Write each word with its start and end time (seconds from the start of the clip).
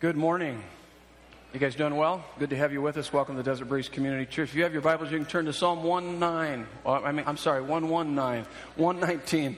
Good 0.00 0.16
morning. 0.16 0.60
You 1.54 1.60
guys 1.60 1.76
doing 1.76 1.94
well? 1.94 2.24
Good 2.40 2.50
to 2.50 2.56
have 2.56 2.72
you 2.72 2.82
with 2.82 2.96
us. 2.96 3.12
Welcome 3.12 3.36
to 3.36 3.44
Desert 3.44 3.66
Breeze 3.66 3.88
Community 3.88 4.26
Church. 4.26 4.48
If 4.48 4.56
you 4.56 4.64
have 4.64 4.72
your 4.72 4.82
Bibles, 4.82 5.12
you 5.12 5.18
can 5.18 5.26
turn 5.26 5.44
to 5.44 5.52
Psalm 5.52 5.84
19. 6.18 6.66
Oh, 6.84 6.94
I 6.94 7.12
mean, 7.12 7.26
I'm 7.28 7.36
sorry, 7.36 7.62
119, 7.62 8.44
119. 8.74 9.56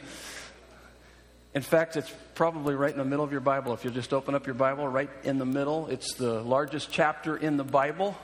In 1.55 1.63
fact, 1.63 1.97
it's 1.97 2.13
probably 2.35 2.75
right 2.75 2.91
in 2.91 2.99
the 2.99 3.05
middle 3.05 3.25
of 3.25 3.31
your 3.31 3.41
Bible. 3.41 3.73
If 3.75 3.85
you'll 3.85 3.95
just 3.95 4.13
open 4.13 4.35
up 4.35 4.45
your 4.45 4.57
Bible, 4.57 4.89
right 4.89 5.09
in 5.23 5.39
the 5.39 5.47
middle. 5.47 5.87
It's 5.87 6.15
the 6.15 6.43
largest 6.43 6.91
chapter 6.91 7.37
in 7.37 7.57
the 7.57 7.65
Bible. 7.65 8.17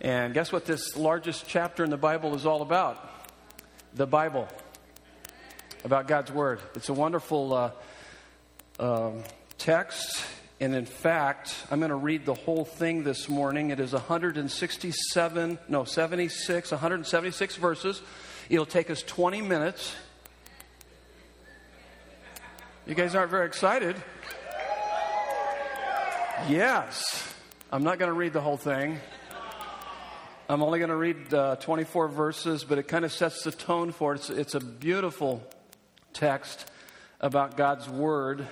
And 0.00 0.34
guess 0.34 0.50
what 0.50 0.66
this 0.66 0.96
largest 0.96 1.46
chapter 1.46 1.84
in 1.84 1.90
the 1.90 1.96
Bible 1.96 2.34
is 2.34 2.46
all 2.46 2.60
about? 2.62 3.08
The 3.94 4.06
Bible. 4.06 4.48
About 5.84 6.08
God's 6.08 6.32
Word. 6.32 6.60
It's 6.74 6.88
a 6.88 6.92
wonderful 6.92 7.54
uh, 7.54 7.70
um, 8.80 9.22
text. 9.56 10.20
And 10.58 10.74
in 10.74 10.86
fact, 10.86 11.54
I'm 11.70 11.78
going 11.78 11.90
to 11.90 11.94
read 11.94 12.26
the 12.26 12.34
whole 12.34 12.64
thing 12.64 13.04
this 13.04 13.28
morning. 13.28 13.70
It 13.70 13.78
is 13.78 13.92
167, 13.92 15.58
no, 15.68 15.84
76, 15.84 16.70
176 16.72 17.56
verses. 17.56 18.02
It'll 18.48 18.66
take 18.66 18.90
us 18.90 19.02
20 19.02 19.40
minutes. 19.40 19.94
You 22.90 22.96
guys 22.96 23.14
aren't 23.14 23.30
very 23.30 23.46
excited. 23.46 23.94
Yes. 26.48 27.32
I'm 27.70 27.84
not 27.84 28.00
going 28.00 28.08
to 28.08 28.18
read 28.18 28.32
the 28.32 28.40
whole 28.40 28.56
thing. 28.56 28.98
I'm 30.48 30.60
only 30.60 30.80
going 30.80 30.90
to 30.90 30.96
read 30.96 31.32
uh, 31.32 31.54
24 31.54 32.08
verses, 32.08 32.64
but 32.64 32.78
it 32.78 32.88
kind 32.88 33.04
of 33.04 33.12
sets 33.12 33.44
the 33.44 33.52
tone 33.52 33.92
for 33.92 34.14
it. 34.14 34.16
It's, 34.16 34.30
it's 34.30 34.54
a 34.56 34.60
beautiful 34.60 35.40
text 36.12 36.68
about 37.20 37.56
God's 37.56 37.88
Word. 37.88 38.44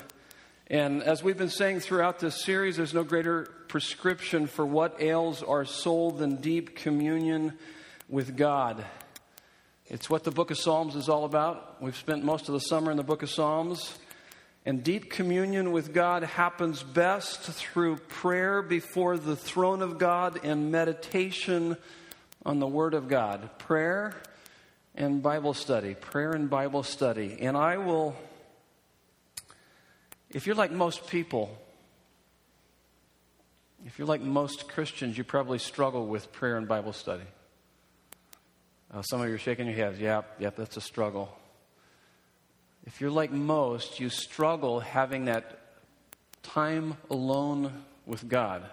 And 0.68 1.02
as 1.02 1.20
we've 1.20 1.36
been 1.36 1.50
saying 1.50 1.80
throughout 1.80 2.20
this 2.20 2.44
series, 2.44 2.76
there's 2.76 2.94
no 2.94 3.02
greater 3.02 3.52
prescription 3.66 4.46
for 4.46 4.64
what 4.64 5.02
ails 5.02 5.42
our 5.42 5.64
soul 5.64 6.12
than 6.12 6.36
deep 6.36 6.76
communion 6.76 7.54
with 8.08 8.36
God. 8.36 8.84
It's 9.86 10.08
what 10.08 10.22
the 10.22 10.30
book 10.30 10.52
of 10.52 10.58
Psalms 10.58 10.94
is 10.94 11.08
all 11.08 11.24
about. 11.24 11.82
We've 11.82 11.96
spent 11.96 12.22
most 12.22 12.46
of 12.46 12.52
the 12.52 12.60
summer 12.60 12.92
in 12.92 12.96
the 12.96 13.02
book 13.02 13.24
of 13.24 13.30
Psalms. 13.30 13.98
And 14.68 14.84
deep 14.84 15.10
communion 15.10 15.72
with 15.72 15.94
God 15.94 16.22
happens 16.22 16.82
best 16.82 17.40
through 17.40 17.96
prayer 17.96 18.60
before 18.60 19.16
the 19.16 19.34
throne 19.34 19.80
of 19.80 19.96
God 19.96 20.40
and 20.44 20.70
meditation 20.70 21.78
on 22.44 22.58
the 22.58 22.66
Word 22.66 22.92
of 22.92 23.08
God. 23.08 23.48
Prayer 23.58 24.14
and 24.94 25.22
Bible 25.22 25.54
study. 25.54 25.94
Prayer 25.94 26.32
and 26.32 26.50
Bible 26.50 26.82
study. 26.82 27.38
And 27.40 27.56
I 27.56 27.78
will 27.78 28.14
if 30.28 30.46
you're 30.46 30.54
like 30.54 30.70
most 30.70 31.06
people, 31.06 31.56
if 33.86 33.98
you're 33.98 34.06
like 34.06 34.20
most 34.20 34.68
Christians, 34.68 35.16
you 35.16 35.24
probably 35.24 35.60
struggle 35.60 36.06
with 36.06 36.30
prayer 36.30 36.58
and 36.58 36.68
Bible 36.68 36.92
study. 36.92 37.24
Uh, 38.92 39.00
some 39.00 39.22
of 39.22 39.28
you 39.30 39.34
are 39.34 39.38
shaking 39.38 39.64
your 39.64 39.76
heads. 39.76 39.98
Yep, 39.98 40.40
yep, 40.40 40.56
that's 40.56 40.76
a 40.76 40.82
struggle. 40.82 41.37
If 42.88 43.02
you're 43.02 43.10
like 43.10 43.30
most, 43.30 44.00
you 44.00 44.08
struggle 44.08 44.80
having 44.80 45.26
that 45.26 45.58
time 46.42 46.96
alone 47.10 47.70
with 48.06 48.26
God. 48.26 48.62
In 48.62 48.68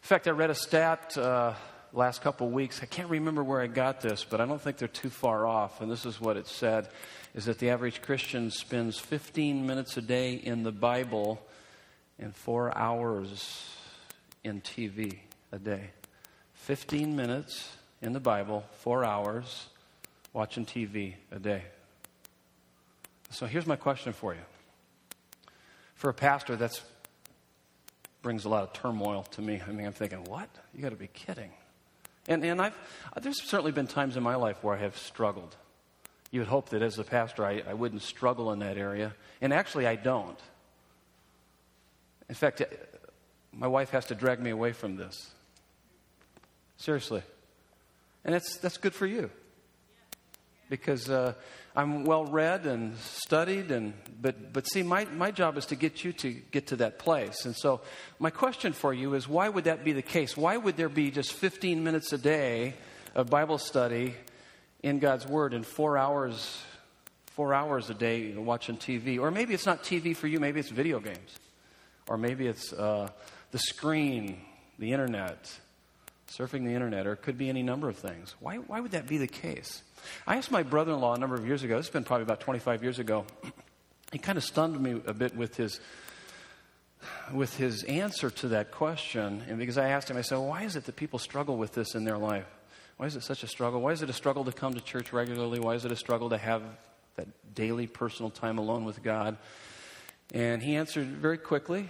fact, 0.00 0.28
I 0.28 0.30
read 0.30 0.50
a 0.50 0.54
stat 0.54 1.18
uh, 1.18 1.54
last 1.92 2.22
couple 2.22 2.48
weeks. 2.48 2.80
I 2.80 2.86
can't 2.86 3.10
remember 3.10 3.42
where 3.42 3.60
I 3.60 3.66
got 3.66 4.00
this, 4.00 4.22
but 4.22 4.40
I 4.40 4.46
don't 4.46 4.62
think 4.62 4.76
they're 4.76 4.86
too 4.86 5.10
far 5.10 5.44
off. 5.44 5.80
And 5.80 5.90
this 5.90 6.06
is 6.06 6.20
what 6.20 6.36
it 6.36 6.46
said 6.46 6.88
is 7.34 7.46
that 7.46 7.58
the 7.58 7.70
average 7.70 8.00
Christian 8.00 8.48
spends 8.52 8.96
15 8.96 9.66
minutes 9.66 9.96
a 9.96 10.00
day 10.00 10.34
in 10.34 10.62
the 10.62 10.70
Bible 10.70 11.44
and 12.16 12.32
four 12.32 12.78
hours 12.78 13.74
in 14.44 14.60
TV 14.60 15.18
a 15.50 15.58
day. 15.58 15.90
15 16.54 17.16
minutes 17.16 17.76
in 18.00 18.12
the 18.12 18.20
Bible, 18.20 18.64
four 18.70 19.04
hours 19.04 19.66
watching 20.32 20.64
TV 20.64 21.14
a 21.32 21.40
day. 21.40 21.64
So 23.30 23.46
here's 23.46 23.66
my 23.66 23.76
question 23.76 24.12
for 24.12 24.34
you. 24.34 24.40
For 25.94 26.10
a 26.10 26.14
pastor, 26.14 26.56
that 26.56 26.80
brings 28.22 28.44
a 28.44 28.48
lot 28.48 28.62
of 28.62 28.72
turmoil 28.72 29.24
to 29.32 29.42
me. 29.42 29.60
I 29.66 29.72
mean, 29.72 29.86
I'm 29.86 29.92
thinking, 29.92 30.24
what? 30.24 30.48
You 30.74 30.82
got 30.82 30.90
to 30.90 30.96
be 30.96 31.08
kidding. 31.08 31.50
And, 32.26 32.44
and 32.44 32.60
I've, 32.60 32.74
there's 33.20 33.42
certainly 33.42 33.72
been 33.72 33.86
times 33.86 34.16
in 34.16 34.22
my 34.22 34.36
life 34.36 34.62
where 34.62 34.76
I 34.76 34.80
have 34.80 34.96
struggled. 34.96 35.56
You 36.30 36.40
would 36.40 36.48
hope 36.48 36.70
that 36.70 36.82
as 36.82 36.98
a 36.98 37.04
pastor, 37.04 37.44
I, 37.44 37.62
I 37.66 37.74
wouldn't 37.74 38.02
struggle 38.02 38.52
in 38.52 38.58
that 38.58 38.76
area. 38.76 39.14
And 39.40 39.52
actually, 39.52 39.86
I 39.86 39.96
don't. 39.96 40.38
In 42.28 42.34
fact, 42.34 42.62
my 43.52 43.66
wife 43.66 43.90
has 43.90 44.06
to 44.06 44.14
drag 44.14 44.40
me 44.40 44.50
away 44.50 44.72
from 44.72 44.96
this. 44.96 45.30
Seriously. 46.76 47.22
And 48.24 48.34
that's, 48.34 48.58
that's 48.58 48.76
good 48.76 48.94
for 48.94 49.06
you. 49.06 49.30
Because 50.68 51.08
uh, 51.08 51.32
I'm 51.78 52.02
well 52.02 52.24
read 52.24 52.66
and 52.66 52.96
studied, 52.98 53.70
and, 53.70 53.94
but, 54.20 54.52
but 54.52 54.66
see, 54.66 54.82
my, 54.82 55.04
my 55.04 55.30
job 55.30 55.56
is 55.56 55.66
to 55.66 55.76
get 55.76 56.02
you 56.02 56.12
to 56.14 56.32
get 56.32 56.66
to 56.68 56.76
that 56.76 56.98
place. 56.98 57.44
And 57.44 57.54
so, 57.54 57.82
my 58.18 58.30
question 58.30 58.72
for 58.72 58.92
you 58.92 59.14
is 59.14 59.28
why 59.28 59.48
would 59.48 59.64
that 59.64 59.84
be 59.84 59.92
the 59.92 60.02
case? 60.02 60.36
Why 60.36 60.56
would 60.56 60.76
there 60.76 60.88
be 60.88 61.12
just 61.12 61.32
15 61.34 61.84
minutes 61.84 62.12
a 62.12 62.18
day 62.18 62.74
of 63.14 63.30
Bible 63.30 63.58
study 63.58 64.16
in 64.82 64.98
God's 64.98 65.24
Word 65.24 65.54
and 65.54 65.64
four 65.64 65.96
hours, 65.96 66.60
four 67.26 67.54
hours 67.54 67.90
a 67.90 67.94
day 67.94 68.32
watching 68.34 68.76
TV. 68.76 69.20
Or 69.20 69.30
maybe 69.30 69.54
it's 69.54 69.66
not 69.66 69.84
TV 69.84 70.16
for 70.16 70.26
you, 70.26 70.40
maybe 70.40 70.60
it's 70.60 70.70
video 70.70 70.98
games. 71.00 71.38
Or 72.08 72.16
maybe 72.16 72.48
it's 72.48 72.72
uh, 72.72 73.08
the 73.50 73.58
screen, 73.58 74.40
the 74.80 74.92
internet, 74.92 75.48
surfing 76.28 76.64
the 76.64 76.72
internet, 76.72 77.06
or 77.06 77.12
it 77.12 77.22
could 77.22 77.38
be 77.38 77.48
any 77.48 77.62
number 77.62 77.88
of 77.88 77.96
things. 77.96 78.34
Why, 78.40 78.56
why 78.56 78.80
would 78.80 78.92
that 78.92 79.06
be 79.06 79.18
the 79.18 79.26
case? 79.26 79.82
I 80.26 80.36
asked 80.36 80.50
my 80.50 80.62
brother 80.62 80.92
in 80.92 81.00
law 81.00 81.14
a 81.14 81.18
number 81.18 81.36
of 81.36 81.46
years 81.46 81.62
ago, 81.62 81.76
this 81.76 81.86
has 81.86 81.92
been 81.92 82.04
probably 82.04 82.24
about 82.24 82.40
25 82.40 82.82
years 82.82 82.98
ago. 82.98 83.24
He 84.10 84.18
kind 84.18 84.38
of 84.38 84.44
stunned 84.44 84.80
me 84.80 85.02
a 85.04 85.12
bit 85.12 85.36
with 85.36 85.58
his 85.58 85.80
with 87.30 87.54
his 87.58 87.84
answer 87.84 88.30
to 88.30 88.48
that 88.48 88.70
question, 88.70 89.44
and 89.46 89.58
because 89.58 89.76
I 89.76 89.90
asked 89.90 90.10
him, 90.10 90.16
I 90.16 90.22
said, 90.22 90.38
well, 90.38 90.48
"Why 90.48 90.62
is 90.62 90.76
it 90.76 90.86
that 90.86 90.96
people 90.96 91.18
struggle 91.18 91.58
with 91.58 91.74
this 91.74 91.94
in 91.94 92.04
their 92.04 92.16
life?" 92.16 92.46
Why 92.98 93.06
is 93.06 93.14
it 93.14 93.22
such 93.22 93.44
a 93.44 93.46
struggle? 93.46 93.80
Why 93.80 93.92
is 93.92 94.02
it 94.02 94.10
a 94.10 94.12
struggle 94.12 94.44
to 94.44 94.52
come 94.52 94.74
to 94.74 94.80
church 94.80 95.12
regularly? 95.12 95.60
Why 95.60 95.74
is 95.74 95.84
it 95.84 95.92
a 95.92 95.96
struggle 95.96 96.30
to 96.30 96.38
have 96.38 96.62
that 97.14 97.28
daily 97.54 97.86
personal 97.86 98.28
time 98.28 98.58
alone 98.58 98.84
with 98.84 99.04
God? 99.04 99.36
And 100.34 100.60
he 100.60 100.74
answered 100.74 101.06
very 101.06 101.38
quickly, 101.38 101.88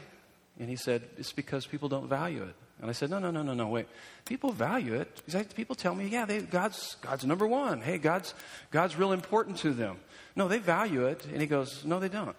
and 0.61 0.69
he 0.69 0.77
said, 0.77 1.09
It's 1.17 1.33
because 1.33 1.67
people 1.67 1.89
don't 1.89 2.09
value 2.09 2.43
it. 2.43 2.55
And 2.81 2.89
I 2.89 2.93
said, 2.93 3.11
No, 3.11 3.19
no, 3.19 3.31
no, 3.31 3.43
no, 3.43 3.55
no, 3.55 3.69
wait. 3.69 3.87
People 4.25 4.53
value 4.53 4.95
it. 4.95 5.23
People 5.55 5.75
tell 5.75 5.95
me, 5.95 6.07
yeah, 6.09 6.25
they, 6.25 6.41
God's, 6.41 6.97
God's 7.01 7.25
number 7.25 7.47
one. 7.47 7.81
Hey, 7.81 7.99
God's, 7.99 8.35
God's 8.71 8.97
real 8.97 9.13
important 9.13 9.59
to 9.59 9.73
them. 9.73 9.97
No, 10.37 10.49
they 10.49 10.59
value 10.59 11.07
it. 11.07 11.27
And 11.27 11.41
he 11.41 11.47
goes, 11.47 11.85
No, 11.85 11.99
they 11.99 12.09
don't. 12.09 12.37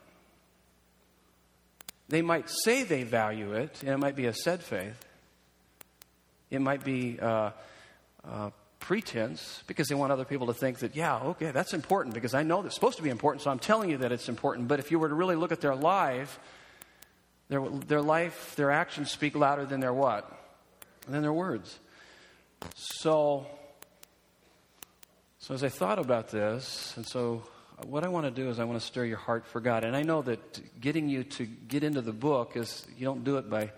They 2.08 2.22
might 2.24 2.50
say 2.50 2.84
they 2.84 3.04
value 3.04 3.54
it, 3.54 3.82
and 3.82 3.90
it 3.90 3.98
might 3.98 4.16
be 4.16 4.26
a 4.26 4.34
said 4.34 4.64
faith. 4.64 4.98
It 6.50 6.60
might 6.60 6.84
be 6.84 7.20
uh, 7.20 7.52
uh, 8.28 8.50
pretense 8.80 9.62
because 9.68 9.88
they 9.88 9.96
want 9.96 10.12
other 10.12 10.26
people 10.26 10.48
to 10.48 10.54
think 10.54 10.80
that, 10.80 10.96
yeah, 10.96 11.20
okay, 11.20 11.52
that's 11.52 11.76
important 11.76 12.16
because 12.16 12.34
I 12.34 12.42
know 12.42 12.64
that's 12.64 12.74
supposed 12.74 12.98
to 12.98 13.04
be 13.04 13.12
important, 13.12 13.44
so 13.44 13.52
I'm 13.52 13.60
telling 13.60 13.92
you 13.92 13.98
that 13.98 14.12
it's 14.12 14.28
important. 14.28 14.68
But 14.68 14.80
if 14.80 14.90
you 14.90 14.98
were 14.98 15.10
to 15.10 15.14
really 15.14 15.36
look 15.36 15.52
at 15.52 15.62
their 15.62 15.76
life, 15.76 16.40
their, 17.50 17.68
their 17.88 18.02
life, 18.02 18.56
their 18.56 18.72
actions 18.72 19.12
speak 19.12 19.36
louder 19.36 19.66
than 19.66 19.80
their 19.80 19.94
what? 19.94 20.32
Than 21.08 21.22
their 21.22 21.34
words. 21.34 21.80
So, 22.76 23.48
so 25.40 25.54
as 25.54 25.64
I 25.64 25.70
thought 25.70 26.00
about 26.00 26.30
this, 26.30 26.94
and 26.96 27.08
so 27.08 27.44
what 27.86 28.04
I 28.04 28.10
want 28.10 28.26
to 28.26 28.32
do 28.32 28.50
is 28.50 28.60
I 28.60 28.66
want 28.66 28.80
to 28.80 28.86
stir 28.86 29.06
your 29.06 29.18
heart 29.18 29.46
for 29.46 29.60
God. 29.60 29.84
And 29.84 29.96
I 29.96 30.04
know 30.04 30.22
that 30.22 30.80
getting 30.80 31.10
you 31.10 31.24
to 31.24 31.46
get 31.46 31.84
into 31.84 32.02
the 32.02 32.14
book 32.14 32.56
is, 32.56 32.86
you 32.98 33.06
don't 33.06 33.24
do 33.24 33.38
it 33.38 33.50
by 33.50 33.72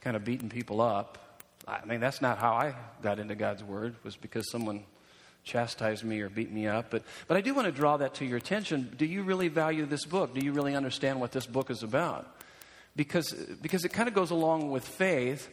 kind 0.00 0.16
of 0.16 0.24
beating 0.24 0.48
people 0.48 0.80
up. 0.80 1.18
I 1.66 1.84
mean, 1.84 1.98
that's 1.98 2.22
not 2.22 2.38
how 2.38 2.52
I 2.52 2.74
got 3.02 3.18
into 3.18 3.34
God's 3.34 3.64
Word, 3.64 3.96
was 4.04 4.14
because 4.14 4.48
someone 4.52 4.84
chastised 5.42 6.04
me 6.04 6.20
or 6.20 6.28
beat 6.28 6.52
me 6.52 6.68
up. 6.68 6.90
But, 6.90 7.02
but 7.26 7.36
I 7.36 7.40
do 7.40 7.54
want 7.54 7.66
to 7.66 7.72
draw 7.72 7.96
that 7.96 8.14
to 8.14 8.24
your 8.24 8.36
attention. 8.36 8.94
Do 8.96 9.04
you 9.04 9.22
really 9.22 9.48
value 9.48 9.84
this 9.86 10.04
book? 10.04 10.34
Do 10.34 10.44
you 10.44 10.52
really 10.52 10.76
understand 10.76 11.20
what 11.20 11.32
this 11.32 11.46
book 11.46 11.70
is 11.70 11.82
about? 11.82 12.35
Because, 12.96 13.32
because 13.60 13.84
it 13.84 13.92
kind 13.92 14.08
of 14.08 14.14
goes 14.14 14.30
along 14.30 14.70
with 14.70 14.88
faith, 14.88 15.50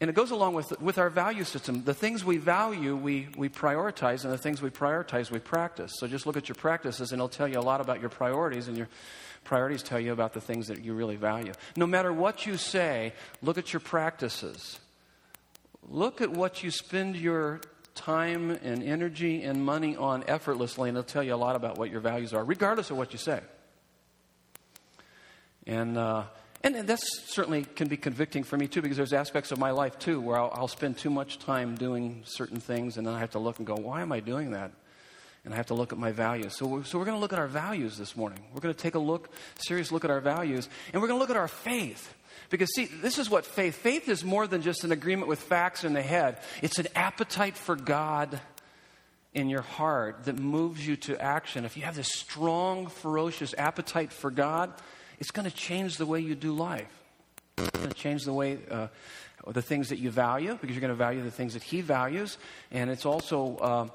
and 0.00 0.08
it 0.08 0.14
goes 0.14 0.30
along 0.30 0.54
with, 0.54 0.80
with 0.80 0.96
our 0.96 1.10
value 1.10 1.44
system. 1.44 1.84
The 1.84 1.94
things 1.94 2.24
we 2.24 2.38
value, 2.38 2.96
we, 2.96 3.28
we 3.36 3.48
prioritize, 3.48 4.24
and 4.24 4.32
the 4.32 4.38
things 4.38 4.62
we 4.62 4.70
prioritize, 4.70 5.30
we 5.30 5.38
practice. 5.38 5.92
So 5.98 6.06
just 6.06 6.26
look 6.26 6.36
at 6.36 6.48
your 6.48 6.56
practices, 6.56 7.12
and 7.12 7.18
it'll 7.18 7.28
tell 7.28 7.48
you 7.48 7.58
a 7.58 7.60
lot 7.60 7.80
about 7.80 8.00
your 8.00 8.10
priorities 8.10 8.68
and 8.68 8.76
your 8.76 8.88
Priorities 9.44 9.82
tell 9.82 9.98
you 9.98 10.12
about 10.12 10.34
the 10.34 10.42
things 10.42 10.68
that 10.68 10.84
you 10.84 10.92
really 10.92 11.16
value. 11.16 11.52
No 11.74 11.86
matter 11.86 12.12
what 12.12 12.44
you 12.44 12.58
say, 12.58 13.14
look 13.40 13.56
at 13.56 13.72
your 13.72 13.80
practices. 13.80 14.78
Look 15.88 16.20
at 16.20 16.30
what 16.30 16.62
you 16.62 16.70
spend 16.70 17.16
your 17.16 17.62
time 17.94 18.50
and 18.50 18.82
energy 18.82 19.42
and 19.42 19.64
money 19.64 19.96
on 19.96 20.22
effortlessly, 20.28 20.90
and 20.90 20.98
it'll 20.98 21.08
tell 21.08 21.22
you 21.22 21.34
a 21.34 21.36
lot 21.36 21.56
about 21.56 21.78
what 21.78 21.90
your 21.90 22.00
values 22.00 22.34
are, 22.34 22.44
regardless 22.44 22.90
of 22.90 22.98
what 22.98 23.12
you 23.12 23.18
say. 23.18 23.40
And, 25.66 25.96
uh, 25.96 26.24
and, 26.62 26.74
that 26.88 26.98
certainly 27.26 27.64
can 27.64 27.88
be 27.88 27.96
convicting 27.96 28.42
for 28.42 28.56
me 28.56 28.66
too, 28.66 28.82
because 28.82 28.96
there's 28.96 29.12
aspects 29.12 29.52
of 29.52 29.58
my 29.58 29.70
life 29.70 29.98
too 29.98 30.20
where 30.20 30.38
I'll, 30.38 30.50
I'll 30.52 30.68
spend 30.68 30.98
too 30.98 31.10
much 31.10 31.38
time 31.38 31.76
doing 31.76 32.22
certain 32.24 32.60
things, 32.60 32.96
and 32.96 33.06
then 33.06 33.14
I 33.14 33.20
have 33.20 33.30
to 33.30 33.38
look 33.38 33.58
and 33.58 33.66
go, 33.66 33.76
why 33.76 34.02
am 34.02 34.12
I 34.12 34.20
doing 34.20 34.52
that? 34.52 34.72
and 35.44 35.54
I 35.54 35.56
have 35.56 35.66
to 35.66 35.74
look 35.74 35.94
at 35.94 35.98
my 35.98 36.12
values. 36.12 36.54
So 36.56 36.66
we're, 36.66 36.84
so 36.84 36.98
we're 36.98 37.06
going 37.06 37.16
to 37.16 37.20
look 37.20 37.32
at 37.32 37.38
our 37.38 37.46
values 37.46 37.96
this 37.96 38.14
morning. 38.14 38.38
We're 38.52 38.60
going 38.60 38.74
to 38.74 38.80
take 38.80 38.96
a 38.96 38.98
look, 38.98 39.30
serious 39.56 39.90
look 39.90 40.04
at 40.04 40.10
our 40.10 40.20
values, 40.20 40.68
and 40.92 41.00
we're 41.00 41.08
going 41.08 41.18
to 41.18 41.22
look 41.22 41.30
at 41.30 41.38
our 41.38 41.48
faith. 41.48 42.14
Because, 42.50 42.68
see, 42.74 42.84
this 42.84 43.18
is 43.18 43.30
what 43.30 43.46
faith 43.46 43.76
faith 43.76 44.10
is 44.10 44.24
more 44.24 44.46
than 44.46 44.60
just 44.60 44.84
an 44.84 44.92
agreement 44.92 45.26
with 45.26 45.40
facts 45.40 45.84
in 45.84 45.94
the 45.94 46.02
head, 46.02 46.38
it's 46.60 46.78
an 46.78 46.88
appetite 46.94 47.56
for 47.56 47.76
God 47.76 48.40
in 49.32 49.48
your 49.48 49.62
heart 49.62 50.24
that 50.24 50.38
moves 50.38 50.86
you 50.86 50.96
to 50.96 51.18
action. 51.18 51.64
If 51.64 51.76
you 51.78 51.82
have 51.84 51.96
this 51.96 52.12
strong, 52.12 52.88
ferocious 52.88 53.54
appetite 53.56 54.12
for 54.12 54.30
God, 54.30 54.72
it's 55.18 55.30
going 55.30 55.48
to 55.48 55.54
change 55.54 55.96
the 55.96 56.06
way 56.06 56.20
you 56.20 56.34
do 56.34 56.52
life. 56.52 56.92
It's 57.56 57.70
going 57.70 57.88
to 57.88 57.94
change 57.94 58.24
the 58.24 58.32
way, 58.32 58.58
uh, 58.70 58.88
the 59.46 59.62
things 59.62 59.88
that 59.88 59.98
you 59.98 60.10
value, 60.10 60.56
because 60.60 60.74
you're 60.76 60.80
going 60.80 60.92
to 60.92 60.96
value 60.96 61.22
the 61.22 61.30
things 61.30 61.54
that 61.54 61.62
He 61.62 61.80
values. 61.80 62.38
And 62.70 62.90
it's 62.90 63.04
also, 63.04 63.56
uh, 63.56 63.88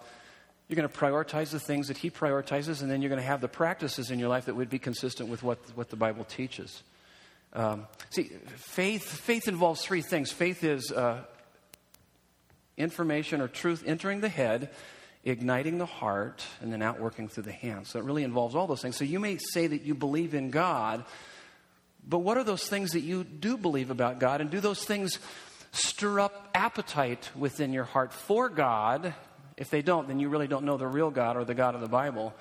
you're 0.67 0.75
going 0.75 0.89
to 0.89 0.97
prioritize 0.97 1.51
the 1.51 1.59
things 1.59 1.87
that 1.87 1.97
He 1.97 2.09
prioritizes, 2.09 2.81
and 2.81 2.91
then 2.91 3.01
you're 3.01 3.09
going 3.09 3.21
to 3.21 3.27
have 3.27 3.41
the 3.41 3.47
practices 3.47 4.11
in 4.11 4.19
your 4.19 4.29
life 4.29 4.45
that 4.45 4.55
would 4.55 4.69
be 4.69 4.79
consistent 4.79 5.29
with 5.29 5.43
what, 5.43 5.59
what 5.75 5.89
the 5.89 5.95
Bible 5.95 6.25
teaches. 6.25 6.83
Um, 7.53 7.87
see, 8.09 8.31
faith, 8.57 9.03
faith 9.03 9.47
involves 9.47 9.81
three 9.81 10.01
things. 10.01 10.31
Faith 10.31 10.63
is 10.63 10.91
uh, 10.91 11.21
information 12.77 13.41
or 13.41 13.47
truth 13.47 13.83
entering 13.85 14.21
the 14.21 14.29
head, 14.29 14.71
igniting 15.25 15.77
the 15.77 15.85
heart, 15.85 16.45
and 16.61 16.71
then 16.71 16.81
outworking 16.81 17.29
through 17.29 17.43
the 17.43 17.51
hands. 17.51 17.89
So 17.89 17.99
it 17.99 18.05
really 18.05 18.23
involves 18.23 18.55
all 18.55 18.67
those 18.67 18.81
things. 18.81 18.97
So 18.97 19.05
you 19.05 19.19
may 19.19 19.37
say 19.37 19.67
that 19.67 19.83
you 19.83 19.95
believe 19.95 20.33
in 20.33 20.49
God, 20.49 21.05
but 22.07 22.19
what 22.19 22.37
are 22.37 22.43
those 22.43 22.67
things 22.67 22.91
that 22.91 23.01
you 23.01 23.23
do 23.23 23.57
believe 23.57 23.89
about 23.89 24.19
God? 24.19 24.41
And 24.41 24.49
do 24.49 24.59
those 24.59 24.83
things 24.83 25.19
stir 25.71 26.19
up 26.19 26.49
appetite 26.53 27.29
within 27.35 27.71
your 27.71 27.85
heart 27.85 28.11
for 28.11 28.49
God? 28.49 29.13
If 29.55 29.69
they 29.69 29.81
don't, 29.81 30.07
then 30.07 30.19
you 30.19 30.27
really 30.27 30.47
don't 30.47 30.65
know 30.65 30.77
the 30.77 30.87
real 30.87 31.09
God 31.09 31.37
or 31.37 31.45
the 31.45 31.53
God 31.53 31.75
of 31.75 31.81
the 31.81 31.87
Bible. 31.87 32.33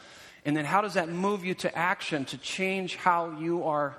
And 0.45 0.57
then 0.57 0.65
how 0.65 0.81
does 0.81 0.95
that 0.95 1.09
move 1.09 1.45
you 1.45 1.55
to 1.55 1.79
action 1.79 2.25
to 2.27 2.39
change 2.39 2.97
how 2.97 3.39
you 3.39 3.65
are 3.65 3.97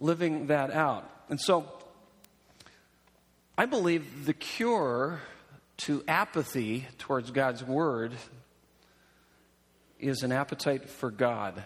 living 0.00 0.48
that 0.48 0.72
out? 0.72 1.08
And 1.28 1.40
so 1.40 1.70
I 3.56 3.66
believe 3.66 4.26
the 4.26 4.32
cure 4.32 5.20
to 5.80 6.04
apathy 6.06 6.86
towards 6.98 7.30
God's 7.30 7.64
Word 7.64 8.12
is 9.98 10.22
an 10.22 10.32
appetite 10.32 10.88
for 10.88 11.10
God, 11.10 11.62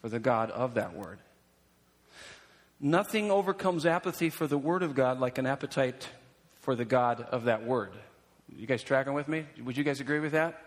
for 0.00 0.08
the 0.08 0.18
God 0.18 0.50
of 0.50 0.74
that 0.74 0.94
Word. 0.94 1.18
Nothing 2.80 3.30
overcomes 3.30 3.84
apathy 3.86 4.30
for 4.30 4.46
the 4.46 4.58
Word 4.58 4.82
of 4.82 4.94
God 4.94 5.20
like 5.20 5.38
an 5.38 5.46
appetite 5.46 6.08
for 6.60 6.74
the 6.74 6.84
God 6.84 7.22
of 7.30 7.44
that 7.44 7.64
Word. 7.64 7.92
You 8.54 8.66
guys 8.66 8.82
tracking 8.82 9.14
with 9.14 9.28
me? 9.28 9.44
Would 9.62 9.76
you 9.76 9.84
guys 9.84 10.00
agree 10.00 10.20
with 10.20 10.32
that? 10.32 10.62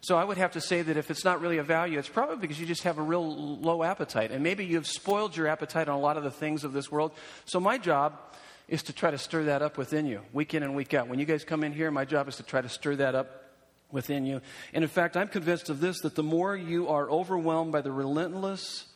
So 0.00 0.18
I 0.18 0.24
would 0.24 0.36
have 0.36 0.52
to 0.52 0.60
say 0.60 0.82
that 0.82 0.98
if 0.98 1.10
it's 1.10 1.24
not 1.24 1.40
really 1.40 1.56
a 1.56 1.62
value, 1.62 1.98
it's 1.98 2.08
probably 2.08 2.36
because 2.36 2.60
you 2.60 2.66
just 2.66 2.82
have 2.82 2.98
a 2.98 3.02
real 3.02 3.58
low 3.58 3.82
appetite. 3.82 4.30
And 4.30 4.42
maybe 4.42 4.64
you've 4.64 4.86
spoiled 4.86 5.34
your 5.34 5.48
appetite 5.48 5.88
on 5.88 5.96
a 5.96 6.00
lot 6.00 6.18
of 6.18 6.24
the 6.24 6.30
things 6.30 6.62
of 6.62 6.74
this 6.74 6.90
world. 6.90 7.12
So 7.46 7.58
my 7.58 7.78
job 7.78 8.18
is 8.68 8.82
to 8.84 8.92
try 8.92 9.10
to 9.10 9.18
stir 9.18 9.44
that 9.44 9.62
up 9.62 9.76
within 9.76 10.06
you, 10.06 10.20
week 10.32 10.54
in 10.54 10.62
and 10.62 10.74
week 10.74 10.94
out. 10.94 11.08
When 11.08 11.18
you 11.18 11.26
guys 11.26 11.44
come 11.44 11.64
in 11.64 11.72
here, 11.72 11.90
my 11.90 12.04
job 12.04 12.28
is 12.28 12.36
to 12.36 12.42
try 12.42 12.60
to 12.60 12.68
stir 12.68 12.96
that 12.96 13.14
up 13.14 13.44
within 13.90 14.26
you. 14.26 14.40
And 14.72 14.82
in 14.82 14.88
fact, 14.88 15.16
I'm 15.16 15.28
convinced 15.28 15.70
of 15.70 15.80
this 15.80 16.00
that 16.00 16.14
the 16.14 16.22
more 16.22 16.56
you 16.56 16.88
are 16.88 17.08
overwhelmed 17.10 17.72
by 17.72 17.82
the 17.82 17.92
relentless 17.92 18.86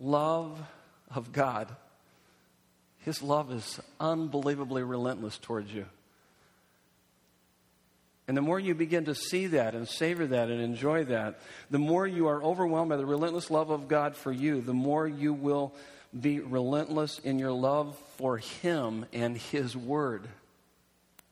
love 0.00 0.58
of 1.14 1.32
God, 1.32 1.68
His 3.00 3.22
love 3.22 3.52
is 3.52 3.80
unbelievably 3.98 4.82
relentless 4.82 5.36
towards 5.38 5.72
you. 5.72 5.86
And 8.28 8.36
the 8.36 8.42
more 8.42 8.60
you 8.60 8.74
begin 8.74 9.06
to 9.06 9.14
see 9.14 9.46
that 9.48 9.74
and 9.74 9.88
savor 9.88 10.26
that 10.26 10.50
and 10.50 10.60
enjoy 10.60 11.04
that, 11.04 11.40
the 11.70 11.78
more 11.78 12.06
you 12.06 12.28
are 12.28 12.42
overwhelmed 12.42 12.90
by 12.90 12.98
the 12.98 13.06
relentless 13.06 13.50
love 13.50 13.70
of 13.70 13.88
God 13.88 14.14
for 14.14 14.30
you, 14.30 14.60
the 14.60 14.74
more 14.74 15.08
you 15.08 15.32
will 15.32 15.74
be 16.18 16.40
relentless 16.40 17.18
in 17.18 17.38
your 17.38 17.52
love 17.52 17.96
for 18.16 18.38
Him 18.38 19.06
and 19.12 19.36
His 19.36 19.76
Word. 19.76 20.28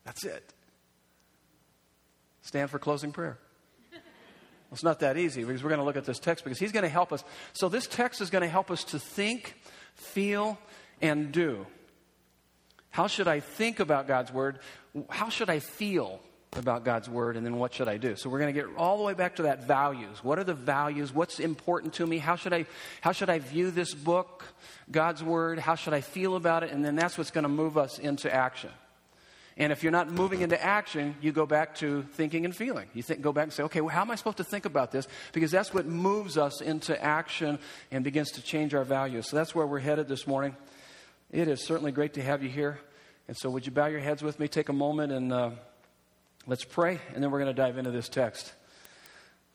That's 0.04 0.24
it. 0.24 0.52
Stand 2.42 2.70
for 2.70 2.78
closing 2.78 3.12
prayer. 3.12 3.38
It's 4.72 4.82
not 4.82 5.00
that 5.00 5.16
easy 5.16 5.44
because 5.44 5.62
we're 5.62 5.70
going 5.70 5.80
to 5.80 5.84
look 5.84 5.96
at 5.96 6.04
this 6.04 6.18
text 6.18 6.44
because 6.44 6.58
he's 6.58 6.72
going 6.72 6.82
to 6.82 6.88
help 6.88 7.12
us. 7.12 7.24
So, 7.52 7.68
this 7.68 7.86
text 7.86 8.20
is 8.20 8.30
going 8.30 8.42
to 8.42 8.48
help 8.48 8.70
us 8.70 8.84
to 8.84 8.98
think, 8.98 9.54
feel, 9.94 10.58
and 11.00 11.32
do. 11.32 11.66
How 12.90 13.06
should 13.06 13.28
I 13.28 13.40
think 13.40 13.80
about 13.80 14.08
God's 14.08 14.32
word? 14.32 14.58
How 15.08 15.28
should 15.28 15.50
I 15.50 15.60
feel? 15.60 16.20
About 16.56 16.84
God's 16.84 17.08
word, 17.08 17.36
and 17.36 17.44
then 17.44 17.56
what 17.56 17.74
should 17.74 17.88
I 17.88 17.96
do? 17.96 18.16
So 18.16 18.28
we're 18.30 18.38
going 18.38 18.54
to 18.54 18.60
get 18.60 18.68
all 18.76 18.96
the 18.96 19.04
way 19.04 19.14
back 19.14 19.36
to 19.36 19.42
that 19.42 19.64
values. 19.66 20.22
What 20.22 20.38
are 20.38 20.44
the 20.44 20.54
values? 20.54 21.12
What's 21.12 21.40
important 21.40 21.94
to 21.94 22.06
me? 22.06 22.18
How 22.18 22.36
should 22.36 22.52
I 22.52 22.66
how 23.00 23.12
should 23.12 23.30
I 23.30 23.38
view 23.38 23.70
this 23.70 23.94
book, 23.94 24.44
God's 24.90 25.22
word? 25.22 25.58
How 25.58 25.74
should 25.74 25.94
I 25.94 26.00
feel 26.00 26.36
about 26.36 26.62
it? 26.62 26.70
And 26.72 26.84
then 26.84 26.96
that's 26.96 27.18
what's 27.18 27.30
going 27.30 27.44
to 27.44 27.48
move 27.48 27.78
us 27.78 27.98
into 27.98 28.32
action. 28.32 28.70
And 29.58 29.72
if 29.72 29.82
you're 29.82 29.92
not 29.92 30.10
moving 30.10 30.42
into 30.42 30.62
action, 30.62 31.14
you 31.22 31.32
go 31.32 31.46
back 31.46 31.76
to 31.76 32.02
thinking 32.12 32.44
and 32.44 32.54
feeling. 32.54 32.88
You 32.92 33.02
think, 33.02 33.22
go 33.22 33.32
back 33.32 33.44
and 33.44 33.52
say, 33.52 33.62
okay, 33.62 33.80
well, 33.80 33.94
how 33.94 34.02
am 34.02 34.10
I 34.10 34.14
supposed 34.16 34.36
to 34.36 34.44
think 34.44 34.66
about 34.66 34.92
this? 34.92 35.08
Because 35.32 35.50
that's 35.50 35.72
what 35.72 35.86
moves 35.86 36.36
us 36.36 36.60
into 36.60 37.02
action 37.02 37.58
and 37.90 38.04
begins 38.04 38.32
to 38.32 38.42
change 38.42 38.74
our 38.74 38.84
values. 38.84 39.30
So 39.30 39.36
that's 39.36 39.54
where 39.54 39.66
we're 39.66 39.78
headed 39.78 40.08
this 40.08 40.26
morning. 40.26 40.54
It 41.32 41.48
is 41.48 41.64
certainly 41.64 41.90
great 41.90 42.14
to 42.14 42.22
have 42.22 42.42
you 42.42 42.50
here. 42.50 42.78
And 43.28 43.36
so, 43.36 43.48
would 43.50 43.64
you 43.66 43.72
bow 43.72 43.86
your 43.86 44.00
heads 44.00 44.22
with 44.22 44.38
me? 44.38 44.46
Take 44.46 44.68
a 44.68 44.74
moment 44.74 45.12
and. 45.12 45.32
Uh, 45.32 45.50
Let's 46.48 46.64
pray, 46.64 47.00
and 47.12 47.20
then 47.20 47.32
we're 47.32 47.40
going 47.40 47.52
to 47.52 47.60
dive 47.60 47.76
into 47.76 47.90
this 47.90 48.08
text. 48.08 48.52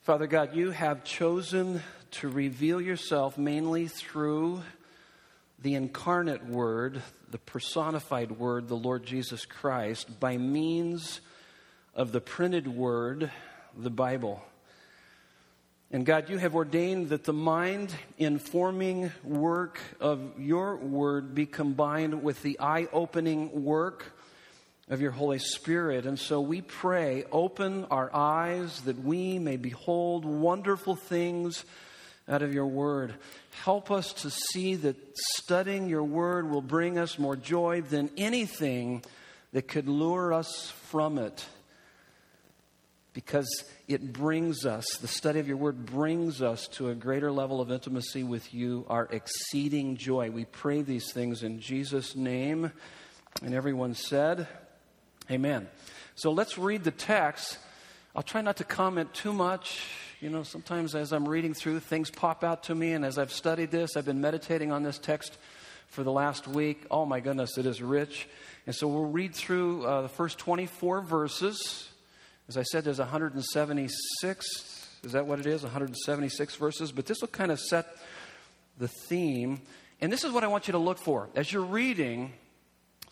Father 0.02 0.26
God, 0.26 0.54
you 0.54 0.72
have 0.72 1.04
chosen 1.04 1.80
to 2.10 2.28
reveal 2.28 2.82
yourself 2.82 3.38
mainly 3.38 3.88
through 3.88 4.60
the 5.58 5.74
incarnate 5.74 6.44
Word, 6.44 7.00
the 7.30 7.38
personified 7.38 8.32
Word, 8.32 8.68
the 8.68 8.76
Lord 8.76 9.06
Jesus 9.06 9.46
Christ, 9.46 10.20
by 10.20 10.36
means 10.36 11.22
of 11.94 12.12
the 12.12 12.20
printed 12.20 12.68
Word, 12.68 13.30
the 13.74 13.88
Bible. 13.88 14.42
And 15.90 16.04
God, 16.04 16.28
you 16.28 16.36
have 16.36 16.54
ordained 16.54 17.08
that 17.08 17.24
the 17.24 17.32
mind 17.32 17.94
informing 18.18 19.12
work 19.24 19.80
of 19.98 20.38
your 20.38 20.76
Word 20.76 21.34
be 21.34 21.46
combined 21.46 22.22
with 22.22 22.42
the 22.42 22.60
eye 22.60 22.88
opening 22.92 23.64
work 23.64 24.11
of 24.92 25.00
your 25.00 25.10
Holy 25.10 25.38
Spirit. 25.38 26.04
And 26.04 26.18
so 26.18 26.42
we 26.42 26.60
pray, 26.60 27.24
open 27.32 27.86
our 27.86 28.14
eyes 28.14 28.82
that 28.82 29.02
we 29.02 29.38
may 29.38 29.56
behold 29.56 30.26
wonderful 30.26 30.96
things 30.96 31.64
out 32.28 32.42
of 32.42 32.52
your 32.52 32.66
word. 32.66 33.14
Help 33.64 33.90
us 33.90 34.12
to 34.12 34.28
see 34.28 34.74
that 34.74 34.96
studying 35.16 35.88
your 35.88 36.04
word 36.04 36.50
will 36.50 36.60
bring 36.60 36.98
us 36.98 37.18
more 37.18 37.36
joy 37.36 37.80
than 37.80 38.10
anything 38.18 39.02
that 39.54 39.66
could 39.66 39.88
lure 39.88 40.34
us 40.34 40.70
from 40.90 41.16
it. 41.16 41.42
Because 43.14 43.64
it 43.88 44.12
brings 44.12 44.66
us, 44.66 44.98
the 44.98 45.08
study 45.08 45.40
of 45.40 45.48
your 45.48 45.56
word 45.56 45.86
brings 45.86 46.42
us 46.42 46.68
to 46.68 46.90
a 46.90 46.94
greater 46.94 47.32
level 47.32 47.62
of 47.62 47.72
intimacy 47.72 48.24
with 48.24 48.52
you, 48.52 48.84
our 48.90 49.08
exceeding 49.10 49.96
joy. 49.96 50.30
We 50.30 50.44
pray 50.44 50.82
these 50.82 51.12
things 51.14 51.42
in 51.42 51.60
Jesus' 51.60 52.14
name. 52.14 52.72
And 53.42 53.54
everyone 53.54 53.94
said, 53.94 54.46
Amen. 55.32 55.66
So 56.14 56.30
let's 56.30 56.58
read 56.58 56.84
the 56.84 56.90
text. 56.90 57.56
I'll 58.14 58.22
try 58.22 58.42
not 58.42 58.58
to 58.58 58.64
comment 58.64 59.14
too 59.14 59.32
much. 59.32 59.82
You 60.20 60.28
know, 60.28 60.42
sometimes 60.42 60.94
as 60.94 61.10
I'm 61.10 61.26
reading 61.26 61.54
through, 61.54 61.80
things 61.80 62.10
pop 62.10 62.44
out 62.44 62.64
to 62.64 62.74
me, 62.74 62.92
and 62.92 63.02
as 63.02 63.16
I've 63.16 63.32
studied 63.32 63.70
this, 63.70 63.96
I've 63.96 64.04
been 64.04 64.20
meditating 64.20 64.72
on 64.72 64.82
this 64.82 64.98
text 64.98 65.38
for 65.86 66.02
the 66.02 66.12
last 66.12 66.46
week. 66.46 66.84
Oh 66.90 67.06
my 67.06 67.20
goodness, 67.20 67.56
it 67.56 67.64
is 67.64 67.80
rich. 67.80 68.28
And 68.66 68.74
so 68.74 68.86
we'll 68.88 69.06
read 69.06 69.34
through 69.34 69.86
uh, 69.86 70.02
the 70.02 70.10
first 70.10 70.36
24 70.36 71.00
verses. 71.00 71.88
As 72.46 72.58
I 72.58 72.62
said, 72.64 72.84
there's 72.84 72.98
176. 72.98 74.88
Is 75.02 75.12
that 75.12 75.26
what 75.26 75.38
it 75.38 75.46
is? 75.46 75.62
176 75.62 76.56
verses. 76.56 76.92
But 76.92 77.06
this 77.06 77.22
will 77.22 77.28
kind 77.28 77.50
of 77.50 77.58
set 77.58 77.86
the 78.76 78.88
theme. 79.08 79.62
And 79.98 80.12
this 80.12 80.24
is 80.24 80.32
what 80.32 80.44
I 80.44 80.48
want 80.48 80.68
you 80.68 80.72
to 80.72 80.78
look 80.78 80.98
for. 80.98 81.30
As 81.34 81.50
you're 81.50 81.62
reading, 81.62 82.34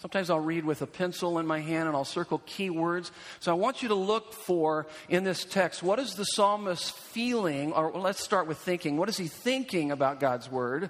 Sometimes 0.01 0.31
I'll 0.31 0.41
read 0.41 0.65
with 0.65 0.81
a 0.81 0.87
pencil 0.87 1.39
in 1.39 1.47
my 1.47 1.61
hand 1.61 1.87
and 1.87 1.95
I'll 1.95 2.07
circle 2.07 2.41
keywords. 2.47 3.11
So 3.39 3.53
I 3.53 3.55
want 3.55 3.83
you 3.83 3.89
to 3.89 3.95
look 3.95 4.33
for 4.33 4.87
in 5.11 5.25
this 5.25 5.45
text 5.45 5.83
what 5.83 5.99
is 5.99 6.15
the 6.15 6.25
psalmist 6.25 6.93
feeling, 6.97 7.73
or 7.73 7.93
let's 7.93 8.23
start 8.23 8.47
with 8.47 8.57
thinking. 8.57 8.97
What 8.97 9.11
is 9.11 9.19
he 9.19 9.27
thinking 9.27 9.93
about 9.93 10.19
God's 10.19 10.51
word? 10.51 10.89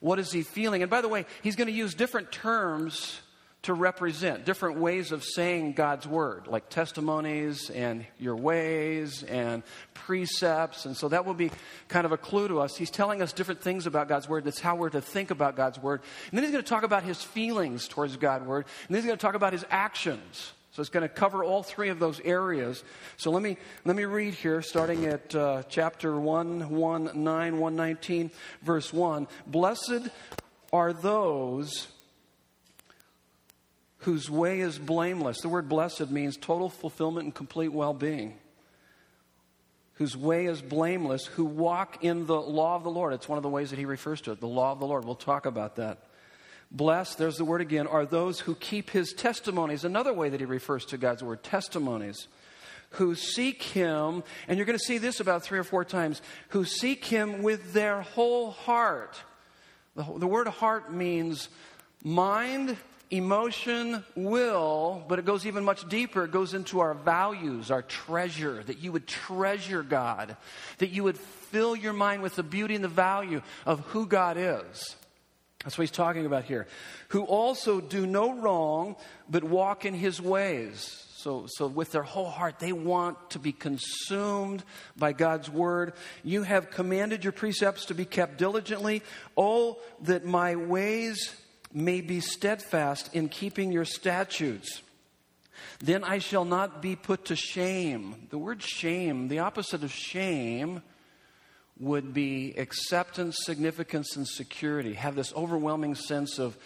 What 0.00 0.18
is 0.18 0.32
he 0.32 0.42
feeling? 0.42 0.82
And 0.82 0.90
by 0.90 1.02
the 1.02 1.08
way, 1.08 1.24
he's 1.42 1.54
going 1.54 1.68
to 1.68 1.72
use 1.72 1.94
different 1.94 2.32
terms 2.32 3.20
to 3.62 3.74
represent 3.74 4.44
different 4.44 4.78
ways 4.78 5.10
of 5.10 5.24
saying 5.24 5.72
God's 5.72 6.06
word, 6.06 6.46
like 6.46 6.68
testimonies 6.68 7.70
and 7.70 8.06
your 8.18 8.36
ways 8.36 9.24
and 9.24 9.62
precepts. 9.94 10.86
And 10.86 10.96
so 10.96 11.08
that 11.08 11.26
will 11.26 11.34
be 11.34 11.50
kind 11.88 12.06
of 12.06 12.12
a 12.12 12.16
clue 12.16 12.48
to 12.48 12.60
us. 12.60 12.76
He's 12.76 12.90
telling 12.90 13.20
us 13.20 13.32
different 13.32 13.60
things 13.60 13.86
about 13.86 14.08
God's 14.08 14.28
word. 14.28 14.44
That's 14.44 14.60
how 14.60 14.76
we're 14.76 14.90
to 14.90 15.00
think 15.00 15.30
about 15.30 15.56
God's 15.56 15.78
word. 15.78 16.02
And 16.30 16.38
then 16.38 16.44
he's 16.44 16.52
going 16.52 16.64
to 16.64 16.68
talk 16.68 16.84
about 16.84 17.02
his 17.02 17.22
feelings 17.22 17.88
towards 17.88 18.16
God's 18.16 18.46
word. 18.46 18.64
And 18.86 18.94
then 18.94 19.02
he's 19.02 19.06
going 19.06 19.18
to 19.18 19.26
talk 19.26 19.34
about 19.34 19.52
his 19.52 19.66
actions. 19.70 20.52
So 20.70 20.80
it's 20.80 20.90
going 20.90 21.02
to 21.02 21.08
cover 21.08 21.42
all 21.42 21.64
three 21.64 21.88
of 21.88 21.98
those 21.98 22.20
areas. 22.20 22.84
So 23.16 23.32
let 23.32 23.42
me, 23.42 23.56
let 23.84 23.96
me 23.96 24.04
read 24.04 24.34
here, 24.34 24.62
starting 24.62 25.06
at 25.06 25.34
uh, 25.34 25.64
chapter 25.68 26.16
119, 26.16 27.58
119, 27.58 28.30
verse 28.62 28.92
1. 28.92 29.26
Blessed 29.48 30.08
are 30.72 30.92
those 30.92 31.88
whose 33.98 34.30
way 34.30 34.60
is 34.60 34.78
blameless. 34.78 35.40
The 35.40 35.48
word 35.48 35.68
blessed 35.68 36.10
means 36.10 36.36
total 36.36 36.68
fulfillment 36.68 37.24
and 37.24 37.34
complete 37.34 37.72
well 37.72 37.94
being. 37.94 38.38
Whose 39.94 40.16
way 40.16 40.46
is 40.46 40.62
blameless, 40.62 41.26
who 41.26 41.44
walk 41.44 42.04
in 42.04 42.26
the 42.26 42.40
law 42.40 42.76
of 42.76 42.84
the 42.84 42.90
Lord. 42.90 43.12
It's 43.12 43.28
one 43.28 43.36
of 43.36 43.42
the 43.42 43.48
ways 43.48 43.70
that 43.70 43.78
he 43.78 43.84
refers 43.84 44.20
to 44.22 44.32
it, 44.32 44.40
the 44.40 44.46
law 44.46 44.70
of 44.70 44.78
the 44.78 44.86
Lord. 44.86 45.04
We'll 45.04 45.16
talk 45.16 45.44
about 45.44 45.76
that. 45.76 45.98
Blessed, 46.70 47.18
there's 47.18 47.36
the 47.36 47.44
word 47.44 47.62
again, 47.62 47.86
are 47.86 48.04
those 48.04 48.40
who 48.40 48.54
keep 48.54 48.90
his 48.90 49.12
testimonies. 49.12 49.84
Another 49.84 50.12
way 50.12 50.28
that 50.28 50.38
he 50.38 50.46
refers 50.46 50.84
to 50.86 50.98
God's 50.98 51.24
word, 51.24 51.42
testimonies. 51.42 52.28
Who 52.92 53.14
seek 53.16 53.62
him, 53.62 54.22
and 54.46 54.56
you're 54.56 54.66
going 54.66 54.78
to 54.78 54.84
see 54.84 54.98
this 54.98 55.20
about 55.20 55.42
three 55.42 55.58
or 55.58 55.64
four 55.64 55.84
times, 55.84 56.22
who 56.48 56.64
seek 56.64 57.04
him 57.04 57.42
with 57.42 57.72
their 57.72 58.02
whole 58.02 58.50
heart. 58.50 59.20
The, 59.94 60.04
the 60.16 60.26
word 60.26 60.46
heart 60.46 60.92
means 60.92 61.48
mind, 62.04 62.76
emotion, 63.10 64.04
will, 64.14 65.02
but 65.08 65.18
it 65.18 65.24
goes 65.24 65.46
even 65.46 65.64
much 65.64 65.88
deeper. 65.88 66.24
It 66.24 66.30
goes 66.30 66.54
into 66.54 66.80
our 66.80 66.94
values, 66.94 67.70
our 67.70 67.82
treasure, 67.82 68.62
that 68.64 68.82
you 68.82 68.92
would 68.92 69.06
treasure 69.06 69.82
God, 69.82 70.36
that 70.78 70.90
you 70.90 71.04
would 71.04 71.18
fill 71.18 71.74
your 71.74 71.92
mind 71.92 72.22
with 72.22 72.36
the 72.36 72.42
beauty 72.42 72.74
and 72.74 72.84
the 72.84 72.88
value 72.88 73.42
of 73.64 73.80
who 73.80 74.06
God 74.06 74.36
is. 74.38 74.96
That's 75.64 75.76
what 75.76 75.82
he's 75.82 75.90
talking 75.90 76.26
about 76.26 76.44
here. 76.44 76.66
Who 77.08 77.24
also 77.24 77.80
do 77.80 78.06
no 78.06 78.40
wrong, 78.40 78.96
but 79.28 79.42
walk 79.42 79.84
in 79.84 79.94
his 79.94 80.20
ways. 80.20 81.04
So, 81.16 81.46
so 81.48 81.66
with 81.66 81.90
their 81.90 82.04
whole 82.04 82.30
heart, 82.30 82.60
they 82.60 82.72
want 82.72 83.30
to 83.30 83.40
be 83.40 83.52
consumed 83.52 84.62
by 84.96 85.12
God's 85.12 85.50
word. 85.50 85.94
You 86.22 86.44
have 86.44 86.70
commanded 86.70 87.24
your 87.24 87.32
precepts 87.32 87.86
to 87.86 87.94
be 87.94 88.04
kept 88.04 88.38
diligently. 88.38 89.02
Oh, 89.36 89.78
that 90.02 90.24
my 90.24 90.54
ways 90.54 91.34
may 91.72 92.00
be 92.00 92.20
steadfast 92.20 93.14
in 93.14 93.28
keeping 93.28 93.72
your 93.72 93.84
statutes. 93.84 94.82
Then 95.80 96.04
I 96.04 96.18
shall 96.18 96.44
not 96.44 96.82
be 96.82 96.96
put 96.96 97.26
to 97.26 97.36
shame. 97.36 98.28
The 98.30 98.38
word 98.38 98.62
shame, 98.62 99.28
the 99.28 99.40
opposite 99.40 99.82
of 99.82 99.92
shame, 99.92 100.82
would 101.78 102.12
be 102.12 102.54
acceptance, 102.56 103.38
significance, 103.44 104.16
and 104.16 104.26
security. 104.26 104.94
Have 104.94 105.14
this 105.14 105.32
overwhelming 105.34 105.94
sense 105.94 106.38
of, 106.38 106.56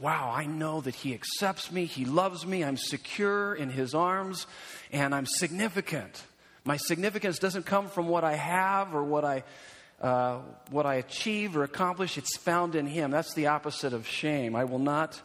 wow, 0.00 0.32
I 0.34 0.46
know 0.46 0.80
that 0.80 0.96
He 0.96 1.14
accepts 1.14 1.70
me, 1.70 1.84
He 1.84 2.04
loves 2.04 2.44
me, 2.44 2.64
I'm 2.64 2.76
secure 2.76 3.54
in 3.54 3.70
His 3.70 3.94
arms, 3.94 4.46
and 4.90 5.14
I'm 5.14 5.26
significant. 5.26 6.22
My 6.64 6.76
significance 6.76 7.38
doesn't 7.38 7.66
come 7.66 7.88
from 7.88 8.08
what 8.08 8.24
I 8.24 8.34
have 8.34 8.94
or 8.94 9.04
what 9.04 9.24
I 9.24 9.44
uh, 10.00 10.40
what 10.70 10.86
I 10.86 10.96
achieve 10.96 11.56
or 11.56 11.62
accomplish, 11.64 12.18
it's 12.18 12.36
found 12.36 12.74
in 12.74 12.86
Him. 12.86 13.10
That's 13.10 13.34
the 13.34 13.46
opposite 13.46 13.92
of 13.92 14.06
shame. 14.06 14.54
I 14.54 14.64
will 14.64 14.78
not, 14.78 15.20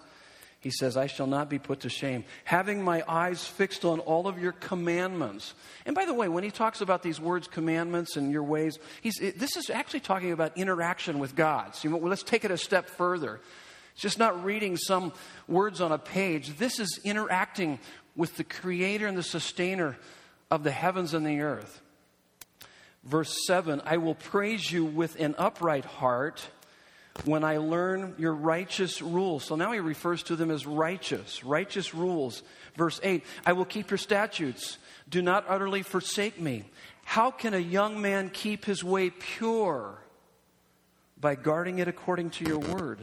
He 0.60 0.72
says, 0.72 0.96
I 0.96 1.08
shall 1.08 1.28
not 1.28 1.50
be 1.50 1.60
put 1.60 1.82
to 1.82 1.90
shame. 1.90 2.24
Having 2.46 2.84
my 2.84 3.04
eyes 3.08 3.46
fixed 3.46 3.84
on 3.84 4.00
all 4.00 4.28
of 4.28 4.40
your 4.40 4.54
commandments. 4.54 5.54
And 5.86 5.94
by 5.94 6.06
the 6.06 6.14
way, 6.14 6.30
when 6.30 6.44
He 6.44 6.52
talks 6.52 6.80
about 6.80 7.04
these 7.04 7.20
words, 7.20 7.48
commandments 7.48 8.16
and 8.16 8.32
your 8.32 8.44
ways, 8.44 8.80
he's, 9.02 9.18
this 9.20 9.58
is 9.58 9.70
actually 9.70 10.02
talking 10.02 10.32
about 10.32 10.58
interaction 10.58 11.20
with 11.20 11.36
God. 11.36 11.76
So 11.76 11.90
let's 11.90 12.24
take 12.24 12.46
it 12.46 12.52
a 12.52 12.58
step 12.58 12.88
further. 12.88 13.42
It's 13.94 14.02
just 14.02 14.20
not 14.20 14.46
reading 14.46 14.78
some 14.78 15.12
words 15.50 15.82
on 15.82 15.92
a 15.92 15.98
page. 15.98 16.58
This 16.58 16.80
is 16.80 17.00
interacting 17.04 17.80
with 18.16 18.38
the 18.38 18.46
creator 18.46 19.08
and 19.08 19.18
the 19.18 19.24
sustainer 19.24 19.98
of 20.50 20.64
the 20.64 20.72
heavens 20.72 21.14
and 21.14 21.26
the 21.26 21.42
earth. 21.42 21.82
Verse 23.04 23.36
7 23.48 23.82
I 23.86 23.98
will 23.98 24.16
praise 24.16 24.72
you 24.72 24.86
with 24.86 25.20
an 25.20 25.36
upright 25.38 25.86
heart 25.86 26.48
when 27.26 27.44
I 27.44 27.58
learn 27.58 28.16
your 28.18 28.34
righteous 28.34 29.02
rules. 29.02 29.44
So 29.44 29.56
now 29.56 29.72
he 29.72 29.80
refers 29.80 30.24
to 30.24 30.36
them 30.36 30.52
as 30.52 30.66
righteous, 30.66 31.44
righteous 31.44 31.94
rules. 31.94 32.44
Verse 32.76 33.00
8 33.04 33.24
I 33.46 33.54
will 33.54 33.66
keep 33.66 33.90
your 33.90 33.98
statutes. 33.98 34.78
Do 35.10 35.22
not 35.22 35.46
utterly 35.48 35.84
forsake 35.84 36.40
me. 36.40 36.66
How 37.04 37.32
can 37.32 37.54
a 37.54 37.60
young 37.60 38.02
man 38.02 38.30
keep 38.30 38.66
his 38.66 38.84
way 38.84 39.10
pure? 39.10 39.98
By 41.20 41.36
guarding 41.36 41.80
it 41.80 41.88
according 41.88 42.32
to 42.32 42.46
your 42.46 42.60
word. 42.60 43.00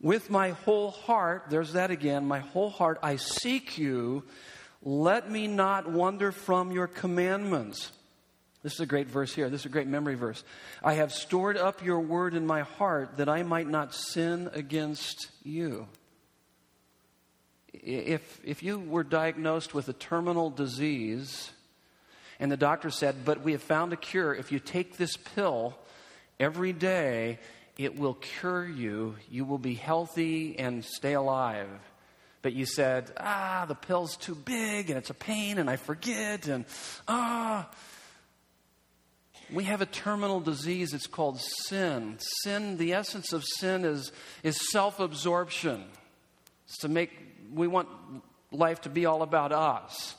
With 0.00 0.28
my 0.28 0.50
whole 0.50 0.90
heart, 0.90 1.44
there's 1.48 1.74
that 1.74 1.92
again, 1.92 2.26
my 2.26 2.40
whole 2.40 2.70
heart, 2.70 2.98
I 3.02 3.16
seek 3.16 3.78
you. 3.78 4.24
Let 4.82 5.30
me 5.30 5.46
not 5.46 5.88
wander 5.88 6.32
from 6.32 6.72
your 6.72 6.88
commandments. 6.88 7.92
This 8.62 8.74
is 8.74 8.80
a 8.80 8.86
great 8.86 9.08
verse 9.08 9.34
here. 9.34 9.50
This 9.50 9.62
is 9.62 9.66
a 9.66 9.70
great 9.70 9.88
memory 9.88 10.14
verse. 10.14 10.44
I 10.84 10.94
have 10.94 11.12
stored 11.12 11.56
up 11.56 11.84
your 11.84 11.98
word 11.98 12.34
in 12.34 12.46
my 12.46 12.60
heart 12.60 13.16
that 13.16 13.28
I 13.28 13.42
might 13.42 13.66
not 13.66 13.92
sin 13.92 14.50
against 14.52 15.30
you. 15.42 15.88
If, 17.72 18.40
if 18.44 18.62
you 18.62 18.78
were 18.78 19.02
diagnosed 19.02 19.74
with 19.74 19.88
a 19.88 19.92
terminal 19.92 20.50
disease 20.50 21.50
and 22.38 22.52
the 22.52 22.56
doctor 22.56 22.90
said, 22.90 23.24
But 23.24 23.42
we 23.42 23.52
have 23.52 23.62
found 23.62 23.92
a 23.92 23.96
cure, 23.96 24.32
if 24.32 24.52
you 24.52 24.60
take 24.60 24.96
this 24.96 25.16
pill 25.16 25.76
every 26.38 26.72
day, 26.72 27.40
it 27.76 27.98
will 27.98 28.14
cure 28.14 28.64
you, 28.64 29.16
you 29.28 29.44
will 29.44 29.58
be 29.58 29.74
healthy 29.74 30.56
and 30.56 30.84
stay 30.84 31.14
alive. 31.14 31.68
But 32.42 32.52
you 32.52 32.66
said, 32.66 33.10
Ah, 33.16 33.64
the 33.66 33.74
pill's 33.74 34.16
too 34.16 34.36
big 34.36 34.88
and 34.88 34.98
it's 34.98 35.10
a 35.10 35.14
pain 35.14 35.58
and 35.58 35.68
I 35.68 35.76
forget 35.76 36.46
and 36.46 36.64
ah. 37.08 37.68
We 39.52 39.64
have 39.64 39.82
a 39.82 39.86
terminal 39.86 40.40
disease. 40.40 40.94
It's 40.94 41.06
called 41.06 41.40
sin. 41.40 42.16
Sin, 42.42 42.78
the 42.78 42.94
essence 42.94 43.32
of 43.32 43.44
sin 43.44 43.84
is, 43.84 44.10
is 44.42 44.70
self 44.70 44.98
absorption. 44.98 45.84
It's 46.66 46.78
to 46.78 46.88
make, 46.88 47.10
we 47.52 47.66
want 47.66 47.88
life 48.50 48.80
to 48.82 48.88
be 48.88 49.04
all 49.04 49.22
about 49.22 49.52
us. 49.52 50.14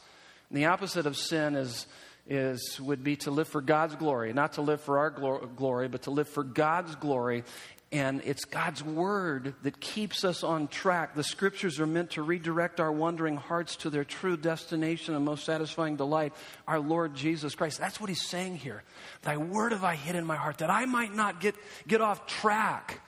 And 0.50 0.58
the 0.58 0.66
opposite 0.66 1.08
of 1.08 1.18
sin 1.18 1.56
is, 1.56 1.88
is, 2.28 2.80
would 2.80 3.04
be 3.04 3.16
to 3.18 3.32
live 3.32 3.48
for 3.48 3.62
God's 3.62 3.96
glory, 3.96 4.34
not 4.34 4.54
to 4.54 4.62
live 4.62 4.82
for 4.82 5.00
our 5.00 5.10
glory, 5.10 5.88
but 5.88 6.04
to 6.04 6.12
live 6.12 6.30
for 6.30 6.44
God's 6.44 6.96
glory 6.96 7.44
and 7.94 8.24
it's 8.26 8.46
God's 8.46 8.84
word 8.84 9.54
that 9.62 9.80
keeps 9.80 10.24
us 10.26 10.44
on 10.44 10.68
track. 10.68 11.14
The 11.14 11.24
scriptures 11.24 11.80
are 11.80 11.86
meant 11.86 12.10
to 12.12 12.24
redirect 12.24 12.80
our 12.80 12.92
wandering 12.92 13.38
hearts 13.38 13.76
to 13.78 13.92
their 13.92 14.04
true 14.04 14.36
destination 14.36 15.14
and 15.14 15.24
most 15.24 15.46
satisfying 15.46 15.96
delight, 15.96 16.34
our 16.68 16.80
Lord 16.80 17.14
Jesus 17.14 17.54
Christ. 17.54 17.80
That's 17.80 18.02
what 18.02 18.10
he's 18.10 18.26
saying 18.26 18.58
here. 18.58 18.82
Thy 19.22 19.38
word 19.38 19.74
have 19.74 19.84
I 19.84 19.94
hid 19.94 20.16
in 20.16 20.26
my 20.26 20.36
heart 20.36 20.58
that 20.58 20.72
I 20.72 20.86
might 20.86 21.14
not 21.14 21.40
get, 21.40 21.54
get 21.88 22.02
off 22.02 22.26
track. 22.26 23.00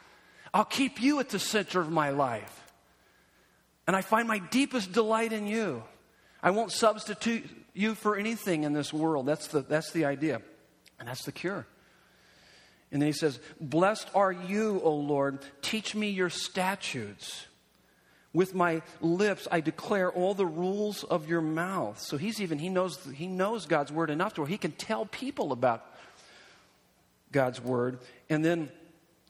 I'll 0.53 0.63
keep 0.63 1.01
you 1.01 1.19
at 1.19 1.29
the 1.29 1.39
center 1.39 1.81
of 1.81 1.91
my 1.91 2.11
life. 2.11 2.71
And 3.87 3.95
I 3.95 4.01
find 4.01 4.27
my 4.27 4.37
deepest 4.37 4.91
delight 4.91 5.33
in 5.33 5.47
you. 5.47 5.83
I 6.43 6.51
won't 6.51 6.71
substitute 6.71 7.43
you 7.73 7.95
for 7.95 8.15
anything 8.15 8.63
in 8.63 8.73
this 8.73 8.93
world. 8.93 9.25
That's 9.25 9.47
the, 9.47 9.61
that's 9.61 9.91
the 9.93 10.05
idea. 10.05 10.43
And 10.99 11.07
that's 11.07 11.25
the 11.25 11.31
cure. 11.31 11.65
And 12.95 13.01
then 13.01 13.07
he 13.07 13.13
says, 13.13 13.41
Blessed 13.59 14.09
are 14.15 14.31
you, 14.31 14.79
O 14.81 14.95
Lord. 14.95 15.39
Teach 15.61 15.95
me 15.95 16.11
your 16.11 16.29
statutes. 16.29 17.45
With 18.31 18.55
my 18.55 18.83
lips, 19.01 19.49
I 19.51 19.59
declare 19.59 20.09
all 20.09 20.33
the 20.33 20.45
rules 20.45 21.03
of 21.03 21.27
your 21.27 21.41
mouth. 21.41 21.99
So 21.99 22.15
he's 22.15 22.39
even, 22.39 22.57
he 22.57 22.69
knows, 22.69 22.97
he 23.13 23.27
knows 23.27 23.65
God's 23.65 23.91
word 23.91 24.09
enough 24.11 24.35
to 24.35 24.41
where 24.43 24.47
he 24.47 24.57
can 24.57 24.71
tell 24.71 25.05
people 25.05 25.51
about 25.51 25.85
God's 27.33 27.59
word. 27.59 27.99
And 28.29 28.45
then, 28.45 28.69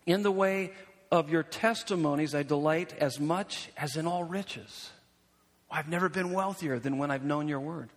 in 0.05 0.21
the 0.21 0.31
way 0.31 0.71
of 1.11 1.31
your 1.31 1.41
testimonies, 1.41 2.35
I 2.35 2.43
delight 2.43 2.93
as 2.99 3.19
much 3.19 3.69
as 3.77 3.95
in 3.95 4.05
all 4.05 4.23
riches. 4.23 4.91
I've 5.71 5.89
never 5.89 6.07
been 6.07 6.33
wealthier 6.33 6.77
than 6.77 6.99
when 6.99 7.09
I've 7.09 7.25
known 7.25 7.47
your 7.47 7.61
word. 7.61 7.89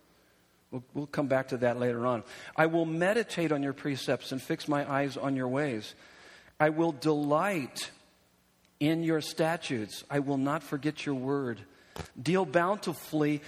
We'll, 0.71 0.83
we'll 0.93 1.07
come 1.07 1.27
back 1.27 1.49
to 1.49 1.57
that 1.57 1.79
later 1.79 2.05
on. 2.05 2.23
I 2.55 2.67
will 2.67 2.85
meditate 2.85 3.51
on 3.51 3.63
your 3.63 3.73
precepts 3.73 4.31
and 4.31 4.41
fix 4.41 4.67
my 4.67 4.89
eyes 4.89 5.17
on 5.17 5.35
your 5.35 5.47
ways. 5.47 5.95
I 6.59 6.69
will 6.69 6.91
delight 6.91 7.91
in 8.79 9.03
your 9.03 9.21
statutes. 9.21 10.03
I 10.09 10.19
will 10.19 10.37
not 10.37 10.63
forget 10.63 11.05
your 11.05 11.15
word. 11.15 11.59
Deal 12.21 12.45
bountifully 12.45 13.41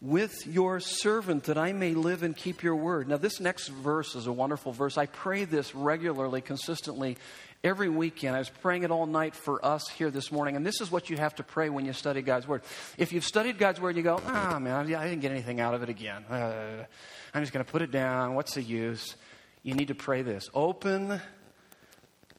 with 0.00 0.46
your 0.46 0.80
servant 0.80 1.44
that 1.44 1.56
I 1.56 1.72
may 1.72 1.94
live 1.94 2.22
and 2.22 2.36
keep 2.36 2.62
your 2.62 2.76
word. 2.76 3.08
Now, 3.08 3.16
this 3.16 3.40
next 3.40 3.68
verse 3.68 4.14
is 4.14 4.26
a 4.26 4.32
wonderful 4.32 4.72
verse. 4.72 4.98
I 4.98 5.06
pray 5.06 5.44
this 5.44 5.74
regularly, 5.74 6.40
consistently, 6.40 7.16
every 7.64 7.88
weekend. 7.88 8.36
I 8.36 8.38
was 8.38 8.50
praying 8.50 8.84
it 8.84 8.90
all 8.90 9.06
night 9.06 9.34
for 9.34 9.64
us 9.64 9.88
here 9.88 10.10
this 10.10 10.30
morning. 10.30 10.54
And 10.54 10.64
this 10.64 10.80
is 10.80 10.92
what 10.92 11.10
you 11.10 11.16
have 11.16 11.34
to 11.36 11.42
pray 11.42 11.70
when 11.70 11.86
you 11.86 11.92
study 11.92 12.22
God's 12.22 12.46
word. 12.46 12.62
If 12.98 13.12
you've 13.12 13.24
studied 13.24 13.58
God's 13.58 13.80
word 13.80 13.90
and 13.90 13.98
you 13.98 14.02
go, 14.04 14.20
ah, 14.26 14.58
man, 14.60 14.94
I 14.94 15.08
didn't 15.08 15.20
get 15.20 15.32
anything 15.32 15.60
out 15.60 15.74
of 15.74 15.82
it 15.82 15.88
again. 15.88 16.24
Uh, 16.26 16.84
I'm 17.32 17.42
just 17.42 17.52
going 17.52 17.64
to 17.64 17.70
put 17.70 17.82
it 17.82 17.90
down. 17.90 18.34
What's 18.34 18.54
the 18.54 18.62
use? 18.62 19.16
You 19.62 19.74
need 19.74 19.88
to 19.88 19.94
pray 19.94 20.22
this. 20.22 20.48
Open 20.54 21.20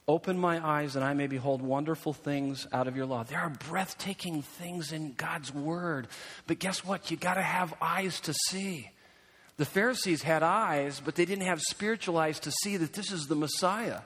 Open 0.07 0.37
my 0.37 0.63
eyes 0.63 0.93
that 0.93 1.01
I 1.01 1.15
may 1.15 1.25
behold 1.25 1.63
wonderful 1.63 2.13
things 2.13 2.67
out 2.71 2.87
of 2.87 2.95
your 2.95 3.07
law. 3.07 3.23
There 3.23 3.39
are 3.39 3.49
breathtaking 3.49 4.43
things 4.43 4.91
in 4.91 5.13
God's 5.13 5.51
word. 5.51 6.07
But 6.45 6.59
guess 6.59 6.85
what? 6.85 7.09
You 7.09 7.17
got 7.17 7.35
to 7.35 7.41
have 7.41 7.73
eyes 7.81 8.19
to 8.21 8.33
see. 8.49 8.91
The 9.57 9.65
Pharisees 9.65 10.21
had 10.21 10.43
eyes, 10.43 11.01
but 11.03 11.15
they 11.15 11.25
didn't 11.25 11.45
have 11.45 11.59
spiritual 11.59 12.17
eyes 12.17 12.39
to 12.41 12.51
see 12.51 12.77
that 12.77 12.93
this 12.93 13.11
is 13.11 13.25
the 13.25 13.35
Messiah. 13.35 14.01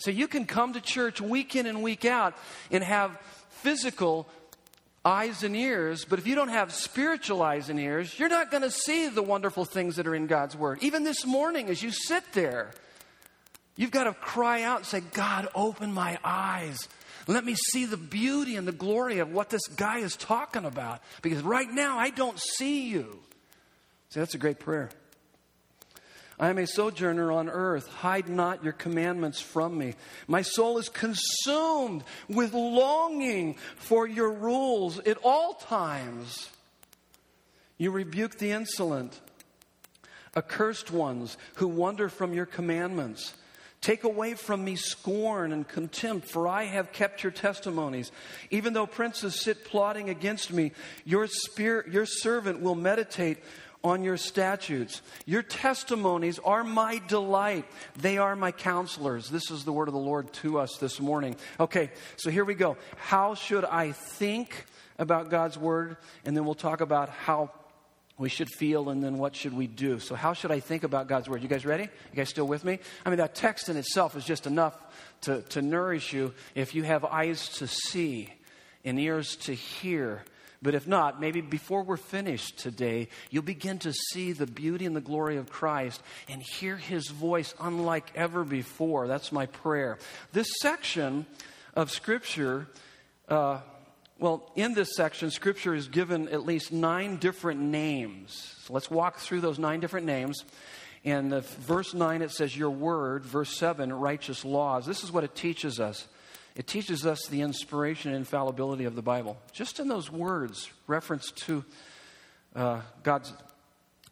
So 0.00 0.10
you 0.10 0.28
can 0.28 0.44
come 0.44 0.72
to 0.72 0.80
church 0.80 1.20
week 1.20 1.56
in 1.56 1.66
and 1.66 1.82
week 1.82 2.04
out 2.04 2.36
and 2.70 2.82
have 2.82 3.18
physical 3.50 4.28
eyes 5.04 5.42
and 5.42 5.56
ears, 5.56 6.04
but 6.04 6.18
if 6.18 6.26
you 6.26 6.34
don't 6.34 6.48
have 6.48 6.72
spiritual 6.72 7.42
eyes 7.42 7.70
and 7.70 7.78
ears, 7.78 8.18
you're 8.18 8.28
not 8.28 8.50
going 8.50 8.62
to 8.62 8.70
see 8.70 9.08
the 9.08 9.22
wonderful 9.22 9.64
things 9.64 9.96
that 9.96 10.06
are 10.06 10.14
in 10.14 10.26
God's 10.26 10.56
Word. 10.56 10.82
Even 10.82 11.04
this 11.04 11.24
morning, 11.24 11.70
as 11.70 11.82
you 11.82 11.90
sit 11.90 12.24
there, 12.32 12.72
You've 13.80 13.90
got 13.90 14.04
to 14.04 14.12
cry 14.12 14.62
out 14.62 14.80
and 14.80 14.86
say, 14.86 15.00
God, 15.00 15.48
open 15.54 15.90
my 15.94 16.18
eyes. 16.22 16.86
Let 17.26 17.46
me 17.46 17.54
see 17.54 17.86
the 17.86 17.96
beauty 17.96 18.56
and 18.56 18.68
the 18.68 18.72
glory 18.72 19.20
of 19.20 19.32
what 19.32 19.48
this 19.48 19.66
guy 19.68 20.00
is 20.00 20.16
talking 20.16 20.66
about. 20.66 21.00
Because 21.22 21.42
right 21.42 21.70
now, 21.70 21.98
I 21.98 22.10
don't 22.10 22.38
see 22.38 22.88
you. 22.88 23.18
See, 24.10 24.20
that's 24.20 24.34
a 24.34 24.38
great 24.38 24.58
prayer. 24.58 24.90
I 26.40 26.48
am 26.48 26.56
a 26.56 26.66
sojourner 26.66 27.30
on 27.30 27.50
earth. 27.50 27.86
Hide 27.86 28.26
not 28.30 28.64
your 28.64 28.72
commandments 28.72 29.42
from 29.42 29.76
me. 29.76 29.94
My 30.26 30.40
soul 30.40 30.78
is 30.78 30.88
consumed 30.88 32.02
with 32.30 32.54
longing 32.54 33.56
for 33.76 34.08
your 34.08 34.32
rules 34.32 34.98
at 35.00 35.18
all 35.22 35.52
times. 35.52 36.48
You 37.76 37.90
rebuke 37.90 38.38
the 38.38 38.52
insolent, 38.52 39.20
accursed 40.34 40.90
ones 40.90 41.36
who 41.56 41.68
wander 41.68 42.08
from 42.08 42.32
your 42.32 42.46
commandments. 42.46 43.34
Take 43.82 44.04
away 44.04 44.32
from 44.32 44.64
me 44.64 44.76
scorn 44.76 45.52
and 45.52 45.68
contempt, 45.68 46.28
for 46.28 46.48
I 46.48 46.64
have 46.64 46.92
kept 46.92 47.22
your 47.22 47.32
testimonies. 47.32 48.12
Even 48.50 48.72
though 48.72 48.86
princes 48.86 49.40
sit 49.40 49.64
plotting 49.66 50.08
against 50.08 50.52
me, 50.52 50.72
your 51.04 51.26
spirit, 51.26 51.92
your 51.92 52.06
servant 52.06 52.60
will 52.60 52.74
meditate 52.74 53.38
on 53.82 54.02
your 54.02 54.16
statutes. 54.16 55.02
Your 55.26 55.42
testimonies 55.42 56.38
are 56.38 56.64
my 56.64 57.00
delight. 57.08 57.64
They 57.96 58.18
are 58.18 58.36
my 58.36 58.52
counselors. 58.52 59.30
This 59.30 59.50
is 59.50 59.64
the 59.64 59.72
word 59.72 59.88
of 59.88 59.94
the 59.94 60.00
Lord 60.00 60.32
to 60.34 60.58
us 60.58 60.76
this 60.78 61.00
morning. 61.00 61.36
Okay, 61.58 61.90
so 62.16 62.30
here 62.30 62.44
we 62.44 62.54
go. 62.54 62.76
How 62.96 63.34
should 63.34 63.64
I 63.64 63.92
think 63.92 64.66
about 64.98 65.30
God's 65.30 65.56
word? 65.56 65.96
And 66.24 66.36
then 66.36 66.44
we'll 66.44 66.54
talk 66.54 66.80
about 66.80 67.08
how 67.08 67.50
we 68.18 68.28
should 68.28 68.50
feel 68.50 68.90
and 68.90 69.02
then 69.02 69.16
what 69.16 69.34
should 69.34 69.54
we 69.54 69.66
do 69.66 69.98
so 69.98 70.14
how 70.14 70.34
should 70.34 70.50
i 70.50 70.60
think 70.60 70.84
about 70.84 71.08
god's 71.08 71.26
word 71.26 71.42
you 71.42 71.48
guys 71.48 71.64
ready 71.64 71.84
you 71.84 72.16
guys 72.16 72.28
still 72.28 72.46
with 72.46 72.64
me 72.66 72.78
i 73.06 73.08
mean 73.08 73.16
that 73.16 73.34
text 73.34 73.70
in 73.70 73.78
itself 73.78 74.14
is 74.14 74.26
just 74.26 74.46
enough 74.46 74.76
to, 75.22 75.40
to 75.42 75.62
nourish 75.62 76.12
you 76.12 76.34
if 76.54 76.74
you 76.74 76.82
have 76.82 77.02
eyes 77.02 77.48
to 77.48 77.66
see 77.66 78.30
and 78.84 79.00
ears 79.00 79.36
to 79.36 79.54
hear 79.54 80.22
but 80.62 80.74
if 80.74 80.86
not 80.86 81.20
maybe 81.20 81.40
before 81.40 81.82
we're 81.82 81.96
finished 81.96 82.58
today 82.58 83.08
you'll 83.30 83.42
begin 83.42 83.78
to 83.78 83.92
see 83.92 84.32
the 84.32 84.46
beauty 84.46 84.86
and 84.86 84.94
the 84.94 85.00
glory 85.00 85.36
of 85.36 85.50
christ 85.50 86.02
and 86.28 86.42
hear 86.42 86.76
his 86.76 87.08
voice 87.08 87.54
unlike 87.60 88.10
ever 88.14 88.44
before 88.44 89.06
that's 89.06 89.32
my 89.32 89.46
prayer 89.46 89.98
this 90.32 90.48
section 90.60 91.26
of 91.74 91.90
scripture 91.90 92.66
uh, 93.28 93.60
well, 94.20 94.52
in 94.54 94.74
this 94.74 94.94
section, 94.96 95.30
Scripture 95.30 95.74
is 95.74 95.88
given 95.88 96.28
at 96.28 96.44
least 96.44 96.72
nine 96.72 97.16
different 97.16 97.58
names. 97.58 98.54
So 98.64 98.74
let's 98.74 98.90
walk 98.90 99.18
through 99.18 99.40
those 99.40 99.58
nine 99.58 99.80
different 99.80 100.04
names. 100.04 100.44
In 101.04 101.30
the 101.30 101.40
verse 101.40 101.94
9, 101.94 102.20
it 102.20 102.30
says, 102.30 102.54
Your 102.54 102.68
word. 102.68 103.24
Verse 103.24 103.56
7, 103.56 103.90
righteous 103.90 104.44
laws. 104.44 104.84
This 104.84 105.02
is 105.02 105.10
what 105.10 105.24
it 105.24 105.34
teaches 105.34 105.80
us. 105.80 106.06
It 106.56 106.66
teaches 106.66 107.06
us 107.06 107.26
the 107.26 107.42
inspiration 107.42 108.10
and 108.10 108.18
infallibility 108.18 108.84
of 108.84 108.94
the 108.94 109.02
Bible. 109.02 109.38
Just 109.52 109.80
in 109.80 109.88
those 109.88 110.10
words, 110.10 110.70
reference 110.86 111.30
to 111.46 111.64
uh, 112.54 112.80
God's 113.02 113.32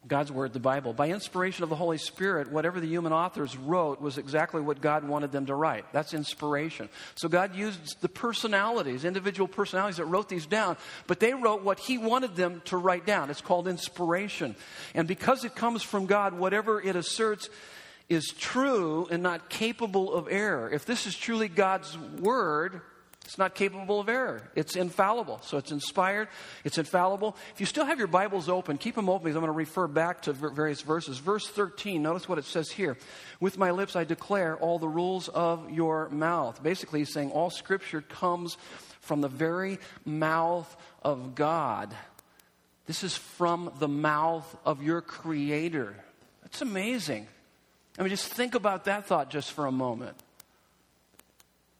God's 0.06 0.30
Word, 0.30 0.52
the 0.52 0.60
Bible. 0.60 0.92
By 0.92 1.08
inspiration 1.08 1.64
of 1.64 1.70
the 1.70 1.76
Holy 1.76 1.98
Spirit, 1.98 2.50
whatever 2.52 2.80
the 2.80 2.86
human 2.86 3.12
authors 3.12 3.56
wrote 3.56 4.00
was 4.00 4.16
exactly 4.16 4.60
what 4.60 4.80
God 4.80 5.06
wanted 5.06 5.32
them 5.32 5.46
to 5.46 5.54
write. 5.54 5.84
That's 5.92 6.14
inspiration. 6.14 6.88
So 7.16 7.28
God 7.28 7.54
used 7.54 8.00
the 8.00 8.08
personalities, 8.08 9.04
individual 9.04 9.48
personalities 9.48 9.96
that 9.96 10.06
wrote 10.06 10.28
these 10.28 10.46
down, 10.46 10.76
but 11.06 11.20
they 11.20 11.34
wrote 11.34 11.62
what 11.62 11.80
He 11.80 11.98
wanted 11.98 12.36
them 12.36 12.62
to 12.66 12.76
write 12.76 13.06
down. 13.06 13.28
It's 13.28 13.40
called 13.40 13.66
inspiration. 13.66 14.54
And 14.94 15.08
because 15.08 15.44
it 15.44 15.54
comes 15.54 15.82
from 15.82 16.06
God, 16.06 16.32
whatever 16.32 16.80
it 16.80 16.94
asserts 16.94 17.50
is 18.08 18.26
true 18.38 19.06
and 19.10 19.22
not 19.22 19.50
capable 19.50 20.12
of 20.12 20.28
error. 20.30 20.70
If 20.70 20.86
this 20.86 21.06
is 21.06 21.14
truly 21.14 21.48
God's 21.48 21.96
Word, 21.98 22.80
it's 23.28 23.36
not 23.36 23.54
capable 23.54 24.00
of 24.00 24.08
error. 24.08 24.40
It's 24.54 24.74
infallible. 24.74 25.40
So 25.42 25.58
it's 25.58 25.70
inspired, 25.70 26.28
it's 26.64 26.78
infallible. 26.78 27.36
If 27.52 27.60
you 27.60 27.66
still 27.66 27.84
have 27.84 27.98
your 27.98 28.06
Bibles 28.06 28.48
open, 28.48 28.78
keep 28.78 28.94
them 28.94 29.10
open 29.10 29.24
because 29.24 29.36
I'm 29.36 29.42
going 29.42 29.52
to 29.52 29.56
refer 29.56 29.86
back 29.86 30.22
to 30.22 30.32
various 30.32 30.80
verses. 30.80 31.18
Verse 31.18 31.46
13, 31.46 32.02
notice 32.02 32.26
what 32.26 32.38
it 32.38 32.46
says 32.46 32.70
here. 32.70 32.96
With 33.38 33.58
my 33.58 33.70
lips 33.70 33.96
I 33.96 34.04
declare 34.04 34.56
all 34.56 34.78
the 34.78 34.88
rules 34.88 35.28
of 35.28 35.70
your 35.70 36.08
mouth. 36.08 36.62
Basically, 36.62 37.00
he's 37.00 37.12
saying 37.12 37.30
all 37.30 37.50
scripture 37.50 38.00
comes 38.00 38.56
from 39.02 39.20
the 39.20 39.28
very 39.28 39.78
mouth 40.06 40.74
of 41.02 41.34
God. 41.34 41.94
This 42.86 43.04
is 43.04 43.14
from 43.14 43.70
the 43.78 43.88
mouth 43.88 44.56
of 44.64 44.82
your 44.82 45.02
Creator. 45.02 45.94
That's 46.40 46.62
amazing. 46.62 47.26
I 47.98 48.02
mean, 48.02 48.10
just 48.10 48.32
think 48.32 48.54
about 48.54 48.84
that 48.84 49.06
thought 49.06 49.28
just 49.28 49.52
for 49.52 49.66
a 49.66 49.72
moment. 49.72 50.16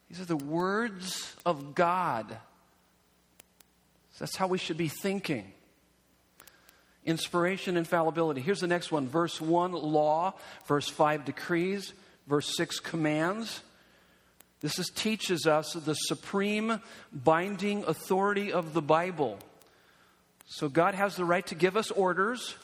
These 0.09 0.21
are 0.21 0.25
the 0.25 0.37
words 0.37 1.37
of 1.47 1.75
God. 1.75 2.37
That's 4.19 4.37
how 4.37 4.49
we 4.49 4.59
should 4.59 4.77
be 4.77 4.89
thinking. 4.89 5.53
Inspiration, 7.05 7.77
infallibility. 7.77 8.41
Here's 8.41 8.61
the 8.61 8.67
next 8.67 8.91
one 8.91 9.09
verse 9.09 9.41
1, 9.41 9.73
law. 9.73 10.35
Verse 10.67 10.89
5, 10.89 11.25
decrees. 11.25 11.93
Verse 12.27 12.57
6, 12.57 12.81
commands. 12.81 13.61
This 14.61 14.79
is, 14.81 14.91
teaches 14.91 15.47
us 15.47 15.73
the 15.73 15.95
supreme 15.95 16.81
binding 17.13 17.85
authority 17.85 18.53
of 18.53 18.75
the 18.75 18.83
Bible. 18.83 19.39
So 20.47 20.69
God 20.69 20.95
has 20.95 21.15
the 21.15 21.25
right 21.25 21.47
to 21.47 21.55
give 21.55 21.77
us 21.77 21.93
orders. 21.93 22.57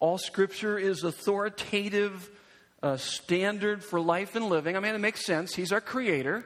All 0.00 0.16
scripture 0.16 0.78
is 0.78 1.04
authoritative 1.04 2.30
standard 2.98 3.82
for 3.84 4.00
life 4.00 4.36
and 4.36 4.48
living. 4.48 4.76
I 4.76 4.80
mean, 4.80 4.94
it 4.94 4.98
makes 4.98 5.24
sense. 5.24 5.54
He's 5.54 5.72
our 5.72 5.80
creator. 5.80 6.44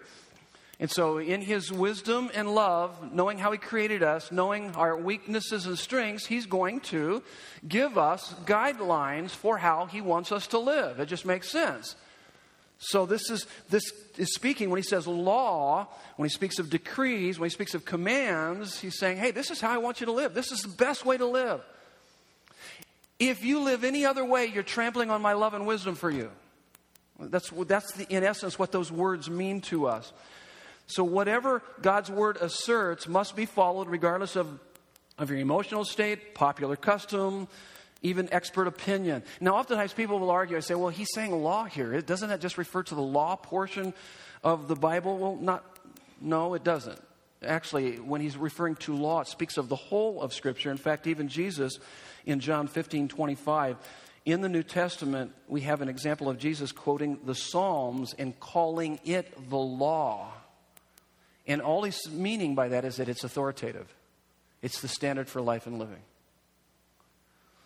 And 0.81 0.91
so, 0.91 1.19
in 1.19 1.43
his 1.43 1.71
wisdom 1.71 2.31
and 2.35 2.55
love, 2.55 3.13
knowing 3.13 3.37
how 3.37 3.53
he 3.53 3.59
created 3.59 4.03
us, 4.03 4.33
knowing 4.33 4.75
our 4.77 4.97
weaknesses 4.97 5.67
and 5.67 5.79
strengths, 5.79 6.25
he's 6.25 6.47
going 6.47 6.81
to 6.81 7.23
give 7.69 7.99
us 7.99 8.35
guidelines 8.47 9.31
for 9.31 9.59
how 9.59 9.85
he 9.85 10.01
wants 10.01 10.33
us 10.33 10.47
to 10.49 10.59
live. 10.59 10.99
It 10.99 11.07
just 11.07 11.27
makes 11.27 11.51
sense. 11.51 11.97
So 12.79 13.05
this 13.05 13.29
is 13.29 13.47
this 13.69 13.83
is 14.17 14.35
speaking 14.35 14.71
when 14.71 14.79
he 14.79 14.83
says 14.83 15.07
law, 15.07 15.87
when 16.17 16.27
he 16.27 16.33
speaks 16.33 16.59
of 16.59 16.71
decrees, 16.71 17.39
when 17.39 17.51
he 17.51 17.53
speaks 17.53 17.75
of 17.75 17.85
commands, 17.85 18.81
he's 18.81 18.99
saying, 18.99 19.19
"Hey, 19.19 19.33
this 19.33 19.51
is 19.51 19.61
how 19.61 19.71
I 19.71 19.77
want 19.77 20.01
you 20.01 20.07
to 20.07 20.13
live. 20.13 20.33
This 20.33 20.51
is 20.51 20.63
the 20.63 20.69
best 20.69 21.05
way 21.05 21.19
to 21.19 21.27
live. 21.27 21.61
If 23.21 23.45
you 23.45 23.61
live 23.61 23.85
any 23.85 24.05
other 24.05 24.25
way, 24.25 24.47
you're 24.47 24.65
trampling 24.65 25.11
on 25.11 25.23
my 25.23 25.35
love 25.35 25.55
and 25.55 25.67
wisdom 25.67 25.95
for 25.95 26.11
you." 26.11 26.33
That's 27.21 27.51
that's 27.67 27.93
the, 27.93 28.07
in 28.09 28.25
essence 28.25 28.59
what 28.59 28.73
those 28.73 28.91
words 28.91 29.31
mean 29.31 29.61
to 29.63 29.87
us. 29.87 30.13
So, 30.87 31.05
whatever 31.05 31.63
God's 31.81 32.11
word 32.11 32.39
asserts 32.41 33.07
must 33.07 33.37
be 33.37 33.47
followed 33.47 33.89
regardless 33.89 34.35
of, 34.35 34.59
of 35.19 35.31
your 35.31 35.39
emotional 35.39 35.85
state, 35.85 36.35
popular 36.35 36.75
custom, 36.75 37.47
even 38.03 38.29
expert 38.33 38.67
opinion. 38.67 39.23
Now, 39.41 39.55
oftentimes 39.57 39.93
people 39.93 40.19
will 40.19 40.31
argue, 40.31 40.57
I 40.57 40.61
say, 40.61 40.75
well, 40.75 40.89
he's 40.89 41.09
saying 41.15 41.33
law 41.33 41.65
here. 41.65 42.01
Doesn't 42.01 42.31
that 42.31 42.41
just 42.41 42.59
refer 42.59 42.83
to 42.85 42.95
the 42.95 43.03
law 43.03 43.37
portion 43.37 43.95
of 44.43 44.67
the 44.67 44.75
Bible? 44.75 45.19
Well, 45.19 45.37
not, 45.37 45.65
no, 46.21 46.55
it 46.55 46.65
doesn't. 46.65 46.99
Actually, 47.45 47.97
when 47.97 48.21
he's 48.21 48.37
referring 48.37 48.77
to 48.77 48.95
law, 48.95 49.21
it 49.21 49.27
speaks 49.27 49.57
of 49.57 49.69
the 49.69 49.77
whole 49.77 50.21
of 50.21 50.35
Scripture. 50.35 50.71
In 50.71 50.77
fact, 50.77 51.07
even 51.07 51.29
Jesus 51.29 51.79
in 52.27 52.41
John 52.41 52.69
15 52.69 53.09
25, 53.09 53.77
in 54.27 54.43
the 54.43 54.49
New 54.49 54.63
Testament, 54.63 55.33
we 55.49 55.63
have 55.63 55.81
an 55.81 55.89
example 55.89 56.29
of 56.29 56.39
Jesus 56.39 56.73
quoting 56.73 57.19
the 57.25 57.35
Psalms 57.35 58.15
and 58.19 58.39
calling 58.39 59.01
it 59.05 59.49
the 59.49 59.57
law. 59.57 60.33
And 61.47 61.63
all 61.63 61.83
he's 61.83 62.09
meaning 62.11 62.55
by 62.55 62.69
that 62.69 62.85
is 62.85 62.97
that 62.97 63.09
it's 63.09 63.25
authoritative, 63.25 63.93
it's 64.61 64.81
the 64.83 64.89
standard 64.89 65.29
for 65.29 65.41
life 65.41 65.67
and 65.67 65.79
living. 65.79 66.03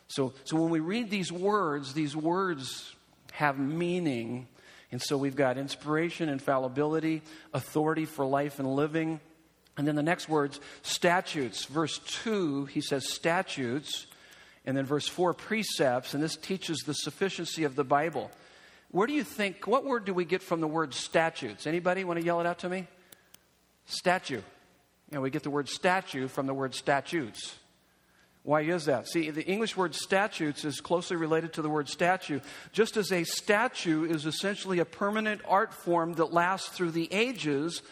So, 0.07 0.35
so 0.45 0.57
when 0.57 0.71
we 0.71 0.81
read 0.81 1.11
these 1.11 1.33
words, 1.33 1.95
these 1.95 2.15
words 2.15 2.95
have 3.33 3.59
meaning. 3.59 4.47
And 4.93 5.03
so 5.03 5.17
we've 5.17 5.35
got 5.35 5.59
inspiration, 5.59 6.29
infallibility, 6.29 7.23
authority 7.53 8.05
for 8.05 8.25
life 8.25 8.61
and 8.61 8.77
living. 8.77 9.19
And 9.77 9.89
then 9.89 9.97
the 9.97 10.03
next 10.03 10.29
words, 10.29 10.61
statutes. 10.83 11.65
Verse 11.65 11.99
2, 11.99 12.67
he 12.67 12.81
says 12.81 13.11
statutes. 13.13 14.07
And 14.65 14.77
then 14.77 14.87
verse 14.87 15.09
4, 15.09 15.35
precepts. 15.35 16.15
And 16.15 16.23
this 16.23 16.37
teaches 16.37 16.79
the 16.79 16.95
sufficiency 16.95 17.65
of 17.65 17.75
the 17.75 17.85
Bible. 17.85 18.31
Where 18.91 19.07
do 19.07 19.13
you 19.13 19.25
think, 19.25 19.67
what 19.67 19.85
word 19.85 20.05
do 20.05 20.15
we 20.15 20.25
get 20.25 20.43
from 20.43 20.61
the 20.61 20.69
word 20.69 20.95
statutes? 20.95 21.67
Anybody 21.67 22.05
want 22.05 22.21
to 22.21 22.25
yell 22.25 22.41
it 22.41 22.47
out 22.47 22.61
to 22.61 22.69
me? 22.69 22.87
Statue. 23.87 24.37
You 24.37 24.43
know, 25.17 25.21
we 25.21 25.31
get 25.31 25.43
the 25.43 25.51
word 25.51 25.69
statue 25.69 26.29
from 26.29 26.47
the 26.47 26.55
word 26.55 26.75
statutes. 26.75 27.57
Why 28.45 28.61
is 28.61 28.85
that? 28.85 29.09
See, 29.09 29.31
the 29.31 29.45
English 29.45 29.77
word 29.77 29.95
statutes 29.95 30.65
is 30.65 30.81
closely 30.81 31.17
related 31.17 31.55
to 31.55 31.63
the 31.63 31.71
word 31.71 31.89
statue. 31.89 32.41
Just 32.73 32.97
as 32.97 33.11
a 33.11 33.25
statue 33.25 34.05
is 34.05 34.27
essentially 34.27 34.79
a 34.79 34.85
permanent 34.85 35.41
art 35.49 35.73
form 35.73 36.13
that 36.15 36.33
lasts 36.33 36.69
through 36.69 36.91
the 36.91 37.11
ages, 37.13 37.83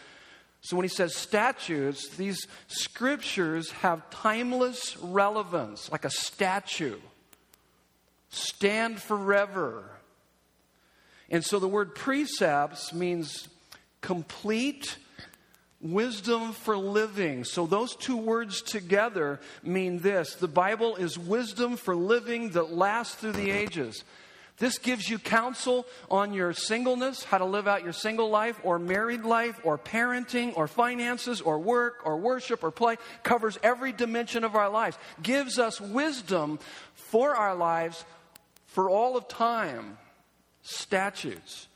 so 0.63 0.77
when 0.77 0.85
he 0.85 0.89
says 0.89 1.13
statutes, 1.13 2.07
these 2.15 2.47
scriptures 2.67 3.69
have 3.71 4.09
timeless 4.09 4.97
relevance, 4.97 5.91
like 5.91 6.05
a 6.05 6.09
statue. 6.09 6.99
Stand 8.29 9.01
forever. 9.01 9.83
And 11.29 11.43
so 11.43 11.59
the 11.59 11.67
word 11.67 11.95
precepts 11.95 12.93
means 12.93 13.49
complete 13.99 14.97
wisdom 15.81 16.53
for 16.53 16.77
living. 16.77 17.43
So 17.43 17.65
those 17.65 17.93
two 17.97 18.15
words 18.15 18.61
together 18.61 19.41
mean 19.63 19.99
this 19.99 20.35
the 20.35 20.47
Bible 20.47 20.95
is 20.95 21.19
wisdom 21.19 21.75
for 21.75 21.93
living 21.93 22.51
that 22.51 22.71
lasts 22.71 23.15
through 23.15 23.33
the 23.33 23.51
ages. 23.51 24.05
This 24.57 24.77
gives 24.77 25.09
you 25.09 25.17
counsel 25.17 25.85
on 26.11 26.33
your 26.33 26.53
singleness, 26.53 27.23
how 27.23 27.39
to 27.39 27.45
live 27.45 27.67
out 27.67 27.83
your 27.83 27.93
single 27.93 28.29
life, 28.29 28.59
or 28.63 28.77
married 28.77 29.23
life, 29.23 29.59
or 29.63 29.77
parenting, 29.79 30.55
or 30.55 30.67
finances, 30.67 31.41
or 31.41 31.57
work, 31.57 32.01
or 32.05 32.17
worship, 32.17 32.63
or 32.63 32.69
play. 32.69 32.97
Covers 33.23 33.57
every 33.63 33.91
dimension 33.91 34.43
of 34.43 34.55
our 34.55 34.69
lives. 34.69 34.97
Gives 35.23 35.57
us 35.57 35.81
wisdom 35.81 36.59
for 36.93 37.35
our 37.35 37.55
lives 37.55 38.05
for 38.67 38.89
all 38.89 39.17
of 39.17 39.27
time. 39.27 39.97
Statutes. 40.61 41.67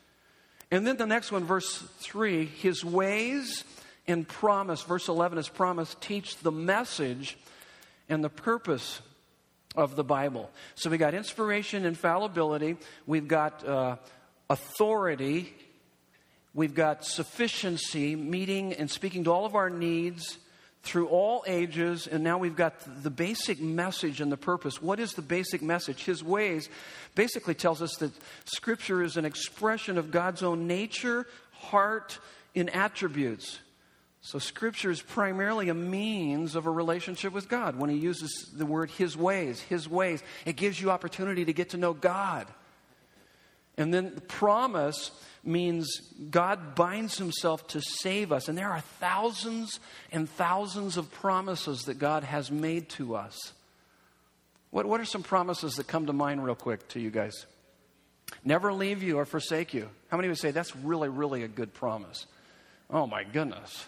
And 0.69 0.85
then 0.85 0.97
the 0.97 1.07
next 1.07 1.31
one, 1.31 1.45
verse 1.45 1.77
3 1.99 2.45
His 2.45 2.85
ways 2.85 3.63
and 4.07 4.27
promise, 4.27 4.83
verse 4.83 5.07
11 5.07 5.39
is 5.39 5.49
promise, 5.49 5.95
teach 5.99 6.37
the 6.37 6.51
message 6.51 7.37
and 8.07 8.23
the 8.23 8.29
purpose 8.29 9.01
of 9.77 9.95
the 9.95 10.03
Bible. 10.03 10.49
So 10.75 10.89
we 10.89 10.97
got 10.97 11.13
inspiration, 11.13 11.85
infallibility, 11.85 12.75
we've 13.05 13.27
got 13.27 13.65
uh, 13.65 13.95
authority, 14.49 15.53
we've 16.53 16.75
got 16.75 17.05
sufficiency, 17.05 18.15
meeting 18.15 18.73
and 18.73 18.89
speaking 18.89 19.23
to 19.25 19.31
all 19.31 19.45
of 19.45 19.55
our 19.55 19.69
needs 19.69 20.39
through 20.83 21.07
all 21.07 21.43
ages, 21.47 22.07
and 22.07 22.23
now 22.23 22.37
we've 22.37 22.55
got 22.55 22.73
the 23.03 23.09
basic 23.09 23.61
message 23.61 24.21
and 24.21 24.31
the 24.31 24.37
purpose. 24.37 24.81
What 24.81 24.99
is 24.99 25.13
the 25.13 25.21
basic 25.21 25.61
message? 25.61 26.05
His 26.05 26.23
ways 26.23 26.69
basically 27.13 27.55
tells 27.55 27.81
us 27.81 27.95
that 27.97 28.11
Scripture 28.45 29.03
is 29.03 29.17
an 29.17 29.25
expression 29.25 29.97
of 29.97 30.11
God's 30.11 30.43
own 30.43 30.65
nature, 30.65 31.27
heart, 31.51 32.19
and 32.55 32.73
attributes. 32.73 33.59
So, 34.27 34.39
Scripture 34.39 34.91
is 34.91 35.01
primarily 35.01 35.69
a 35.69 35.73
means 35.73 36.57
of 36.57 36.65
a 36.65 36.69
relationship 36.69 37.31
with 37.31 37.47
God. 37.47 37.79
When 37.79 37.89
he 37.89 37.95
uses 37.95 38.51
the 38.53 38.65
word 38.65 38.91
His 38.91 39.15
ways, 39.15 39.61
His 39.61 39.87
ways, 39.87 40.21
it 40.45 40.57
gives 40.57 40.81
you 40.81 40.91
opportunity 40.91 41.45
to 41.45 41.53
get 41.53 41.69
to 41.69 41.77
know 41.77 41.93
God. 41.93 42.45
And 43.77 43.93
then 43.93 44.15
the 44.15 44.19
promise 44.19 45.11
means 45.45 45.87
God 46.29 46.75
binds 46.75 47.17
Himself 47.17 47.69
to 47.69 47.81
save 47.81 48.33
us. 48.33 48.49
And 48.49 48.57
there 48.57 48.69
are 48.69 48.81
thousands 48.99 49.79
and 50.11 50.29
thousands 50.29 50.97
of 50.97 51.09
promises 51.09 51.83
that 51.83 51.97
God 51.97 52.25
has 52.25 52.51
made 52.51 52.89
to 52.89 53.15
us. 53.15 53.53
What, 54.71 54.85
what 54.87 54.99
are 54.99 55.05
some 55.05 55.23
promises 55.23 55.75
that 55.75 55.87
come 55.87 56.05
to 56.05 56.11
mind, 56.11 56.43
real 56.43 56.53
quick, 56.53 56.85
to 56.89 56.99
you 56.99 57.11
guys? 57.11 57.45
Never 58.43 58.73
leave 58.73 59.01
you 59.01 59.19
or 59.19 59.25
forsake 59.25 59.73
you. 59.73 59.87
How 60.09 60.17
many 60.17 60.27
would 60.27 60.37
say 60.37 60.51
that's 60.51 60.75
really, 60.75 61.07
really 61.07 61.43
a 61.43 61.47
good 61.47 61.73
promise? 61.73 62.25
Oh, 62.89 63.07
my 63.07 63.23
goodness. 63.23 63.87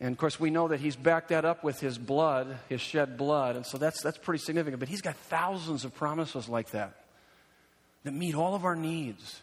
And 0.00 0.12
of 0.12 0.18
course, 0.18 0.40
we 0.40 0.50
know 0.50 0.68
that 0.68 0.80
he's 0.80 0.96
backed 0.96 1.28
that 1.28 1.44
up 1.44 1.62
with 1.62 1.78
his 1.78 1.98
blood, 1.98 2.58
his 2.68 2.80
shed 2.80 3.18
blood. 3.18 3.56
And 3.56 3.66
so 3.66 3.76
that's, 3.76 4.02
that's 4.02 4.16
pretty 4.16 4.42
significant. 4.42 4.80
But 4.80 4.88
he's 4.88 5.02
got 5.02 5.16
thousands 5.16 5.84
of 5.84 5.94
promises 5.94 6.48
like 6.48 6.70
that 6.70 6.94
that 8.04 8.12
meet 8.12 8.34
all 8.34 8.54
of 8.54 8.64
our 8.64 8.76
needs, 8.76 9.40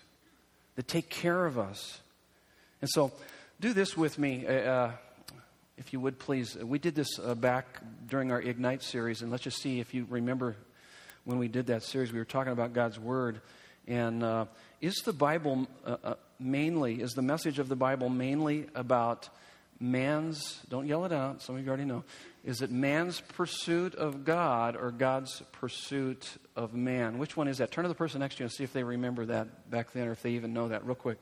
that 0.75 0.87
take 0.87 1.09
care 1.09 1.45
of 1.45 1.59
us. 1.59 1.99
And 2.81 2.89
so, 2.89 3.11
do 3.59 3.73
this 3.73 3.95
with 3.95 4.17
me, 4.17 4.45
uh, 4.47 4.51
uh 4.51 4.91
if 5.77 5.93
you 5.93 5.99
would 5.99 6.17
please. 6.17 6.55
We 6.55 6.79
did 6.79 6.95
this 6.95 7.19
uh, 7.19 7.35
back 7.35 7.81
during 8.09 8.31
our 8.31 8.41
Ignite 8.41 8.81
series, 8.81 9.21
and 9.21 9.29
let's 9.29 9.43
just 9.43 9.61
see 9.61 9.79
if 9.79 9.93
you 9.93 10.07
remember 10.09 10.55
when 11.23 11.37
we 11.37 11.47
did 11.47 11.67
that 11.67 11.83
series. 11.83 12.11
We 12.11 12.17
were 12.17 12.25
talking 12.25 12.51
about 12.51 12.73
God's 12.73 12.99
Word. 12.99 13.41
And 13.87 14.23
uh, 14.23 14.45
is 14.81 14.95
the 15.05 15.13
Bible 15.13 15.67
uh, 15.85 15.97
uh, 16.03 16.13
mainly, 16.39 17.01
is 17.01 17.13
the 17.13 17.21
message 17.21 17.59
of 17.59 17.69
the 17.69 17.75
Bible 17.75 18.09
mainly 18.09 18.65
about 18.75 19.29
man's, 19.79 20.59
don't 20.69 20.87
yell 20.87 21.05
it 21.05 21.11
out, 21.11 21.41
some 21.41 21.55
of 21.55 21.63
you 21.63 21.67
already 21.67 21.85
know, 21.85 22.03
is 22.43 22.61
it 22.61 22.71
man's 22.71 23.19
pursuit 23.19 23.95
of 23.95 24.23
God 24.23 24.75
or 24.75 24.91
God's 24.91 25.41
pursuit 25.51 26.27
of 26.55 26.73
man? 26.73 27.17
Which 27.17 27.35
one 27.35 27.47
is 27.47 27.57
that? 27.57 27.71
Turn 27.71 27.83
to 27.83 27.89
the 27.89 27.95
person 27.95 28.19
next 28.19 28.35
to 28.35 28.39
you 28.39 28.45
and 28.45 28.51
see 28.51 28.63
if 28.63 28.73
they 28.73 28.83
remember 28.83 29.25
that 29.25 29.69
back 29.69 29.91
then 29.91 30.07
or 30.07 30.11
if 30.11 30.21
they 30.21 30.31
even 30.31 30.53
know 30.53 30.69
that, 30.69 30.85
real 30.85 30.95
quick. 30.95 31.17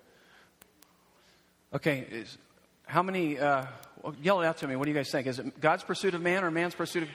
Okay, 1.74 2.06
is, 2.10 2.38
how 2.86 3.04
many, 3.04 3.40
uh, 3.40 3.66
yell 4.22 4.42
it 4.42 4.46
out 4.46 4.58
to 4.58 4.68
me. 4.68 4.76
What 4.76 4.86
do 4.86 4.92
you 4.92 4.98
guys 4.98 5.10
think? 5.12 5.28
Is 5.28 5.40
it 5.40 5.60
God's 5.60 5.84
pursuit 5.84 6.14
of 6.14 6.22
man 6.22 6.44
or 6.44 6.52
man's 6.52 6.76
pursuit 6.76 7.04
of 7.04 7.10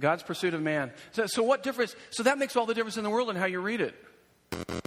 God's 0.00 0.24
pursuit 0.24 0.52
of 0.52 0.60
man. 0.60 0.90
So, 1.12 1.26
so 1.26 1.44
what 1.44 1.62
difference? 1.62 1.94
So 2.10 2.24
that 2.24 2.36
makes 2.36 2.56
all 2.56 2.66
the 2.66 2.74
difference 2.74 2.96
in 2.96 3.04
the 3.04 3.10
world 3.10 3.30
in 3.30 3.36
how 3.36 3.46
you 3.46 3.60
read 3.60 3.80
it. 3.80 3.94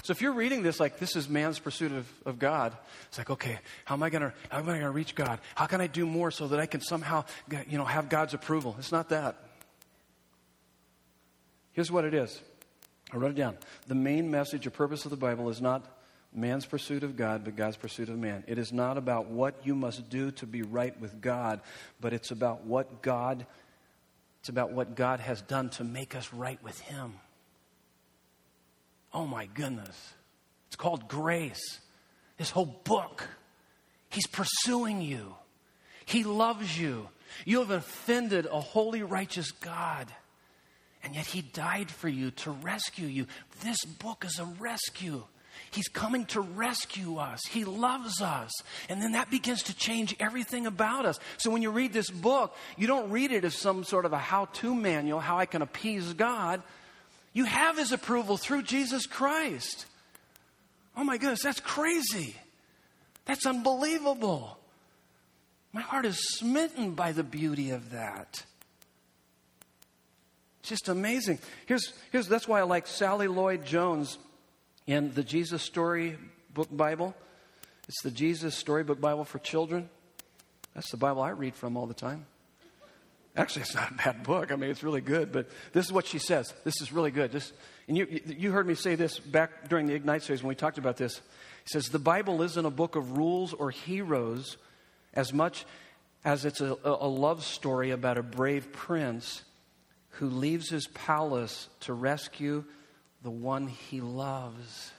So 0.03 0.11
if 0.11 0.21
you're 0.21 0.33
reading 0.33 0.61
this 0.61 0.79
like 0.79 0.99
this 0.99 1.15
is 1.15 1.27
man's 1.27 1.59
pursuit 1.59 1.91
of, 1.91 2.07
of 2.25 2.39
God, 2.39 2.77
it's 3.07 3.17
like, 3.17 3.29
okay, 3.29 3.59
how 3.85 3.95
am 3.95 4.03
I 4.03 4.09
gonna 4.09 4.33
how 4.49 4.59
am 4.59 4.69
I 4.69 4.73
gonna 4.73 4.91
reach 4.91 5.15
God? 5.15 5.39
How 5.55 5.65
can 5.65 5.81
I 5.81 5.87
do 5.87 6.05
more 6.05 6.31
so 6.31 6.47
that 6.47 6.59
I 6.59 6.65
can 6.65 6.81
somehow 6.81 7.25
you 7.67 7.77
know 7.77 7.85
have 7.85 8.09
God's 8.09 8.33
approval? 8.33 8.75
It's 8.77 8.91
not 8.91 9.09
that. 9.09 9.35
Here's 11.73 11.91
what 11.91 12.05
it 12.05 12.13
is. 12.13 12.41
I 13.11 13.17
wrote 13.17 13.31
it 13.31 13.35
down. 13.35 13.57
The 13.87 13.95
main 13.95 14.31
message 14.31 14.65
or 14.67 14.69
purpose 14.69 15.05
of 15.05 15.11
the 15.11 15.17
Bible 15.17 15.49
is 15.49 15.61
not 15.61 15.85
man's 16.33 16.65
pursuit 16.65 17.03
of 17.03 17.15
God, 17.15 17.43
but 17.43 17.55
God's 17.55 17.77
pursuit 17.77 18.09
of 18.09 18.17
man. 18.17 18.43
It 18.47 18.57
is 18.57 18.71
not 18.71 18.97
about 18.97 19.27
what 19.27 19.55
you 19.63 19.75
must 19.75 20.09
do 20.09 20.31
to 20.31 20.45
be 20.45 20.61
right 20.61 20.99
with 20.99 21.21
God, 21.21 21.61
but 21.99 22.13
it's 22.13 22.31
about 22.31 22.65
what 22.65 23.01
God 23.01 23.45
it's 24.39 24.49
about 24.49 24.71
what 24.73 24.95
God 24.95 25.21
has 25.21 25.41
done 25.41 25.69
to 25.69 25.83
make 25.83 26.13
us 26.13 26.31
right 26.31 26.61
with 26.63 26.79
him. 26.79 27.15
Oh 29.15 29.25
my 29.25 29.45
goodness. 29.45 30.13
It's 30.67 30.75
called 30.75 31.07
grace. 31.07 31.79
This 32.37 32.49
whole 32.49 32.81
book. 32.83 33.27
He's 34.09 34.27
pursuing 34.27 35.01
you. 35.01 35.33
He 36.05 36.25
loves 36.25 36.77
you. 36.77 37.07
You 37.45 37.59
have 37.59 37.71
offended 37.71 38.45
a 38.45 38.59
holy, 38.59 39.03
righteous 39.03 39.51
God. 39.51 40.11
And 41.01 41.15
yet 41.15 41.25
He 41.25 41.41
died 41.41 41.89
for 41.89 42.09
you 42.09 42.31
to 42.31 42.51
rescue 42.51 43.07
you. 43.07 43.27
This 43.63 43.83
book 43.85 44.25
is 44.25 44.37
a 44.37 44.45
rescue. 44.59 45.23
He's 45.71 45.87
coming 45.87 46.25
to 46.27 46.41
rescue 46.41 47.17
us. 47.17 47.41
He 47.49 47.63
loves 47.63 48.21
us. 48.21 48.51
And 48.89 49.01
then 49.01 49.13
that 49.13 49.31
begins 49.31 49.63
to 49.63 49.75
change 49.75 50.13
everything 50.19 50.67
about 50.67 51.05
us. 51.05 51.17
So 51.37 51.49
when 51.49 51.61
you 51.61 51.71
read 51.71 51.93
this 51.93 52.09
book, 52.09 52.55
you 52.77 52.87
don't 52.87 53.11
read 53.11 53.31
it 53.31 53.45
as 53.45 53.55
some 53.55 53.85
sort 53.85 54.05
of 54.05 54.11
a 54.11 54.17
how 54.17 54.45
to 54.45 54.75
manual, 54.75 55.21
how 55.21 55.37
I 55.37 55.45
can 55.45 55.61
appease 55.61 56.11
God. 56.13 56.61
You 57.35 57.43
have 57.43 57.77
his 57.77 57.91
approval 57.91 58.37
through 58.37 58.63
Jesus 58.63 59.05
Christ. 59.05 59.85
Oh 60.95 61.03
my 61.03 61.17
goodness, 61.17 61.43
that's 61.43 61.59
crazy. 61.59 62.33
That's 63.25 63.45
unbelievable. 63.45 64.57
My 65.73 65.81
heart 65.81 66.05
is 66.05 66.37
smitten 66.37 66.93
by 66.93 67.11
the 67.11 67.23
beauty 67.23 67.71
of 67.71 67.91
that. 67.91 68.45
It's 70.61 70.69
just 70.69 70.87
amazing. 70.87 71.39
Here's, 71.65 71.91
here's 72.13 72.29
that's 72.29 72.47
why 72.47 72.61
I 72.61 72.63
like 72.63 72.87
Sally 72.87 73.27
Lloyd 73.27 73.65
Jones 73.65 74.17
in 74.87 75.13
the 75.13 75.21
Jesus 75.21 75.61
Story 75.61 76.17
Book 76.53 76.69
Bible. 76.71 77.13
It's 77.89 78.01
the 78.01 78.11
Jesus 78.11 78.55
Storybook 78.55 79.01
Bible 79.01 79.25
for 79.25 79.39
children. 79.39 79.89
That's 80.73 80.89
the 80.89 80.97
Bible 80.97 81.21
I 81.21 81.31
read 81.31 81.53
from 81.53 81.75
all 81.75 81.85
the 81.85 81.93
time. 81.93 82.27
Actually, 83.37 83.63
it's 83.63 83.75
not 83.75 83.91
a 83.91 83.93
bad 83.95 84.23
book. 84.23 84.51
I 84.51 84.55
mean, 84.55 84.69
it's 84.69 84.83
really 84.83 85.01
good. 85.01 85.31
But 85.31 85.49
this 85.73 85.85
is 85.85 85.91
what 85.91 86.05
she 86.05 86.19
says. 86.19 86.53
This 86.63 86.81
is 86.81 86.93
really 86.93 87.11
good. 87.11 87.31
This, 87.31 87.51
and 87.87 87.97
you, 87.97 88.21
you 88.25 88.51
heard 88.51 88.65
me 88.65 88.75
say 88.75 88.95
this 88.95 89.19
back 89.19 89.67
during 89.67 89.87
the 89.87 89.93
Ignite 89.93 90.23
series 90.23 90.41
when 90.41 90.49
we 90.49 90.55
talked 90.55 90.77
about 90.77 90.97
this. 90.97 91.15
He 91.15 91.69
says, 91.69 91.89
The 91.89 91.99
Bible 91.99 92.41
isn't 92.41 92.65
a 92.65 92.71
book 92.71 92.95
of 92.95 93.17
rules 93.17 93.53
or 93.53 93.71
heroes 93.71 94.57
as 95.13 95.33
much 95.33 95.65
as 96.23 96.45
it's 96.45 96.61
a, 96.61 96.77
a 96.83 97.07
love 97.07 97.43
story 97.43 97.91
about 97.91 98.17
a 98.17 98.23
brave 98.23 98.71
prince 98.71 99.43
who 100.11 100.27
leaves 100.27 100.69
his 100.69 100.87
palace 100.87 101.67
to 101.81 101.93
rescue 101.93 102.63
the 103.21 103.31
one 103.31 103.67
he 103.67 103.99
loves. 103.99 104.91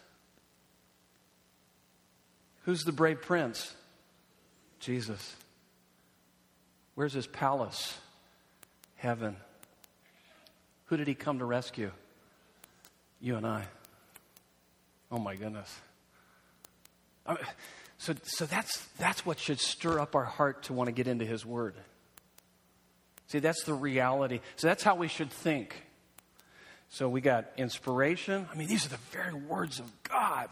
Who's 2.64 2.82
the 2.82 2.92
brave 2.92 3.22
prince? 3.22 3.74
Jesus. 4.78 5.36
Where's 6.96 7.12
his 7.12 7.26
palace? 7.26 7.96
Heaven. 8.96 9.36
Who 10.86 10.96
did 10.96 11.08
he 11.08 11.14
come 11.14 11.38
to 11.38 11.44
rescue? 11.44 11.90
You 13.20 13.36
and 13.36 13.46
I. 13.46 13.64
Oh 15.10 15.18
my 15.18 15.36
goodness. 15.36 15.74
So, 17.98 18.14
so 18.24 18.46
that's, 18.46 18.84
that's 18.98 19.24
what 19.24 19.38
should 19.38 19.60
stir 19.60 19.98
up 19.98 20.14
our 20.14 20.24
heart 20.24 20.64
to 20.64 20.72
want 20.72 20.88
to 20.88 20.92
get 20.92 21.06
into 21.06 21.24
his 21.24 21.44
word. 21.44 21.74
See, 23.28 23.38
that's 23.40 23.64
the 23.64 23.74
reality. 23.74 24.40
So 24.56 24.68
that's 24.68 24.82
how 24.82 24.94
we 24.94 25.08
should 25.08 25.30
think. 25.30 25.82
So 26.88 27.08
we 27.08 27.20
got 27.20 27.46
inspiration. 27.56 28.46
I 28.52 28.56
mean, 28.56 28.68
these 28.68 28.86
are 28.86 28.90
the 28.90 28.98
very 29.10 29.34
words 29.34 29.80
of 29.80 29.90
God. 30.04 30.48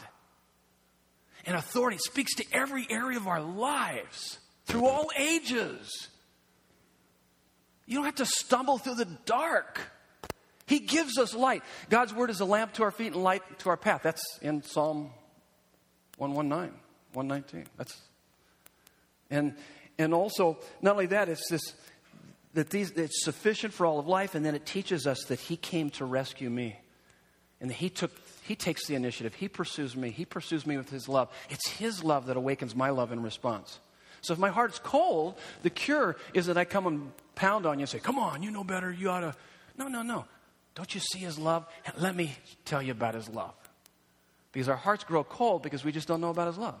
And 1.45 1.55
authority 1.55 1.97
speaks 1.97 2.35
to 2.35 2.45
every 2.51 2.85
area 2.89 3.17
of 3.17 3.27
our 3.27 3.41
lives 3.41 4.39
through 4.65 4.85
all 4.85 5.09
ages. 5.17 6.09
You 7.85 7.97
don't 7.97 8.05
have 8.05 8.15
to 8.15 8.25
stumble 8.25 8.77
through 8.77 8.95
the 8.95 9.07
dark. 9.25 9.79
He 10.67 10.79
gives 10.79 11.17
us 11.17 11.35
light. 11.35 11.63
God's 11.89 12.13
word 12.13 12.29
is 12.29 12.39
a 12.39 12.45
lamp 12.45 12.73
to 12.73 12.83
our 12.83 12.91
feet 12.91 13.13
and 13.13 13.23
light 13.23 13.43
to 13.59 13.69
our 13.69 13.77
path. 13.77 14.01
That's 14.03 14.23
in 14.41 14.63
Psalm 14.63 15.11
119, 16.17 16.73
119. 17.13 17.67
That's 17.77 17.95
and 19.29 19.53
and 19.97 20.13
also 20.13 20.57
not 20.81 20.93
only 20.93 21.05
that, 21.07 21.29
it's 21.29 21.47
this 21.49 21.73
that 22.53 22.69
these 22.69 22.91
it's 22.91 23.23
sufficient 23.23 23.73
for 23.73 23.85
all 23.85 23.99
of 23.99 24.07
life, 24.07 24.33
and 24.33 24.45
then 24.45 24.55
it 24.55 24.65
teaches 24.65 25.05
us 25.05 25.23
that 25.25 25.39
He 25.39 25.55
came 25.57 25.89
to 25.91 26.05
rescue 26.05 26.49
me. 26.49 26.77
And 27.61 27.69
that 27.69 27.75
He 27.75 27.89
took 27.89 28.11
He 28.43 28.55
takes 28.55 28.87
the 28.87 28.95
initiative. 28.95 29.35
He 29.35 29.47
pursues 29.47 29.95
me. 29.95 30.09
He 30.09 30.25
pursues 30.25 30.65
me 30.65 30.77
with 30.77 30.89
His 30.89 31.07
love. 31.07 31.29
It's 31.49 31.67
His 31.67 32.03
love 32.03 32.25
that 32.25 32.37
awakens 32.37 32.75
my 32.75 32.89
love 32.89 33.11
in 33.11 33.21
response. 33.21 33.79
So 34.21 34.33
if 34.33 34.39
my 34.39 34.49
heart's 34.49 34.79
cold, 34.79 35.37
the 35.61 35.69
cure 35.69 36.15
is 36.33 36.47
that 36.47 36.57
I 36.57 36.65
come 36.65 36.87
and 36.87 37.11
pound 37.35 37.65
on 37.65 37.79
you 37.79 37.83
and 37.83 37.89
say, 37.89 37.99
Come 37.99 38.17
on, 38.17 38.43
you 38.43 38.51
know 38.51 38.63
better, 38.63 38.91
you 38.91 39.09
ought 39.09 39.21
to. 39.21 39.35
No, 39.77 39.87
no, 39.87 40.01
no. 40.01 40.25
Don't 40.75 40.93
you 40.93 41.01
see 41.01 41.19
his 41.19 41.39
love? 41.39 41.65
Let 41.97 42.15
me 42.15 42.35
tell 42.65 42.81
you 42.81 42.91
about 42.91 43.15
his 43.15 43.29
love. 43.29 43.53
Because 44.51 44.69
our 44.69 44.75
hearts 44.75 45.03
grow 45.03 45.23
cold 45.23 45.63
because 45.63 45.83
we 45.83 45.91
just 45.91 46.07
don't 46.07 46.21
know 46.21 46.29
about 46.29 46.47
his 46.47 46.57
love. 46.57 46.79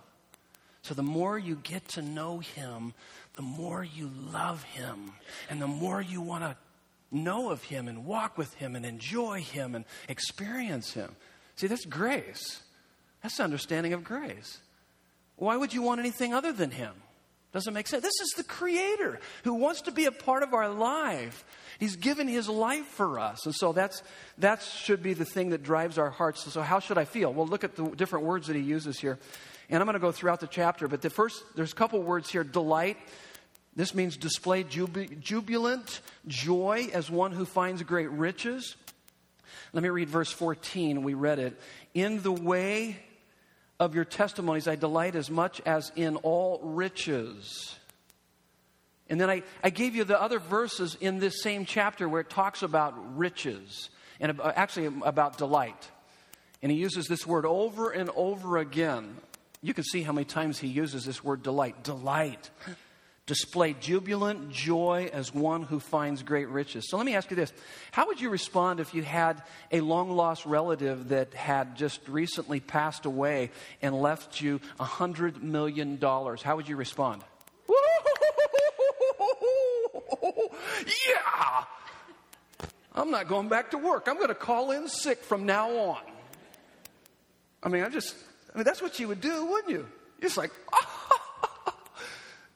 So 0.81 0.93
the 0.93 1.03
more 1.03 1.37
you 1.37 1.59
get 1.63 1.87
to 1.89 2.01
know 2.01 2.39
him, 2.39 2.93
the 3.33 3.41
more 3.41 3.83
you 3.83 4.11
love 4.31 4.63
him. 4.63 5.13
And 5.49 5.61
the 5.61 5.67
more 5.67 6.01
you 6.01 6.21
want 6.21 6.43
to 6.43 6.55
know 7.11 7.49
of 7.49 7.63
him 7.63 7.87
and 7.87 8.05
walk 8.05 8.37
with 8.37 8.53
him 8.55 8.75
and 8.75 8.85
enjoy 8.85 9.41
him 9.41 9.75
and 9.75 9.85
experience 10.07 10.93
him. 10.93 11.15
See, 11.55 11.67
that's 11.67 11.85
grace. 11.85 12.61
That's 13.23 13.37
the 13.37 13.43
understanding 13.43 13.93
of 13.93 14.03
grace. 14.03 14.59
Why 15.37 15.57
would 15.57 15.73
you 15.73 15.81
want 15.81 15.99
anything 15.99 16.33
other 16.33 16.53
than 16.53 16.71
him? 16.71 16.93
Doesn't 17.55 17.73
make 17.73 17.87
sense. 17.87 18.03
This 18.03 18.19
is 18.21 18.31
the 18.31 18.43
Creator 18.43 19.17
who 19.45 19.53
wants 19.53 19.83
to 19.83 19.91
be 19.93 20.07
a 20.07 20.11
part 20.11 20.43
of 20.43 20.53
our 20.53 20.67
life. 20.67 21.45
He's 21.79 21.95
given 21.95 22.27
His 22.27 22.49
life 22.49 22.85
for 22.85 23.17
us. 23.17 23.45
And 23.45 23.55
so 23.55 23.71
that's, 23.71 24.03
that 24.39 24.61
should 24.61 25.01
be 25.01 25.13
the 25.13 25.23
thing 25.23 25.51
that 25.51 25.63
drives 25.63 25.97
our 25.97 26.09
hearts. 26.09 26.51
So, 26.51 26.61
how 26.61 26.81
should 26.81 26.97
I 26.97 27.05
feel? 27.05 27.31
Well, 27.31 27.47
look 27.47 27.63
at 27.63 27.77
the 27.77 27.85
different 27.91 28.25
words 28.25 28.47
that 28.47 28.57
He 28.57 28.61
uses 28.61 28.99
here. 28.99 29.17
And 29.69 29.79
I'm 29.79 29.85
going 29.85 29.93
to 29.93 30.01
go 30.01 30.11
throughout 30.11 30.41
the 30.41 30.47
chapter, 30.47 30.89
but 30.89 31.01
the 31.01 31.09
first, 31.09 31.45
there's 31.55 31.71
a 31.71 31.75
couple 31.75 32.01
words 32.01 32.29
here 32.29 32.43
delight. 32.43 32.97
This 33.73 33.95
means 33.95 34.17
display 34.17 34.65
jub- 34.65 35.21
jubilant 35.21 36.01
joy 36.27 36.89
as 36.91 37.09
one 37.09 37.31
who 37.31 37.45
finds 37.45 37.81
great 37.83 38.11
riches. 38.11 38.75
Let 39.71 39.81
me 39.81 39.87
read 39.87 40.09
verse 40.09 40.29
14. 40.29 41.03
We 41.03 41.13
read 41.13 41.39
it. 41.39 41.57
In 41.93 42.21
the 42.21 42.33
way 42.33 42.97
of 43.79 43.95
your 43.95 44.05
testimonies 44.05 44.67
I 44.67 44.75
delight 44.75 45.15
as 45.15 45.29
much 45.29 45.61
as 45.65 45.91
in 45.95 46.15
all 46.17 46.59
riches. 46.63 47.75
And 49.09 49.19
then 49.21 49.29
I, 49.29 49.43
I 49.63 49.69
gave 49.69 49.95
you 49.95 50.03
the 50.03 50.19
other 50.19 50.39
verses 50.39 50.97
in 50.99 51.19
this 51.19 51.43
same 51.43 51.65
chapter 51.65 52.09
where 52.09 52.21
it 52.21 52.29
talks 52.29 52.63
about 52.63 53.17
riches 53.17 53.89
and 54.19 54.39
uh, 54.39 54.51
actually 54.55 54.87
about 55.03 55.37
delight. 55.37 55.89
And 56.63 56.71
he 56.71 56.77
uses 56.77 57.07
this 57.07 57.27
word 57.27 57.45
over 57.45 57.91
and 57.91 58.09
over 58.15 58.57
again. 58.57 59.17
You 59.61 59.73
can 59.73 59.83
see 59.83 60.01
how 60.01 60.13
many 60.13 60.25
times 60.25 60.57
he 60.57 60.67
uses 60.67 61.05
this 61.05 61.23
word 61.23 61.43
delight. 61.43 61.83
Delight 61.83 62.49
display 63.25 63.73
jubilant 63.73 64.51
joy 64.51 65.09
as 65.11 65.33
one 65.33 65.63
who 65.63 65.79
finds 65.79 66.21
great 66.21 66.47
riches. 66.49 66.87
So 66.89 66.97
let 66.97 67.05
me 67.05 67.15
ask 67.15 67.29
you 67.29 67.35
this 67.35 67.51
How 67.91 68.07
would 68.07 68.21
you 68.21 68.29
respond 68.29 68.79
if 68.79 68.93
you 68.93 69.03
had 69.03 69.41
a 69.71 69.81
long 69.81 70.11
lost 70.11 70.45
relative 70.45 71.09
that 71.09 71.33
had 71.33 71.75
just 71.75 72.07
recently 72.07 72.59
passed 72.59 73.05
away 73.05 73.51
and 73.81 73.99
left 73.99 74.41
you 74.41 74.61
a 74.79 74.85
$100 74.85 75.41
million? 75.41 75.99
How 75.99 76.55
would 76.55 76.69
you 76.69 76.75
respond? 76.75 77.23
yeah! 81.07 81.63
I'm 82.93 83.11
not 83.11 83.27
going 83.27 83.49
back 83.49 83.71
to 83.71 83.77
work. 83.77 84.07
I'm 84.07 84.15
going 84.15 84.29
to 84.29 84.35
call 84.35 84.71
in 84.71 84.87
sick 84.87 85.23
from 85.23 85.45
now 85.45 85.69
on. 85.77 86.01
I 87.61 87.69
mean, 87.69 87.83
I 87.83 87.89
just, 87.89 88.15
I 88.53 88.57
mean, 88.57 88.63
that's 88.63 88.81
what 88.81 88.99
you 88.99 89.07
would 89.09 89.19
do, 89.19 89.45
wouldn't 89.47 89.71
you? 89.71 89.87
It's 90.21 90.37
like, 90.37 90.51
oh, 90.71 90.94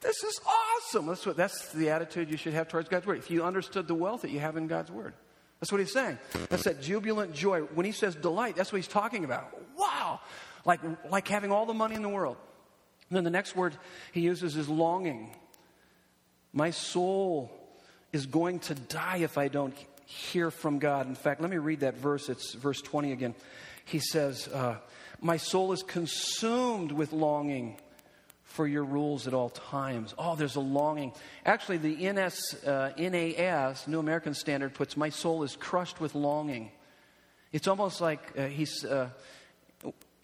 this 0.09 0.23
is 0.23 0.41
awesome. 0.47 1.05
That's, 1.05 1.23
what, 1.23 1.37
that's 1.37 1.71
the 1.71 1.91
attitude 1.91 2.31
you 2.31 2.37
should 2.37 2.53
have 2.53 2.67
towards 2.67 2.89
God's 2.89 3.05
Word. 3.05 3.19
If 3.19 3.29
you 3.29 3.43
understood 3.43 3.87
the 3.87 3.93
wealth 3.93 4.23
that 4.23 4.31
you 4.31 4.39
have 4.39 4.57
in 4.57 4.65
God's 4.65 4.89
Word. 4.89 5.13
That's 5.59 5.71
what 5.71 5.79
he's 5.79 5.93
saying. 5.93 6.17
That's 6.49 6.63
that 6.63 6.81
jubilant 6.81 7.33
joy. 7.33 7.61
When 7.61 7.85
he 7.85 7.91
says 7.91 8.15
delight, 8.15 8.55
that's 8.55 8.71
what 8.71 8.77
he's 8.77 8.87
talking 8.87 9.23
about. 9.23 9.55
Wow! 9.77 10.19
Like, 10.65 10.79
like 11.11 11.27
having 11.27 11.51
all 11.51 11.67
the 11.67 11.75
money 11.75 11.93
in 11.93 12.01
the 12.01 12.09
world. 12.09 12.37
And 13.09 13.17
then 13.17 13.23
the 13.23 13.29
next 13.29 13.55
word 13.55 13.75
he 14.11 14.21
uses 14.21 14.55
is 14.55 14.67
longing. 14.67 15.35
My 16.53 16.71
soul 16.71 17.51
is 18.11 18.25
going 18.25 18.59
to 18.61 18.75
die 18.75 19.17
if 19.17 19.37
I 19.37 19.47
don't 19.47 19.75
hear 20.05 20.49
from 20.49 20.79
God. 20.79 21.07
In 21.07 21.13
fact, 21.13 21.39
let 21.39 21.51
me 21.51 21.57
read 21.57 21.81
that 21.81 21.97
verse. 21.97 22.29
It's 22.29 22.55
verse 22.55 22.81
20 22.81 23.11
again. 23.11 23.35
He 23.85 23.99
says, 23.99 24.47
uh, 24.47 24.77
My 25.21 25.37
soul 25.37 25.71
is 25.71 25.83
consumed 25.83 26.91
with 26.91 27.13
longing 27.13 27.77
for 28.59 28.67
your 28.67 28.83
rules 28.83 29.25
at 29.25 29.33
all 29.33 29.47
times. 29.47 30.13
Oh, 30.17 30.35
there's 30.35 30.57
a 30.57 30.59
longing. 30.59 31.13
Actually, 31.45 31.77
the 31.77 32.11
NS, 32.11 32.65
uh, 32.65 32.91
NAS, 32.97 33.87
New 33.87 33.99
American 33.99 34.33
Standard, 34.33 34.73
puts, 34.73 34.97
My 34.97 35.07
soul 35.07 35.43
is 35.43 35.55
crushed 35.55 36.01
with 36.01 36.13
longing. 36.13 36.69
It's 37.53 37.69
almost 37.69 38.01
like 38.01 38.19
uh, 38.37 38.47
he's, 38.47 38.83
uh, 38.83 39.11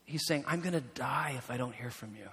he's 0.04 0.28
saying, 0.28 0.44
I'm 0.50 0.60
going 0.60 0.74
to 0.74 0.82
die 0.82 1.36
if 1.38 1.50
I 1.50 1.56
don't 1.56 1.74
hear 1.74 1.90
from 1.90 2.10
you. 2.18 2.28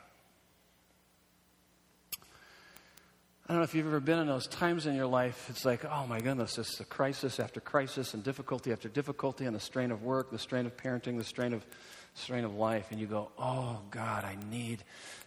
I 3.47 3.53
don't 3.53 3.59
know 3.59 3.63
if 3.63 3.73
you've 3.73 3.87
ever 3.87 4.01
been 4.01 4.19
in 4.19 4.27
those 4.27 4.49
times 4.49 4.87
in 4.87 4.97
your 4.97 5.07
life. 5.07 5.47
It's 5.51 5.65
like, 5.65 5.85
oh 5.85 6.07
my 6.09 6.21
goodness, 6.21 6.59
it's 6.59 6.81
a 6.81 6.85
crisis 6.85 7.39
after 7.39 7.61
crisis 7.61 8.13
and 8.13 8.25
difficulty 8.25 8.73
after 8.73 8.89
difficulty 8.89 9.45
and 9.45 9.55
the 9.55 9.61
strain 9.61 9.93
of 9.93 10.03
work, 10.03 10.33
the 10.33 10.39
strain 10.41 10.67
of 10.67 10.77
parenting, 10.77 11.17
the 11.17 11.23
strain 11.23 11.53
of 11.53 11.65
strain 12.15 12.45
of 12.45 12.57
life. 12.57 12.89
And 12.91 12.99
you 12.99 13.07
go, 13.07 13.31
oh 13.39 13.79
God, 13.93 14.25
I 14.25 14.37
need 14.51 14.83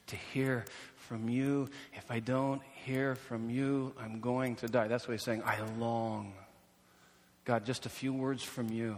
to 0.07 0.15
hear 0.15 0.65
from 0.95 1.29
you. 1.29 1.69
If 1.93 2.09
I 2.09 2.19
don't 2.19 2.61
hear 2.85 3.15
from 3.15 3.49
you, 3.49 3.93
I'm 3.99 4.19
going 4.19 4.55
to 4.57 4.67
die. 4.67 4.87
That's 4.87 5.07
what 5.07 5.13
he's 5.13 5.23
saying. 5.23 5.43
I 5.45 5.59
long. 5.77 6.33
God, 7.45 7.65
just 7.65 7.85
a 7.85 7.89
few 7.89 8.11
words 8.13 8.43
from 8.43 8.69
you. 8.69 8.97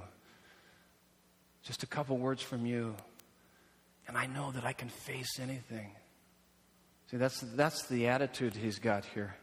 Just 1.64 1.84
a 1.84 1.88
couple 1.88 2.18
words 2.18 2.42
from 2.42 2.66
you. 2.66 2.96
And 4.08 4.18
I 4.18 4.26
know 4.26 4.52
that 4.52 4.64
I 4.64 4.72
can 4.72 4.88
face 4.88 5.40
anything. 5.40 5.92
See, 7.12 7.18
that's, 7.18 7.42
that's 7.42 7.88
the 7.88 8.08
attitude 8.08 8.56
he's 8.56 8.80
got 8.80 9.04
here. 9.06 9.36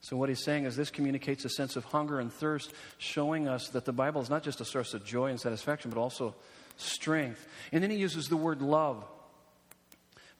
So, 0.00 0.16
what 0.16 0.28
he's 0.28 0.42
saying 0.44 0.64
is 0.64 0.74
this 0.74 0.90
communicates 0.90 1.44
a 1.44 1.48
sense 1.48 1.76
of 1.76 1.84
hunger 1.84 2.18
and 2.18 2.32
thirst, 2.32 2.72
showing 2.98 3.46
us 3.46 3.68
that 3.68 3.84
the 3.84 3.92
Bible 3.92 4.20
is 4.20 4.28
not 4.28 4.42
just 4.42 4.60
a 4.60 4.64
source 4.64 4.94
of 4.94 5.04
joy 5.04 5.26
and 5.26 5.40
satisfaction, 5.40 5.90
but 5.90 6.00
also 6.00 6.34
strength. 6.76 7.46
And 7.70 7.82
then 7.82 7.90
he 7.90 7.96
uses 7.96 8.26
the 8.26 8.36
word 8.36 8.62
love 8.62 9.04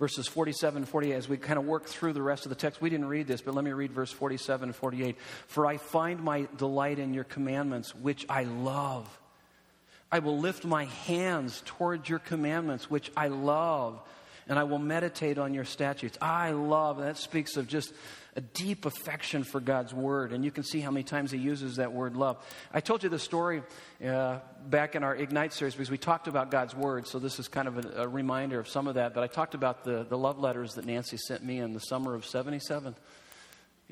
verses 0.03 0.27
47 0.27 0.79
and 0.79 0.88
48 0.88 1.12
as 1.12 1.29
we 1.29 1.37
kind 1.37 1.61
of 1.61 1.65
work 1.65 1.85
through 1.87 2.12
the 2.12 2.21
rest 2.21 2.45
of 2.45 2.49
the 2.49 2.57
text. 2.57 2.83
We 2.83 2.91
didn't 2.91 3.07
read 3.07 3.29
this, 3.29 3.41
but 3.41 3.55
let 3.55 3.65
me 3.65 3.71
read 3.71 3.93
verse 3.93 4.11
47 4.11 4.71
and 4.71 4.75
48. 4.75 5.17
For 5.47 5.65
I 5.65 5.77
find 5.77 6.21
my 6.21 6.49
delight 6.57 6.99
in 6.99 7.15
your 7.15 7.23
commandments, 7.23 7.95
which 7.95 8.27
I 8.29 8.43
love. 8.43 9.07
I 10.11 10.19
will 10.19 10.41
lift 10.41 10.65
my 10.65 10.87
hands 10.87 11.62
towards 11.67 12.09
your 12.09 12.19
commandments, 12.19 12.91
which 12.91 13.12
I 13.17 13.29
love. 13.29 14.03
And 14.49 14.59
I 14.59 14.65
will 14.65 14.79
meditate 14.79 15.39
on 15.39 15.55
your 15.55 15.65
statutes. 15.65 16.19
I 16.21 16.51
love, 16.51 16.99
that 16.99 17.17
speaks 17.17 17.57
of 17.57 17.69
just 17.69 17.93
a 18.35 18.41
deep 18.41 18.87
affection 18.87 19.45
for 19.45 19.61
God's 19.61 19.93
word. 19.93 20.33
And 20.33 20.45
you 20.45 20.51
can 20.51 20.65
see 20.65 20.81
how 20.81 20.91
many 20.91 21.05
times 21.05 21.31
he 21.31 21.39
uses 21.39 21.77
that 21.77 21.93
word 21.93 22.17
love. 22.17 22.39
I 22.73 22.81
told 22.81 23.03
you 23.03 23.11
the 23.11 23.19
story 23.19 23.63
uh, 24.05 24.39
back 24.69 24.95
in 24.95 25.05
our 25.05 25.15
Ignite 25.15 25.53
series 25.53 25.75
because 25.75 25.91
we 25.91 25.99
talked 25.99 26.29
about 26.29 26.51
God's 26.51 26.75
word. 26.75 27.07
So 27.07 27.19
this 27.19 27.39
is 27.39 27.49
kind 27.49 27.69
of 27.69 27.85
a, 27.85 28.03
a 28.03 28.09
reminder 28.09 28.59
of 28.59 28.69
some 28.69 28.89
of 28.89 28.95
that. 28.95 29.13
But 29.13 29.23
I 29.23 29.27
talked 29.27 29.55
about 29.55 29.85
the, 29.85 30.07
the 30.09 30.17
love 30.17 30.39
letters 30.39 30.75
that 30.75 30.87
Nancy 30.87 31.19
sent 31.19 31.45
me 31.45 31.59
in 31.59 31.75
the 31.75 31.81
summer 31.81 32.15
of 32.15 32.25
77. 32.25 32.95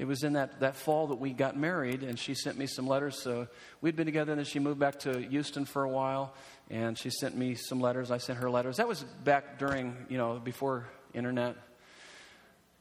It 0.01 0.07
was 0.07 0.25
in 0.25 0.33
that, 0.33 0.61
that 0.61 0.77
fall 0.77 1.09
that 1.09 1.17
we 1.17 1.35
got 1.35 1.59
married, 1.59 2.03
and 2.03 2.19
she 2.19 2.33
sent 2.33 2.57
me 2.57 2.65
some 2.67 2.87
letters. 2.87 3.21
So 3.23 3.49
we'd 3.83 3.97
been 3.97 4.07
together, 4.07 4.33
and 4.33 4.39
then 4.39 4.47
she 4.47 4.59
moved 4.59 4.81
back 4.81 5.01
to 5.01 5.21
Houston 5.21 5.67
for 5.67 5.85
a 5.85 5.91
while, 5.91 6.33
and 6.71 6.97
she 6.97 7.11
sent 7.11 7.37
me 7.37 7.55
some 7.55 7.83
letters. 7.83 8.11
I 8.11 8.17
sent 8.17 8.39
her 8.39 8.49
letters. 8.49 8.79
That 8.79 8.89
was 8.89 9.03
back 9.25 9.59
during, 9.59 9.95
you 10.09 10.17
know, 10.17 10.41
before 10.43 10.87
internet. 11.13 11.55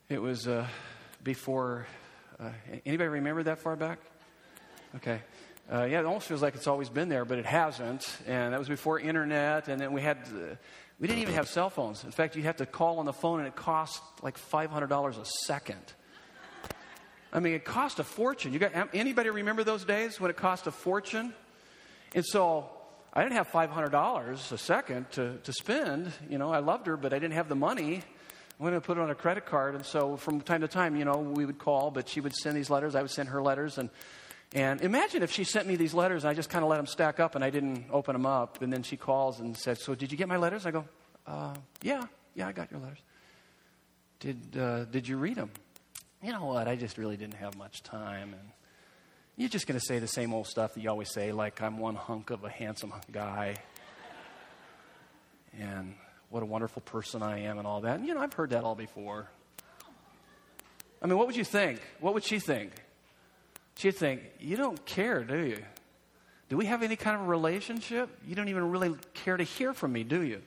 It 0.07 0.21
was 0.21 0.47
uh, 0.47 0.65
before. 1.21 1.87
Uh, 2.39 2.51
anybody 2.85 3.09
remember 3.09 3.43
that 3.43 3.59
far 3.59 3.75
back? 3.75 3.99
Okay. 4.95 5.19
Uh, 5.69 5.83
yeah, 5.83 5.99
it 5.99 6.05
almost 6.05 6.25
feels 6.25 6.41
like 6.41 6.55
it's 6.55 6.67
always 6.67 6.87
been 6.87 7.09
there, 7.09 7.25
but 7.25 7.37
it 7.37 7.45
hasn't. 7.45 8.07
And 8.27 8.53
that 8.53 8.59
was 8.59 8.69
before 8.69 8.97
internet, 8.97 9.67
and 9.67 9.81
then 9.81 9.91
we 9.91 10.01
had. 10.01 10.19
Uh, 10.19 10.55
we 11.01 11.07
didn't 11.09 11.21
even 11.21 11.35
have 11.35 11.49
cell 11.49 11.69
phones. 11.69 12.05
In 12.05 12.11
fact, 12.11 12.37
you 12.37 12.43
have 12.43 12.57
to 12.57 12.65
call 12.65 12.99
on 12.99 13.05
the 13.05 13.13
phone, 13.13 13.39
and 13.39 13.47
it 13.47 13.57
cost 13.57 14.01
like 14.21 14.37
$500 14.37 15.17
a 15.19 15.25
second. 15.45 15.93
I 17.31 17.39
mean, 17.39 17.53
it 17.53 17.63
cost 17.63 17.99
a 17.99 18.03
fortune. 18.03 18.53
You 18.53 18.59
got 18.59 18.71
anybody 18.93 19.29
remember 19.29 19.63
those 19.63 19.85
days 19.85 20.19
when 20.19 20.31
it 20.31 20.37
cost 20.37 20.67
a 20.67 20.71
fortune? 20.71 21.33
And 22.15 22.25
so 22.25 22.69
I 23.13 23.21
didn't 23.21 23.35
have 23.35 23.47
five 23.47 23.69
hundred 23.69 23.91
dollars 23.91 24.51
a 24.51 24.57
second 24.57 25.11
to, 25.11 25.37
to 25.43 25.53
spend. 25.53 26.11
You 26.29 26.37
know, 26.37 26.51
I 26.51 26.59
loved 26.59 26.87
her, 26.87 26.97
but 26.97 27.13
I 27.13 27.19
didn't 27.19 27.35
have 27.35 27.49
the 27.49 27.55
money. 27.55 28.01
I'm 28.59 28.65
going 28.65 28.73
to 28.73 28.81
put 28.81 28.97
it 28.97 29.01
on 29.01 29.09
a 29.09 29.15
credit 29.15 29.45
card, 29.45 29.75
and 29.75 29.85
so 29.85 30.17
from 30.17 30.41
time 30.41 30.61
to 30.61 30.67
time, 30.67 30.97
you 30.97 31.05
know, 31.05 31.17
we 31.17 31.45
would 31.45 31.59
call, 31.59 31.91
but 31.91 32.09
she 32.09 32.19
would 32.19 32.35
send 32.35 32.57
these 32.57 32.69
letters. 32.69 32.93
I 32.93 33.01
would 33.01 33.11
send 33.11 33.29
her 33.29 33.41
letters, 33.41 33.77
and 33.77 33.89
and 34.53 34.81
imagine 34.81 35.21
if 35.21 35.31
she 35.31 35.43
sent 35.43 35.67
me 35.67 35.75
these 35.75 35.93
letters, 35.93 36.23
and 36.23 36.31
I 36.31 36.33
just 36.33 36.49
kind 36.49 36.63
of 36.63 36.69
let 36.69 36.77
them 36.77 36.87
stack 36.87 37.19
up, 37.19 37.35
and 37.35 37.43
I 37.43 37.51
didn't 37.51 37.85
open 37.91 38.13
them 38.13 38.25
up, 38.25 38.61
and 38.61 38.73
then 38.73 38.83
she 38.83 38.97
calls 38.97 39.39
and 39.39 39.55
says, 39.55 39.83
"So 39.83 39.95
did 39.95 40.11
you 40.11 40.17
get 40.17 40.27
my 40.27 40.37
letters?" 40.37 40.65
I 40.65 40.71
go, 40.71 40.85
uh, 41.27 41.53
"Yeah, 41.83 42.03
yeah, 42.33 42.47
I 42.47 42.51
got 42.51 42.71
your 42.71 42.79
letters." 42.79 42.99
Did 44.19 44.57
uh, 44.57 44.85
did 44.85 45.07
you 45.07 45.17
read 45.17 45.37
them? 45.37 45.51
You 46.21 46.31
know 46.31 46.45
what, 46.45 46.67
I 46.67 46.75
just 46.75 46.97
really 46.97 47.17
didn't 47.17 47.35
have 47.35 47.57
much 47.57 47.81
time. 47.83 48.33
And 48.33 48.49
you're 49.37 49.49
just 49.49 49.67
going 49.67 49.79
to 49.79 49.85
say 49.85 49.99
the 49.99 50.07
same 50.07 50.33
old 50.33 50.47
stuff 50.47 50.73
that 50.73 50.81
you 50.81 50.89
always 50.89 51.11
say, 51.13 51.31
like, 51.31 51.61
I'm 51.61 51.77
one 51.77 51.95
hunk 51.95 52.29
of 52.29 52.43
a 52.43 52.49
handsome 52.49 52.93
guy. 53.11 53.55
and 55.57 55.95
what 56.29 56.43
a 56.43 56.45
wonderful 56.45 56.81
person 56.81 57.23
I 57.23 57.43
am, 57.43 57.57
and 57.57 57.65
all 57.65 57.81
that. 57.81 57.99
And, 57.99 58.07
you 58.07 58.13
know, 58.13 58.21
I've 58.21 58.33
heard 58.33 58.49
that 58.51 58.63
all 58.63 58.75
before. 58.75 59.29
I 61.01 61.07
mean, 61.07 61.17
what 61.17 61.27
would 61.27 61.37
you 61.37 61.45
think? 61.45 61.79
What 62.01 62.13
would 62.13 62.25
she 62.25 62.39
think? 62.39 62.73
She'd 63.77 63.95
think, 63.95 64.21
You 64.39 64.57
don't 64.57 64.85
care, 64.85 65.23
do 65.23 65.39
you? 65.39 65.63
Do 66.49 66.57
we 66.57 66.65
have 66.65 66.83
any 66.83 66.95
kind 66.95 67.15
of 67.15 67.27
relationship? 67.27 68.09
You 68.27 68.35
don't 68.35 68.49
even 68.49 68.69
really 68.71 68.95
care 69.13 69.37
to 69.37 69.43
hear 69.43 69.73
from 69.73 69.93
me, 69.93 70.03
do 70.03 70.21
you? 70.21 70.41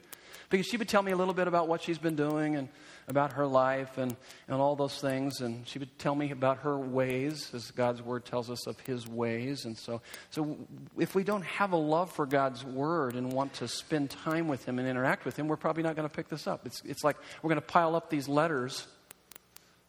Because 0.52 0.66
she 0.66 0.76
would 0.76 0.88
tell 0.88 1.02
me 1.02 1.12
a 1.12 1.16
little 1.16 1.32
bit 1.32 1.48
about 1.48 1.66
what 1.66 1.80
she's 1.80 1.96
been 1.96 2.14
doing 2.14 2.56
and 2.56 2.68
about 3.08 3.32
her 3.32 3.46
life 3.46 3.96
and, 3.96 4.14
and 4.46 4.60
all 4.60 4.76
those 4.76 5.00
things. 5.00 5.40
And 5.40 5.66
she 5.66 5.78
would 5.78 5.98
tell 5.98 6.14
me 6.14 6.30
about 6.30 6.58
her 6.58 6.76
ways, 6.76 7.50
as 7.54 7.70
God's 7.70 8.02
Word 8.02 8.26
tells 8.26 8.50
us 8.50 8.66
of 8.66 8.78
His 8.80 9.08
ways. 9.08 9.64
And 9.64 9.78
so, 9.78 10.02
so 10.28 10.58
if 10.98 11.14
we 11.14 11.24
don't 11.24 11.44
have 11.46 11.72
a 11.72 11.76
love 11.76 12.12
for 12.12 12.26
God's 12.26 12.66
Word 12.66 13.14
and 13.14 13.32
want 13.32 13.54
to 13.54 13.66
spend 13.66 14.10
time 14.10 14.46
with 14.46 14.66
Him 14.66 14.78
and 14.78 14.86
interact 14.86 15.24
with 15.24 15.38
Him, 15.38 15.48
we're 15.48 15.56
probably 15.56 15.82
not 15.82 15.96
going 15.96 16.06
to 16.06 16.14
pick 16.14 16.28
this 16.28 16.46
up. 16.46 16.66
It's, 16.66 16.82
it's 16.84 17.02
like 17.02 17.16
we're 17.42 17.48
going 17.48 17.60
to 17.60 17.66
pile 17.66 17.96
up 17.96 18.10
these 18.10 18.28
letters 18.28 18.86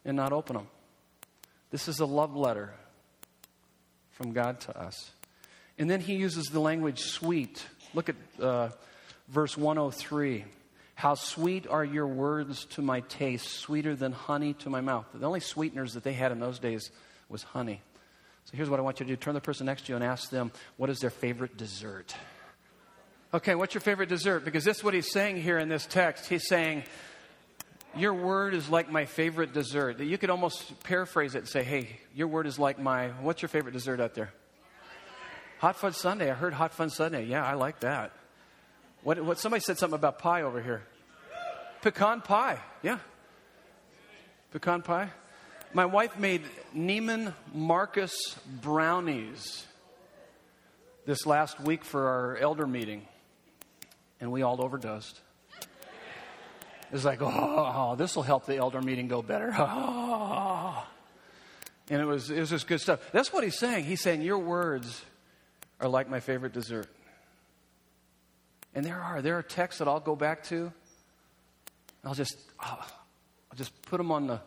and 0.06 0.16
not 0.16 0.32
open 0.32 0.56
them. 0.56 0.66
This 1.70 1.88
is 1.88 2.00
a 2.00 2.06
love 2.06 2.34
letter 2.34 2.72
from 4.12 4.32
God 4.32 4.60
to 4.60 4.78
us. 4.78 5.10
And 5.78 5.90
then 5.90 6.00
he 6.00 6.14
uses 6.14 6.46
the 6.46 6.60
language 6.60 7.00
sweet. 7.00 7.62
Look 7.92 8.08
at 8.08 8.16
uh, 8.40 8.70
verse 9.28 9.56
103. 9.56 10.44
How 10.96 11.14
sweet 11.14 11.66
are 11.66 11.84
your 11.84 12.06
words 12.06 12.66
to 12.66 12.82
my 12.82 13.00
taste, 13.00 13.48
sweeter 13.48 13.96
than 13.96 14.12
honey 14.12 14.54
to 14.54 14.70
my 14.70 14.80
mouth. 14.80 15.06
The 15.12 15.26
only 15.26 15.40
sweeteners 15.40 15.94
that 15.94 16.04
they 16.04 16.12
had 16.12 16.30
in 16.30 16.38
those 16.38 16.58
days 16.58 16.90
was 17.28 17.42
honey. 17.42 17.80
So 18.44 18.56
here's 18.56 18.70
what 18.70 18.78
I 18.78 18.82
want 18.82 19.00
you 19.00 19.06
to 19.06 19.12
do 19.12 19.16
turn 19.16 19.34
the 19.34 19.40
person 19.40 19.66
next 19.66 19.86
to 19.86 19.92
you 19.92 19.96
and 19.96 20.04
ask 20.04 20.30
them, 20.30 20.52
what 20.76 20.90
is 20.90 21.00
their 21.00 21.10
favorite 21.10 21.56
dessert? 21.56 22.14
Okay, 23.32 23.56
what's 23.56 23.74
your 23.74 23.80
favorite 23.80 24.08
dessert? 24.08 24.44
Because 24.44 24.64
this 24.64 24.78
is 24.78 24.84
what 24.84 24.94
he's 24.94 25.10
saying 25.10 25.42
here 25.42 25.58
in 25.58 25.68
this 25.68 25.86
text. 25.86 26.28
He's 26.28 26.46
saying, 26.46 26.84
Your 27.96 28.14
word 28.14 28.54
is 28.54 28.68
like 28.68 28.92
my 28.92 29.06
favorite 29.06 29.52
dessert. 29.52 29.98
You 29.98 30.16
could 30.18 30.30
almost 30.30 30.84
paraphrase 30.84 31.34
it 31.34 31.38
and 31.38 31.48
say, 31.48 31.64
Hey, 31.64 31.88
your 32.14 32.28
word 32.28 32.46
is 32.46 32.60
like 32.60 32.78
my, 32.78 33.08
what's 33.08 33.42
your 33.42 33.48
favorite 33.48 33.72
dessert 33.72 33.98
out 33.98 34.14
there? 34.14 34.32
Hot 35.58 35.74
Fudge 35.74 35.96
Sundae. 35.96 36.30
I 36.30 36.34
heard 36.34 36.52
Hot 36.52 36.72
Fudge 36.74 36.92
Sundae. 36.92 37.24
Yeah, 37.24 37.44
I 37.44 37.54
like 37.54 37.80
that. 37.80 38.12
What, 39.04 39.22
what, 39.22 39.38
somebody 39.38 39.60
said 39.60 39.76
something 39.78 39.98
about 39.98 40.18
pie 40.18 40.42
over 40.42 40.62
here. 40.62 40.82
Pecan 41.82 42.22
pie, 42.22 42.58
yeah. 42.82 42.98
Pecan 44.50 44.80
pie. 44.80 45.10
My 45.74 45.84
wife 45.84 46.18
made 46.18 46.42
Neiman 46.74 47.34
Marcus 47.52 48.14
brownies 48.62 49.66
this 51.04 51.26
last 51.26 51.60
week 51.60 51.84
for 51.84 52.08
our 52.08 52.36
elder 52.38 52.66
meeting, 52.66 53.06
and 54.22 54.32
we 54.32 54.40
all 54.40 54.62
overdosed. 54.62 55.20
It's 56.90 57.04
like, 57.04 57.18
oh, 57.20 57.96
this 57.98 58.16
will 58.16 58.22
help 58.22 58.46
the 58.46 58.56
elder 58.56 58.80
meeting 58.80 59.06
go 59.08 59.20
better. 59.20 59.54
Oh. 59.56 60.86
And 61.90 62.00
it 62.00 62.06
was, 62.06 62.30
it 62.30 62.40
was 62.40 62.48
just 62.48 62.66
good 62.66 62.80
stuff. 62.80 62.98
That's 63.12 63.30
what 63.30 63.44
he's 63.44 63.58
saying. 63.58 63.84
He's 63.84 64.00
saying, 64.00 64.22
Your 64.22 64.38
words 64.38 65.04
are 65.80 65.86
like 65.86 66.08
my 66.08 66.18
favorite 66.18 66.54
dessert. 66.54 66.88
And 68.74 68.84
there 68.84 69.00
are. 69.00 69.22
There 69.22 69.38
are 69.38 69.42
texts 69.42 69.78
that 69.78 69.88
I'll 69.88 70.00
go 70.00 70.16
back 70.16 70.44
to. 70.44 70.72
I'll 72.04 72.14
just, 72.14 72.36
I'll, 72.58 72.78
I'll 73.50 73.56
just 73.56 73.80
put 73.82 73.98
them 73.98 74.10
on 74.10 74.26
the 74.26 74.40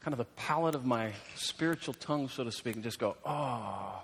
kind 0.00 0.12
of 0.12 0.18
the 0.18 0.24
palate 0.36 0.74
of 0.74 0.84
my 0.84 1.12
spiritual 1.34 1.94
tongue, 1.94 2.28
so 2.28 2.44
to 2.44 2.52
speak, 2.52 2.74
and 2.74 2.84
just 2.84 2.98
go, 2.98 3.16
oh, 3.24 4.02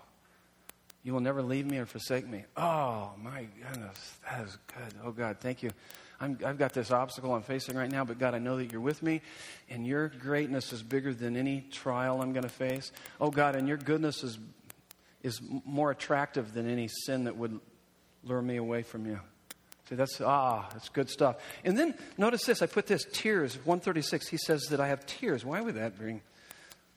you 1.02 1.12
will 1.12 1.20
never 1.20 1.42
leave 1.42 1.66
me 1.66 1.76
or 1.78 1.84
forsake 1.84 2.26
me. 2.26 2.44
Oh, 2.56 3.10
my 3.22 3.46
goodness, 3.62 4.16
that 4.28 4.46
is 4.46 4.58
good. 4.66 4.94
Oh, 5.04 5.10
God, 5.12 5.38
thank 5.40 5.62
you. 5.62 5.70
i 6.18 6.26
have 6.26 6.56
got 6.56 6.72
this 6.72 6.90
obstacle 6.90 7.34
I'm 7.34 7.42
facing 7.42 7.76
right 7.76 7.90
now, 7.90 8.04
but 8.04 8.18
God, 8.18 8.34
I 8.34 8.38
know 8.38 8.56
that 8.56 8.72
you're 8.72 8.80
with 8.80 9.02
me, 9.02 9.20
and 9.68 9.86
your 9.86 10.08
greatness 10.08 10.72
is 10.72 10.82
bigger 10.82 11.12
than 11.12 11.36
any 11.36 11.66
trial 11.70 12.22
I'm 12.22 12.32
going 12.32 12.44
to 12.44 12.48
face. 12.48 12.92
Oh, 13.20 13.30
God, 13.30 13.54
and 13.54 13.68
your 13.68 13.76
goodness 13.76 14.24
is, 14.24 14.38
is 15.22 15.40
more 15.66 15.90
attractive 15.90 16.54
than 16.54 16.66
any 16.66 16.88
sin 16.88 17.24
that 17.24 17.36
would 17.36 17.60
lure 18.24 18.40
me 18.40 18.56
away 18.56 18.82
from 18.82 19.04
you. 19.04 19.20
See, 19.90 19.96
that's, 19.96 20.20
ah, 20.20 20.68
that's 20.72 20.88
good 20.88 21.10
stuff. 21.10 21.36
And 21.64 21.76
then 21.76 21.94
notice 22.16 22.44
this 22.44 22.62
I 22.62 22.66
put 22.66 22.86
this 22.86 23.04
tears, 23.12 23.56
136. 23.56 24.28
He 24.28 24.36
says 24.36 24.62
that 24.70 24.80
I 24.80 24.86
have 24.86 25.04
tears. 25.04 25.44
Why 25.44 25.60
would 25.60 25.74
that 25.74 25.98
bring? 25.98 26.22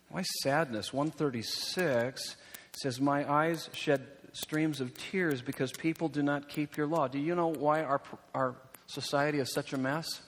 Why 0.10 0.22
sadness? 0.44 0.94
136 0.94 2.36
says, 2.74 3.02
My 3.02 3.30
eyes 3.30 3.68
shed 3.74 4.06
streams 4.34 4.80
of 4.80 4.96
tears 4.96 5.42
because 5.42 5.72
people 5.72 6.08
do 6.08 6.22
not 6.22 6.48
keep 6.48 6.78
your 6.78 6.86
law. 6.86 7.08
Do 7.08 7.18
you 7.18 7.34
know 7.34 7.48
why 7.48 7.82
our, 7.82 8.02
our 8.36 8.56
society 8.86 9.40
is 9.40 9.52
such 9.52 9.74
a 9.74 9.78
mess? 9.78 10.22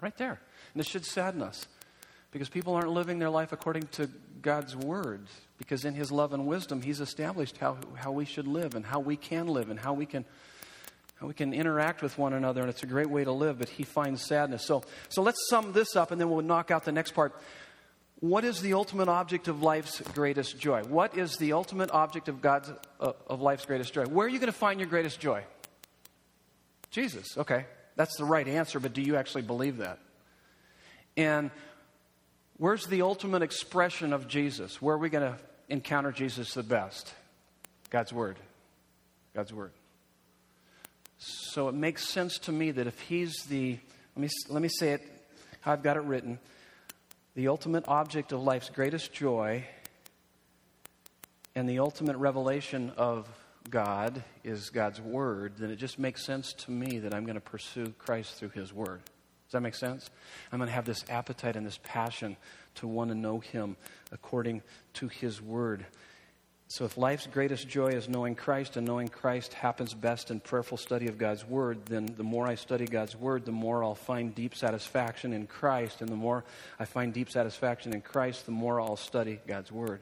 Right 0.00 0.16
there. 0.16 0.40
And 0.72 0.80
it 0.80 0.86
should 0.86 1.04
sadden 1.04 1.42
us 1.42 1.66
because 2.30 2.48
people 2.48 2.74
aren't 2.74 2.92
living 2.92 3.18
their 3.18 3.28
life 3.28 3.52
according 3.52 3.88
to 3.88 4.08
God's 4.40 4.74
word. 4.74 5.26
Because 5.58 5.84
in 5.84 5.92
His 5.92 6.10
love 6.10 6.32
and 6.32 6.46
wisdom, 6.46 6.80
He's 6.80 7.00
established 7.00 7.58
how, 7.58 7.76
how 7.96 8.10
we 8.10 8.24
should 8.24 8.46
live 8.46 8.74
and 8.74 8.86
how 8.86 9.00
we 9.00 9.16
can 9.16 9.48
live 9.48 9.68
and 9.68 9.78
how 9.78 9.92
we 9.92 10.06
can 10.06 10.24
we 11.22 11.34
can 11.34 11.52
interact 11.52 12.02
with 12.02 12.16
one 12.16 12.32
another, 12.32 12.62
and 12.62 12.70
it's 12.70 12.82
a 12.82 12.86
great 12.86 13.10
way 13.10 13.24
to 13.24 13.32
live, 13.32 13.58
but 13.58 13.68
he 13.68 13.82
finds 13.82 14.22
sadness. 14.22 14.64
So, 14.64 14.82
so 15.08 15.22
let's 15.22 15.48
sum 15.48 15.72
this 15.72 15.94
up, 15.94 16.10
and 16.10 16.20
then 16.20 16.30
we'll 16.30 16.44
knock 16.44 16.70
out 16.70 16.84
the 16.84 16.92
next 16.92 17.12
part. 17.12 17.34
What 18.20 18.44
is 18.44 18.60
the 18.60 18.74
ultimate 18.74 19.08
object 19.08 19.48
of 19.48 19.62
life's 19.62 20.00
greatest 20.00 20.58
joy? 20.58 20.82
What 20.84 21.16
is 21.16 21.36
the 21.36 21.52
ultimate 21.52 21.90
object 21.90 22.28
of 22.28 22.40
God's 22.40 22.70
uh, 23.00 23.12
of 23.26 23.40
life's 23.40 23.64
greatest 23.64 23.94
joy? 23.94 24.04
Where 24.04 24.26
are 24.26 24.30
you 24.30 24.38
going 24.38 24.52
to 24.52 24.58
find 24.58 24.78
your 24.78 24.88
greatest 24.88 25.20
joy? 25.20 25.44
Jesus. 26.90 27.36
Okay, 27.38 27.64
that's 27.96 28.16
the 28.16 28.24
right 28.24 28.46
answer, 28.46 28.80
but 28.80 28.92
do 28.92 29.00
you 29.00 29.16
actually 29.16 29.42
believe 29.42 29.78
that? 29.78 29.98
And 31.16 31.50
where's 32.58 32.86
the 32.86 33.02
ultimate 33.02 33.42
expression 33.42 34.12
of 34.12 34.28
Jesus? 34.28 34.82
Where 34.82 34.96
are 34.96 34.98
we 34.98 35.08
going 35.08 35.32
to 35.32 35.38
encounter 35.68 36.12
Jesus 36.12 36.54
the 36.54 36.62
best? 36.62 37.12
God's 37.90 38.12
Word. 38.12 38.36
God's 39.34 39.52
Word. 39.52 39.72
So 41.22 41.68
it 41.68 41.74
makes 41.74 42.08
sense 42.08 42.38
to 42.40 42.52
me 42.52 42.70
that 42.70 42.86
if 42.86 42.98
he's 43.00 43.44
the, 43.44 43.78
let 44.16 44.22
me, 44.22 44.28
let 44.48 44.62
me 44.62 44.68
say 44.68 44.94
it 44.94 45.02
how 45.60 45.72
I've 45.72 45.82
got 45.82 45.98
it 45.98 46.02
written, 46.04 46.38
the 47.34 47.48
ultimate 47.48 47.84
object 47.86 48.32
of 48.32 48.42
life's 48.42 48.70
greatest 48.70 49.12
joy 49.12 49.64
and 51.54 51.68
the 51.68 51.78
ultimate 51.78 52.16
revelation 52.16 52.90
of 52.96 53.28
God 53.68 54.24
is 54.44 54.70
God's 54.70 54.98
Word, 54.98 55.52
then 55.58 55.70
it 55.70 55.76
just 55.76 55.98
makes 55.98 56.24
sense 56.24 56.54
to 56.54 56.70
me 56.70 57.00
that 57.00 57.14
I'm 57.14 57.24
going 57.24 57.34
to 57.34 57.40
pursue 57.40 57.92
Christ 57.98 58.36
through 58.36 58.50
His 58.50 58.72
Word. 58.72 59.02
Does 59.04 59.52
that 59.52 59.60
make 59.60 59.74
sense? 59.74 60.08
I'm 60.50 60.58
going 60.58 60.68
to 60.68 60.74
have 60.74 60.86
this 60.86 61.04
appetite 61.10 61.54
and 61.54 61.66
this 61.66 61.78
passion 61.82 62.38
to 62.76 62.88
want 62.88 63.10
to 63.10 63.14
know 63.14 63.40
Him 63.40 63.76
according 64.10 64.62
to 64.94 65.08
His 65.08 65.42
Word. 65.42 65.84
So, 66.72 66.84
if 66.84 66.96
life's 66.96 67.26
greatest 67.26 67.66
joy 67.66 67.88
is 67.88 68.08
knowing 68.08 68.36
Christ 68.36 68.76
and 68.76 68.86
knowing 68.86 69.08
Christ 69.08 69.54
happens 69.54 69.92
best 69.92 70.30
in 70.30 70.38
prayerful 70.38 70.78
study 70.78 71.08
of 71.08 71.18
God's 71.18 71.44
Word, 71.44 71.84
then 71.86 72.06
the 72.16 72.22
more 72.22 72.46
I 72.46 72.54
study 72.54 72.84
God's 72.84 73.16
Word, 73.16 73.44
the 73.44 73.50
more 73.50 73.82
I'll 73.82 73.96
find 73.96 74.32
deep 74.32 74.54
satisfaction 74.54 75.32
in 75.32 75.48
Christ. 75.48 76.00
And 76.00 76.08
the 76.08 76.14
more 76.14 76.44
I 76.78 76.84
find 76.84 77.12
deep 77.12 77.28
satisfaction 77.28 77.92
in 77.92 78.02
Christ, 78.02 78.46
the 78.46 78.52
more 78.52 78.80
I'll 78.80 78.94
study 78.94 79.40
God's 79.48 79.72
Word. 79.72 80.00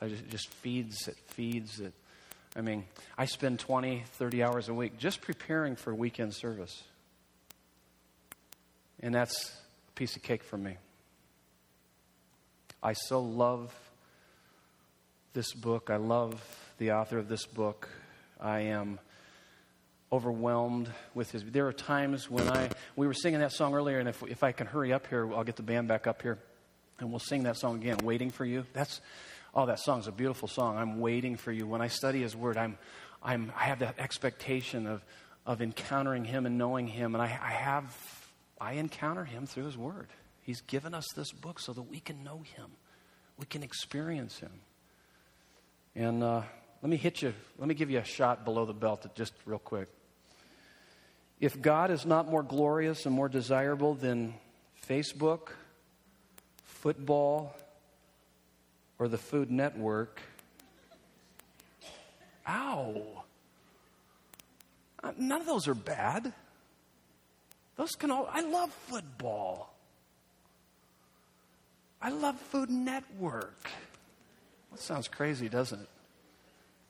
Just, 0.00 0.22
it 0.22 0.30
just 0.30 0.50
feeds 0.50 1.08
it, 1.08 1.16
feeds 1.30 1.80
it. 1.80 1.92
I 2.54 2.60
mean, 2.60 2.84
I 3.18 3.24
spend 3.24 3.58
20, 3.58 4.04
30 4.12 4.42
hours 4.44 4.68
a 4.68 4.74
week 4.74 4.96
just 4.96 5.20
preparing 5.20 5.74
for 5.74 5.92
weekend 5.92 6.32
service. 6.32 6.80
And 9.00 9.12
that's 9.12 9.50
a 9.88 9.92
piece 9.96 10.14
of 10.14 10.22
cake 10.22 10.44
for 10.44 10.58
me. 10.58 10.76
I 12.84 12.92
so 12.92 13.20
love 13.20 13.74
this 15.34 15.52
book. 15.52 15.90
I 15.90 15.96
love 15.96 16.40
the 16.78 16.92
author 16.92 17.18
of 17.18 17.28
this 17.28 17.44
book. 17.44 17.88
I 18.40 18.60
am 18.60 19.00
overwhelmed 20.12 20.88
with 21.12 21.32
his. 21.32 21.44
There 21.44 21.66
are 21.66 21.72
times 21.72 22.30
when 22.30 22.48
I, 22.48 22.70
we 22.94 23.08
were 23.08 23.14
singing 23.14 23.40
that 23.40 23.50
song 23.50 23.74
earlier, 23.74 23.98
and 23.98 24.08
if, 24.08 24.22
if 24.22 24.44
I 24.44 24.52
can 24.52 24.68
hurry 24.68 24.92
up 24.92 25.08
here, 25.08 25.34
I'll 25.34 25.42
get 25.42 25.56
the 25.56 25.64
band 25.64 25.88
back 25.88 26.06
up 26.06 26.22
here, 26.22 26.38
and 27.00 27.10
we'll 27.10 27.18
sing 27.18 27.42
that 27.42 27.56
song 27.56 27.76
again, 27.76 27.98
Waiting 28.04 28.30
for 28.30 28.44
You. 28.44 28.64
That's, 28.74 29.00
oh, 29.56 29.66
that 29.66 29.80
song's 29.80 30.06
a 30.06 30.12
beautiful 30.12 30.46
song. 30.46 30.78
I'm 30.78 31.00
waiting 31.00 31.36
for 31.36 31.50
you. 31.50 31.66
When 31.66 31.82
I 31.82 31.88
study 31.88 32.22
his 32.22 32.36
word, 32.36 32.56
I'm, 32.56 32.78
I'm, 33.20 33.52
I 33.56 33.64
have 33.64 33.80
that 33.80 33.98
expectation 33.98 34.86
of, 34.86 35.04
of 35.44 35.60
encountering 35.60 36.24
him 36.24 36.46
and 36.46 36.58
knowing 36.58 36.86
him, 36.86 37.16
and 37.16 37.20
I, 37.20 37.26
I 37.26 37.50
have, 37.50 37.96
I 38.60 38.74
encounter 38.74 39.24
him 39.24 39.46
through 39.46 39.64
his 39.64 39.76
word. 39.76 40.06
He's 40.42 40.60
given 40.60 40.94
us 40.94 41.06
this 41.16 41.32
book 41.32 41.58
so 41.58 41.72
that 41.72 41.82
we 41.82 41.98
can 41.98 42.22
know 42.22 42.44
him, 42.56 42.70
we 43.36 43.46
can 43.46 43.64
experience 43.64 44.38
him. 44.38 44.52
And 45.96 46.22
uh, 46.22 46.42
let 46.82 46.90
me 46.90 46.96
hit 46.96 47.22
you, 47.22 47.32
let 47.58 47.68
me 47.68 47.74
give 47.74 47.90
you 47.90 47.98
a 47.98 48.04
shot 48.04 48.44
below 48.44 48.64
the 48.64 48.74
belt 48.74 49.06
just 49.14 49.32
real 49.46 49.58
quick. 49.58 49.88
If 51.40 51.60
God 51.60 51.90
is 51.90 52.04
not 52.04 52.28
more 52.28 52.42
glorious 52.42 53.06
and 53.06 53.14
more 53.14 53.28
desirable 53.28 53.94
than 53.94 54.34
Facebook, 54.88 55.48
football, 56.64 57.54
or 58.98 59.08
the 59.08 59.18
Food 59.18 59.50
Network, 59.50 60.20
ow. 62.46 63.02
Uh, 65.02 65.12
none 65.18 65.40
of 65.40 65.46
those 65.46 65.68
are 65.68 65.74
bad. 65.74 66.32
Those 67.76 67.92
can 67.92 68.10
all, 68.10 68.28
I 68.32 68.40
love 68.40 68.72
football. 68.88 69.74
I 72.00 72.10
love 72.10 72.38
Food 72.38 72.70
Network. 72.70 73.70
That 74.74 74.80
sounds 74.80 75.06
crazy, 75.06 75.48
doesn't 75.48 75.80
it? 75.80 75.88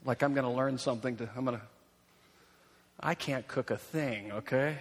Like 0.06 0.22
I'm 0.22 0.32
going 0.32 0.46
to 0.46 0.50
learn 0.50 0.78
something 0.78 1.16
to, 1.18 1.28
I'm 1.36 1.44
going 1.44 1.58
to, 1.58 1.64
I 2.98 3.14
can't 3.14 3.46
cook 3.46 3.70
a 3.70 3.76
thing, 3.76 4.32
okay? 4.32 4.78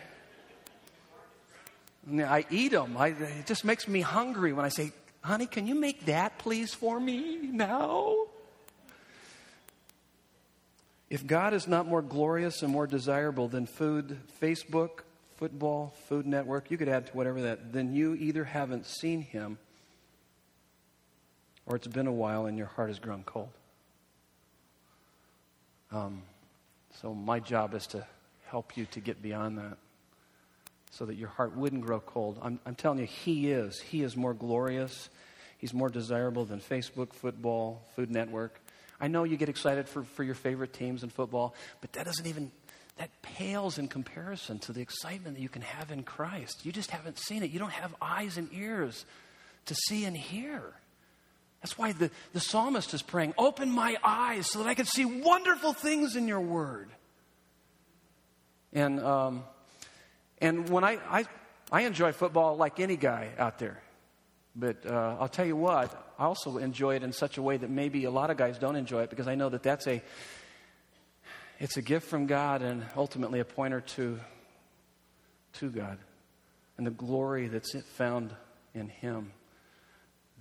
I 2.09 2.45
eat 2.49 2.71
them. 2.71 2.95
I, 2.95 3.07
it 3.07 3.45
just 3.45 3.65
makes 3.65 3.89
me 3.89 3.99
hungry 3.99 4.53
when 4.53 4.63
I 4.63 4.69
say, 4.69 4.93
honey, 5.19 5.47
can 5.47 5.67
you 5.67 5.75
make 5.75 6.05
that 6.05 6.37
please 6.37 6.73
for 6.73 6.97
me 6.97 7.39
now? 7.41 8.15
If 11.09 11.27
God 11.27 11.53
is 11.53 11.67
not 11.67 11.85
more 11.85 12.01
glorious 12.01 12.63
and 12.63 12.71
more 12.71 12.87
desirable 12.87 13.49
than 13.49 13.65
food, 13.65 14.17
Facebook, 14.41 15.01
football, 15.35 15.93
Food 16.07 16.25
Network, 16.25 16.71
you 16.71 16.77
could 16.77 16.87
add 16.87 17.07
to 17.07 17.11
whatever 17.11 17.41
that, 17.41 17.73
then 17.73 17.93
you 17.93 18.15
either 18.15 18.45
haven't 18.45 18.85
seen 18.85 19.23
him 19.23 19.57
or 21.66 21.76
it's 21.76 21.88
been 21.88 22.07
a 22.07 22.11
while 22.14 22.45
and 22.45 22.57
your 22.57 22.68
heart 22.68 22.89
has 22.89 22.99
grown 22.99 23.24
cold. 23.24 23.49
Um, 25.91 26.24
so, 27.01 27.14
my 27.14 27.39
job 27.39 27.74
is 27.74 27.88
to 27.88 28.05
help 28.47 28.78
you 28.78 28.86
to 28.86 28.99
get 28.99 29.22
beyond 29.22 29.57
that 29.57 29.78
so 30.91 31.05
that 31.05 31.16
your 31.16 31.30
heart 31.30 31.55
wouldn't 31.55 31.82
grow 31.84 31.99
cold. 31.99 32.38
I'm, 32.41 32.59
I'm 32.66 32.76
telling 32.76 32.99
you, 32.99 33.05
He 33.05 33.51
is. 33.51 33.80
He 33.80 34.03
is 34.03 34.16
more 34.16 34.34
glorious. 34.34 35.09
He's 35.57 35.74
more 35.74 35.89
desirable 35.89 36.45
than 36.45 36.59
Facebook, 36.59 37.14
football, 37.14 37.82
Food 37.95 38.11
Network. 38.11 38.59
I 38.99 39.07
know 39.07 39.24
you 39.24 39.38
get 39.38 39.49
excited 39.49 39.88
for, 39.88 40.03
for 40.03 40.24
your 40.24 40.36
favorite 40.36 40.74
teams 40.74 41.03
in 41.03 41.09
football, 41.09 41.55
but 41.82 41.93
that 41.93 42.05
doesn't 42.05 42.28
even, 42.28 42.51
that 42.97 43.09
pales 43.22 43.78
in 43.78 43.88
comparison 43.88 44.59
to 44.59 44.74
the 44.74 44.82
excitement 44.82 45.36
that 45.36 45.41
you 45.41 45.49
can 45.49 45.61
have 45.61 45.89
in 45.91 46.03
Christ. 46.03 46.66
You 46.66 46.72
just 46.72 46.91
haven't 46.91 47.18
seen 47.18 47.43
it. 47.43 47.51
You 47.51 47.59
don't 47.59 47.72
have 47.72 47.95
eyes 48.01 48.38
and 48.38 48.49
ears 48.53 49.05
to 49.66 49.76
see 49.76 50.05
and 50.05 50.16
hear. 50.16 50.74
That's 51.64 51.78
why 51.78 51.93
the, 51.93 52.11
the 52.34 52.41
psalmist 52.41 52.93
is 52.93 53.01
praying, 53.01 53.34
Open 53.38 53.72
my 53.72 53.95
eyes 54.03 54.51
so 54.51 54.59
that 54.59 54.68
I 54.68 54.74
can 54.74 54.86
see 54.86 55.05
wonderful 55.05 55.72
things 55.72 56.18
in 56.18 56.28
your 56.28 56.41
word. 56.41 56.89
And, 58.74 58.99
um, 58.99 59.43
and 60.41 60.68
when 60.68 60.84
I, 60.84 60.99
I, 61.09 61.26
I 61.72 61.82
enjoy 61.84 62.11
football 62.11 62.57
like 62.57 62.82
any 62.82 62.97
guy 62.97 63.30
out 63.39 63.59
there. 63.59 63.82
But 64.53 64.86
uh, 64.86 65.16
I'll 65.20 65.30
tell 65.30 65.45
you 65.45 65.55
what, 65.55 66.14
I 66.20 66.26
also 66.26 66.57
enjoy 66.57 66.95
it 66.95 67.03
in 67.03 67.14
such 67.14 67.38
a 67.38 67.41
way 67.41 67.55
that 67.55 67.70
maybe 67.70 68.03
a 68.03 68.11
lot 68.11 68.30
of 68.30 68.36
guys 68.36 68.57
don't 68.57 68.76
enjoy 68.76 69.03
it 69.03 69.09
because 69.09 69.30
I 69.30 69.36
know 69.36 69.47
that 69.47 69.64
that's 69.64 69.88
a, 69.88 70.03
it's 71.59 71.78
a 71.78 71.82
gift 71.82 72.07
from 72.09 72.28
God 72.28 72.61
and 72.61 72.86
ultimately 72.97 73.39
a 73.39 73.45
pointer 73.45 73.80
to, 73.80 74.20
to 75.53 75.70
God 75.70 75.97
and 76.78 76.86
the 76.86 76.91
glory 76.91 77.47
that's 77.47 77.74
found 77.95 78.36
in 78.74 78.89
Him 78.89 79.32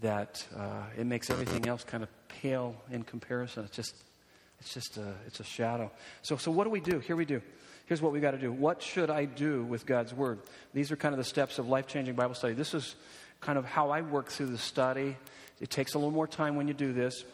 that 0.03 0.47
uh, 0.57 0.83
it 0.99 1.07
makes 1.07 1.31
everything 1.31 1.67
else 1.67 1.85
kind 1.85 2.03
of 2.03 2.11
pale 2.29 2.77
in 2.91 3.03
comparison. 3.03 3.65
It's 3.65 3.77
just, 3.77 3.95
it's 4.61 4.75
just 4.75 4.97
a, 4.99 5.15
it's 5.27 5.41
a 5.41 5.45
shadow. 5.45 5.91
So, 6.23 6.37
so 6.37 6.51
what 6.51 6.65
do 6.65 6.71
we 6.71 6.81
do? 6.81 6.99
Here 6.99 7.17
we 7.17 7.25
do. 7.25 7.41
Here's 7.87 8.03
what 8.03 8.13
we 8.13 8.21
got 8.21 8.33
to 8.33 8.39
do. 8.39 8.53
What 8.53 8.83
should 8.83 9.11
I 9.11 9.25
do 9.25 9.65
with 9.65 9.87
God's 9.87 10.15
Word? 10.15 10.41
These 10.73 10.93
are 10.93 10.97
kind 10.97 11.13
of 11.13 11.19
the 11.19 11.25
steps 11.25 11.59
of 11.59 11.69
life 11.69 11.87
changing 11.87 12.15
Bible 12.15 12.35
study. 12.35 12.55
This 12.55 12.75
is 12.75 12.95
kind 13.41 13.59
of 13.59 13.65
how 13.65 13.91
I 13.91 14.03
work 14.03 14.29
through 14.29 14.47
the 14.47 14.59
study. 14.59 15.17
It 15.61 15.71
takes 15.71 15.95
a 15.95 15.99
little 15.99 16.13
more 16.13 16.27
time 16.27 16.57
when 16.57 16.69
you 16.69 16.75
do 16.75 16.93
this. 16.93 17.25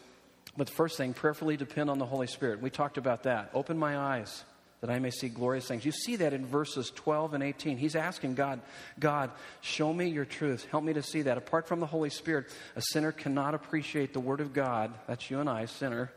But 0.57 0.67
the 0.67 0.73
first 0.73 0.97
thing, 0.97 1.13
prayerfully 1.13 1.57
depend 1.57 1.89
on 1.89 1.99
the 1.99 2.05
Holy 2.05 2.27
Spirit. 2.27 2.61
We 2.61 2.69
talked 2.69 2.97
about 2.97 3.23
that. 3.23 3.51
Open 3.53 3.77
my 3.77 3.97
eyes 3.97 4.43
that 4.81 4.89
I 4.89 4.99
may 4.99 5.09
see 5.09 5.27
glorious 5.27 5.67
things. 5.67 5.85
You 5.85 5.91
see 5.91 6.15
that 6.17 6.33
in 6.33 6.45
verses 6.45 6.91
12 6.95 7.33
and 7.33 7.43
18. 7.43 7.77
He's 7.77 7.95
asking 7.95 8.35
God, 8.35 8.61
God, 8.97 9.31
show 9.61 9.91
me 9.91 10.07
your 10.07 10.25
truth. 10.25 10.65
Help 10.71 10.83
me 10.83 10.93
to 10.93 11.03
see 11.03 11.23
that. 11.23 11.37
Apart 11.37 11.67
from 11.67 11.79
the 11.79 11.85
Holy 11.85 12.09
Spirit, 12.09 12.47
a 12.75 12.81
sinner 12.81 13.11
cannot 13.11 13.53
appreciate 13.53 14.13
the 14.13 14.21
Word 14.21 14.39
of 14.39 14.53
God. 14.53 14.93
That's 15.07 15.29
you 15.29 15.39
and 15.39 15.49
I, 15.49 15.65
sinner. 15.65 16.11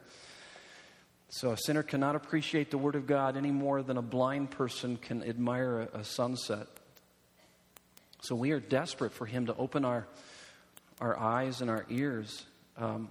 So 1.28 1.50
a 1.50 1.56
sinner 1.56 1.82
cannot 1.82 2.14
appreciate 2.14 2.70
the 2.70 2.78
Word 2.78 2.94
of 2.94 3.06
God 3.06 3.36
any 3.36 3.50
more 3.50 3.82
than 3.82 3.96
a 3.96 4.02
blind 4.02 4.50
person 4.50 4.96
can 4.96 5.24
admire 5.24 5.88
a, 5.92 6.00
a 6.00 6.04
sunset. 6.04 6.66
So 8.20 8.36
we 8.36 8.52
are 8.52 8.60
desperate 8.60 9.12
for 9.12 9.26
Him 9.26 9.46
to 9.46 9.56
open 9.56 9.84
our, 9.84 10.06
our 11.00 11.18
eyes 11.18 11.60
and 11.60 11.68
our 11.68 11.84
ears. 11.90 12.46
Um, 12.76 13.08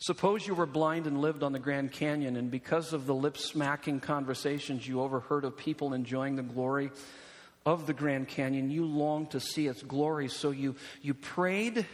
Suppose 0.00 0.46
you 0.46 0.54
were 0.54 0.64
blind 0.64 1.06
and 1.06 1.20
lived 1.20 1.42
on 1.42 1.52
the 1.52 1.58
Grand 1.58 1.92
Canyon, 1.92 2.36
and 2.36 2.50
because 2.50 2.94
of 2.94 3.04
the 3.04 3.14
lip 3.14 3.36
smacking 3.36 4.00
conversations 4.00 4.88
you 4.88 5.02
overheard 5.02 5.44
of 5.44 5.58
people 5.58 5.92
enjoying 5.92 6.36
the 6.36 6.42
glory 6.42 6.90
of 7.66 7.86
the 7.86 7.92
Grand 7.92 8.26
Canyon, 8.26 8.70
you 8.70 8.86
longed 8.86 9.32
to 9.32 9.40
see 9.40 9.66
its 9.66 9.82
glory. 9.82 10.28
So 10.28 10.52
you, 10.52 10.76
you 11.02 11.12
prayed 11.12 11.84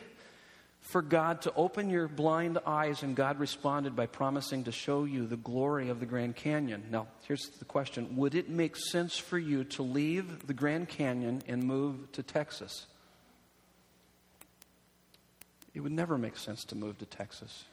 for 0.83 1.03
God 1.03 1.43
to 1.43 1.53
open 1.55 1.91
your 1.91 2.07
blind 2.07 2.59
eyes, 2.65 3.03
and 3.03 3.17
God 3.17 3.41
responded 3.41 3.97
by 3.97 4.07
promising 4.07 4.63
to 4.65 4.73
show 4.73 5.03
you 5.03 5.27
the 5.27 5.37
glory 5.37 5.89
of 5.89 5.99
the 5.99 6.07
Grand 6.07 6.37
Canyon. 6.37 6.85
Now, 6.93 7.09
here's 7.27 7.49
the 7.59 7.65
question 7.65 8.15
Would 8.15 8.37
it 8.37 8.49
make 8.49 8.77
sense 8.77 9.19
for 9.19 9.37
you 9.37 9.65
to 9.65 9.83
leave 9.83 10.47
the 10.47 10.55
Grand 10.55 10.89
Canyon 10.89 11.43
and 11.49 11.65
move 11.65 12.13
to 12.13 12.23
Texas? 12.23 12.87
It 15.75 15.81
would 15.81 15.91
never 15.91 16.17
make 16.17 16.37
sense 16.37 16.65
to 16.67 16.77
move 16.77 16.99
to 16.99 17.05
Texas. 17.05 17.65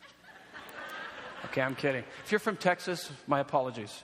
Okay, 1.46 1.62
I'm 1.62 1.76
kidding. 1.76 2.04
If 2.24 2.32
you're 2.32 2.40
from 2.40 2.58
Texas, 2.58 3.12
my 3.28 3.40
apologies. 3.40 4.04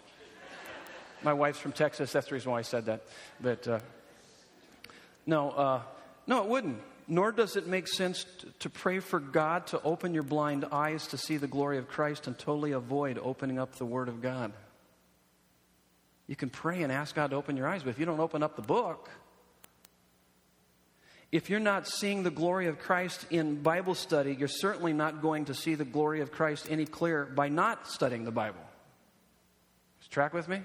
My 1.22 1.34
wife's 1.34 1.60
from 1.60 1.72
Texas. 1.72 2.12
That's 2.12 2.28
the 2.28 2.36
reason 2.36 2.52
why 2.52 2.60
I 2.60 2.64
said 2.64 2.86
that. 2.86 3.04
But 3.42 3.68
uh, 3.68 3.80
no, 5.26 5.52
uh, 5.52 5.82
no, 6.28 6.44
it 6.44 6.50
wouldn't. 6.50 6.80
Nor 7.08 7.32
does 7.32 7.56
it 7.56 7.66
make 7.66 7.88
sense 7.88 8.26
to, 8.40 8.48
to 8.60 8.70
pray 8.70 9.00
for 9.00 9.20
God 9.20 9.68
to 9.68 9.82
open 9.82 10.14
your 10.14 10.24
blind 10.24 10.66
eyes 10.72 11.08
to 11.08 11.18
see 11.18 11.38
the 11.38 11.48
glory 11.48 11.78
of 11.78 11.88
Christ 11.88 12.28
and 12.28 12.38
totally 12.38 12.72
avoid 12.72 13.18
opening 13.18 13.58
up 13.58 13.76
the 13.76 13.86
Word 13.86 14.10
of 14.10 14.22
God. 14.22 14.54
You 16.28 16.36
can 16.36 16.52
pray 16.52 16.84
and 16.84 16.92
ask 16.92 17.16
God 17.16 17.32
to 17.32 17.36
open 17.36 17.58
your 17.58 17.68
eyes, 17.68 17.82
but 17.82 17.90
if 17.90 18.00
you 18.00 18.06
don't 18.06 18.20
open 18.20 18.44
up 18.44 18.56
the 18.56 18.62
book, 18.62 19.10
if 21.32 21.50
you're 21.50 21.60
not 21.60 21.88
seeing 21.88 22.24
the 22.24 22.32
glory 22.32 22.68
of 22.68 22.80
Christ 22.80 23.26
in 23.30 23.62
Bible 23.62 23.94
study, 23.94 24.36
you're 24.38 24.48
certainly 24.48 24.94
not 24.94 25.22
going 25.22 25.46
to 25.46 25.54
see 25.54 25.76
the 25.76 25.86
glory 25.86 26.22
of 26.22 26.32
Christ 26.32 26.68
any 26.70 26.86
clearer 26.86 27.26
by 27.26 27.50
not 27.50 27.88
studying 27.88 28.24
the 28.24 28.32
Bible. 28.32 28.62
Just 30.00 30.12
track 30.12 30.34
with 30.34 30.48
me? 30.48 30.62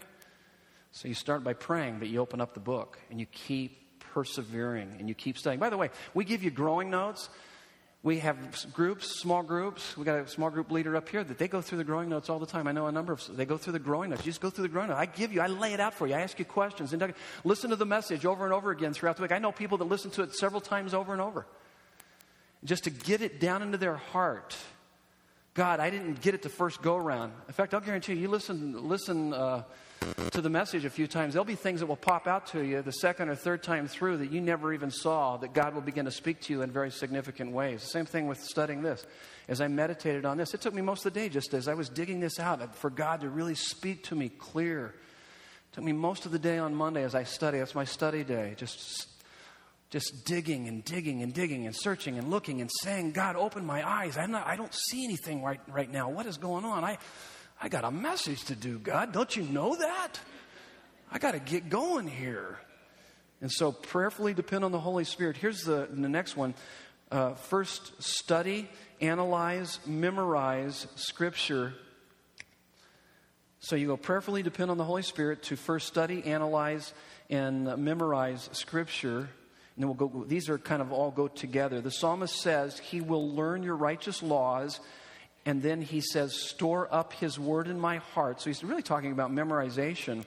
So 0.92 1.08
you 1.08 1.14
start 1.14 1.44
by 1.44 1.52
praying, 1.52 1.98
but 1.98 2.08
you 2.08 2.20
open 2.20 2.40
up 2.40 2.54
the 2.54 2.60
book 2.60 2.98
and 3.10 3.20
you 3.20 3.26
keep 3.26 4.00
persevering 4.14 4.96
and 4.98 5.08
you 5.08 5.14
keep 5.14 5.36
studying. 5.36 5.60
By 5.60 5.68
the 5.68 5.76
way, 5.76 5.90
we 6.14 6.24
give 6.24 6.42
you 6.42 6.50
growing 6.50 6.88
notes. 6.88 7.28
We 8.04 8.18
have 8.18 8.36
groups, 8.74 9.18
small 9.18 9.42
groups. 9.42 9.96
We 9.96 10.04
got 10.04 10.18
a 10.18 10.28
small 10.28 10.50
group 10.50 10.70
leader 10.70 10.94
up 10.94 11.08
here 11.08 11.24
that 11.24 11.38
they 11.38 11.48
go 11.48 11.62
through 11.62 11.78
the 11.78 11.84
growing 11.84 12.10
notes 12.10 12.28
all 12.28 12.38
the 12.38 12.44
time. 12.44 12.68
I 12.68 12.72
know 12.72 12.86
a 12.86 12.92
number 12.92 13.14
of 13.14 13.34
they 13.34 13.46
go 13.46 13.56
through 13.56 13.72
the 13.72 13.78
growing 13.78 14.10
notes. 14.10 14.26
You 14.26 14.30
just 14.30 14.42
go 14.42 14.50
through 14.50 14.64
the 14.64 14.68
growing 14.68 14.88
notes. 14.88 15.00
I 15.00 15.06
give 15.06 15.32
you, 15.32 15.40
I 15.40 15.46
lay 15.46 15.72
it 15.72 15.80
out 15.80 15.94
for 15.94 16.06
you. 16.06 16.12
I 16.12 16.20
ask 16.20 16.38
you 16.38 16.44
questions 16.44 16.92
and 16.92 17.14
listen 17.44 17.70
to 17.70 17.76
the 17.76 17.86
message 17.86 18.26
over 18.26 18.44
and 18.44 18.52
over 18.52 18.70
again 18.70 18.92
throughout 18.92 19.16
the 19.16 19.22
week. 19.22 19.32
I 19.32 19.38
know 19.38 19.52
people 19.52 19.78
that 19.78 19.86
listen 19.86 20.10
to 20.12 20.22
it 20.22 20.34
several 20.34 20.60
times 20.60 20.92
over 20.92 21.14
and 21.14 21.22
over, 21.22 21.46
just 22.62 22.84
to 22.84 22.90
get 22.90 23.22
it 23.22 23.40
down 23.40 23.62
into 23.62 23.78
their 23.78 23.96
heart. 23.96 24.54
God, 25.54 25.80
I 25.80 25.88
didn't 25.88 26.20
get 26.20 26.34
it 26.34 26.42
the 26.42 26.50
first 26.50 26.82
go 26.82 26.96
around. 26.96 27.32
In 27.48 27.54
fact, 27.54 27.72
I'll 27.72 27.80
guarantee 27.80 28.12
you, 28.12 28.20
you 28.20 28.28
listen, 28.28 28.86
listen. 28.86 29.32
Uh, 29.32 29.62
to 30.30 30.40
the 30.40 30.50
message 30.50 30.84
a 30.84 30.90
few 30.90 31.06
times, 31.06 31.34
there'll 31.34 31.44
be 31.44 31.54
things 31.54 31.80
that 31.80 31.86
will 31.86 31.96
pop 31.96 32.26
out 32.26 32.46
to 32.48 32.62
you 32.62 32.82
the 32.82 32.92
second 32.92 33.28
or 33.28 33.34
third 33.34 33.62
time 33.62 33.86
through 33.86 34.18
that 34.18 34.30
you 34.32 34.40
never 34.40 34.72
even 34.72 34.90
saw, 34.90 35.36
that 35.38 35.52
God 35.52 35.74
will 35.74 35.82
begin 35.82 36.04
to 36.04 36.10
speak 36.10 36.40
to 36.42 36.52
you 36.52 36.62
in 36.62 36.70
very 36.70 36.90
significant 36.90 37.52
ways. 37.52 37.82
Same 37.82 38.06
thing 38.06 38.26
with 38.26 38.42
studying 38.42 38.82
this. 38.82 39.06
As 39.48 39.60
I 39.60 39.68
meditated 39.68 40.24
on 40.24 40.36
this, 40.36 40.54
it 40.54 40.60
took 40.60 40.74
me 40.74 40.82
most 40.82 41.04
of 41.04 41.12
the 41.12 41.20
day 41.20 41.28
just 41.28 41.54
as 41.54 41.68
I 41.68 41.74
was 41.74 41.88
digging 41.88 42.20
this 42.20 42.38
out 42.40 42.62
uh, 42.62 42.66
for 42.68 42.90
God 42.90 43.20
to 43.20 43.28
really 43.28 43.54
speak 43.54 44.04
to 44.04 44.14
me 44.14 44.28
clear. 44.28 44.86
It 44.86 45.74
took 45.74 45.84
me 45.84 45.92
most 45.92 46.26
of 46.26 46.32
the 46.32 46.38
day 46.38 46.58
on 46.58 46.74
Monday 46.74 47.02
as 47.02 47.14
I 47.14 47.24
study. 47.24 47.58
That's 47.58 47.74
my 47.74 47.84
study 47.84 48.24
day. 48.24 48.54
Just 48.56 49.08
just 49.90 50.24
digging 50.24 50.66
and 50.66 50.84
digging 50.84 51.22
and 51.22 51.32
digging 51.32 51.66
and 51.66 51.76
searching 51.76 52.18
and 52.18 52.28
looking 52.28 52.60
and 52.60 52.68
saying, 52.82 53.12
God, 53.12 53.36
open 53.36 53.64
my 53.64 53.88
eyes. 53.88 54.16
I'm 54.16 54.32
not, 54.32 54.44
I 54.44 54.56
don't 54.56 54.74
see 54.74 55.04
anything 55.04 55.40
right, 55.40 55.60
right 55.68 55.88
now. 55.88 56.08
What 56.08 56.26
is 56.26 56.36
going 56.36 56.64
on? 56.64 56.82
I, 56.82 56.98
I 57.60 57.68
got 57.68 57.84
a 57.84 57.90
message 57.90 58.44
to 58.44 58.54
do, 58.54 58.78
God. 58.78 59.12
Don't 59.12 59.34
you 59.36 59.42
know 59.44 59.76
that? 59.76 60.20
I 61.10 61.18
got 61.18 61.32
to 61.32 61.38
get 61.38 61.68
going 61.68 62.06
here. 62.06 62.58
And 63.40 63.50
so, 63.50 63.72
prayerfully 63.72 64.34
depend 64.34 64.64
on 64.64 64.72
the 64.72 64.80
Holy 64.80 65.04
Spirit. 65.04 65.36
Here's 65.36 65.62
the, 65.62 65.88
the 65.90 66.08
next 66.08 66.36
one. 66.36 66.54
Uh, 67.10 67.34
first, 67.34 68.02
study, 68.02 68.68
analyze, 69.00 69.78
memorize 69.86 70.86
Scripture. 70.96 71.74
So, 73.60 73.76
you 73.76 73.86
go 73.86 73.96
prayerfully 73.96 74.42
depend 74.42 74.70
on 74.70 74.78
the 74.78 74.84
Holy 74.84 75.02
Spirit 75.02 75.42
to 75.44 75.56
first 75.56 75.86
study, 75.86 76.24
analyze, 76.24 76.92
and 77.30 77.76
memorize 77.76 78.48
Scripture. 78.52 79.18
And 79.18 79.28
then 79.82 79.88
we'll 79.88 80.08
go, 80.08 80.24
these 80.24 80.48
are 80.48 80.58
kind 80.58 80.80
of 80.80 80.92
all 80.92 81.10
go 81.10 81.28
together. 81.28 81.80
The 81.80 81.90
psalmist 81.90 82.40
says, 82.40 82.78
He 82.78 83.00
will 83.00 83.30
learn 83.30 83.62
your 83.62 83.76
righteous 83.76 84.22
laws 84.22 84.80
and 85.46 85.62
then 85.62 85.82
he 85.82 86.00
says, 86.00 86.34
store 86.34 86.88
up 86.90 87.12
his 87.12 87.38
word 87.38 87.68
in 87.68 87.78
my 87.78 87.98
heart. 87.98 88.40
So 88.40 88.50
he's 88.50 88.64
really 88.64 88.82
talking 88.82 89.12
about 89.12 89.30
memorization. 89.30 90.24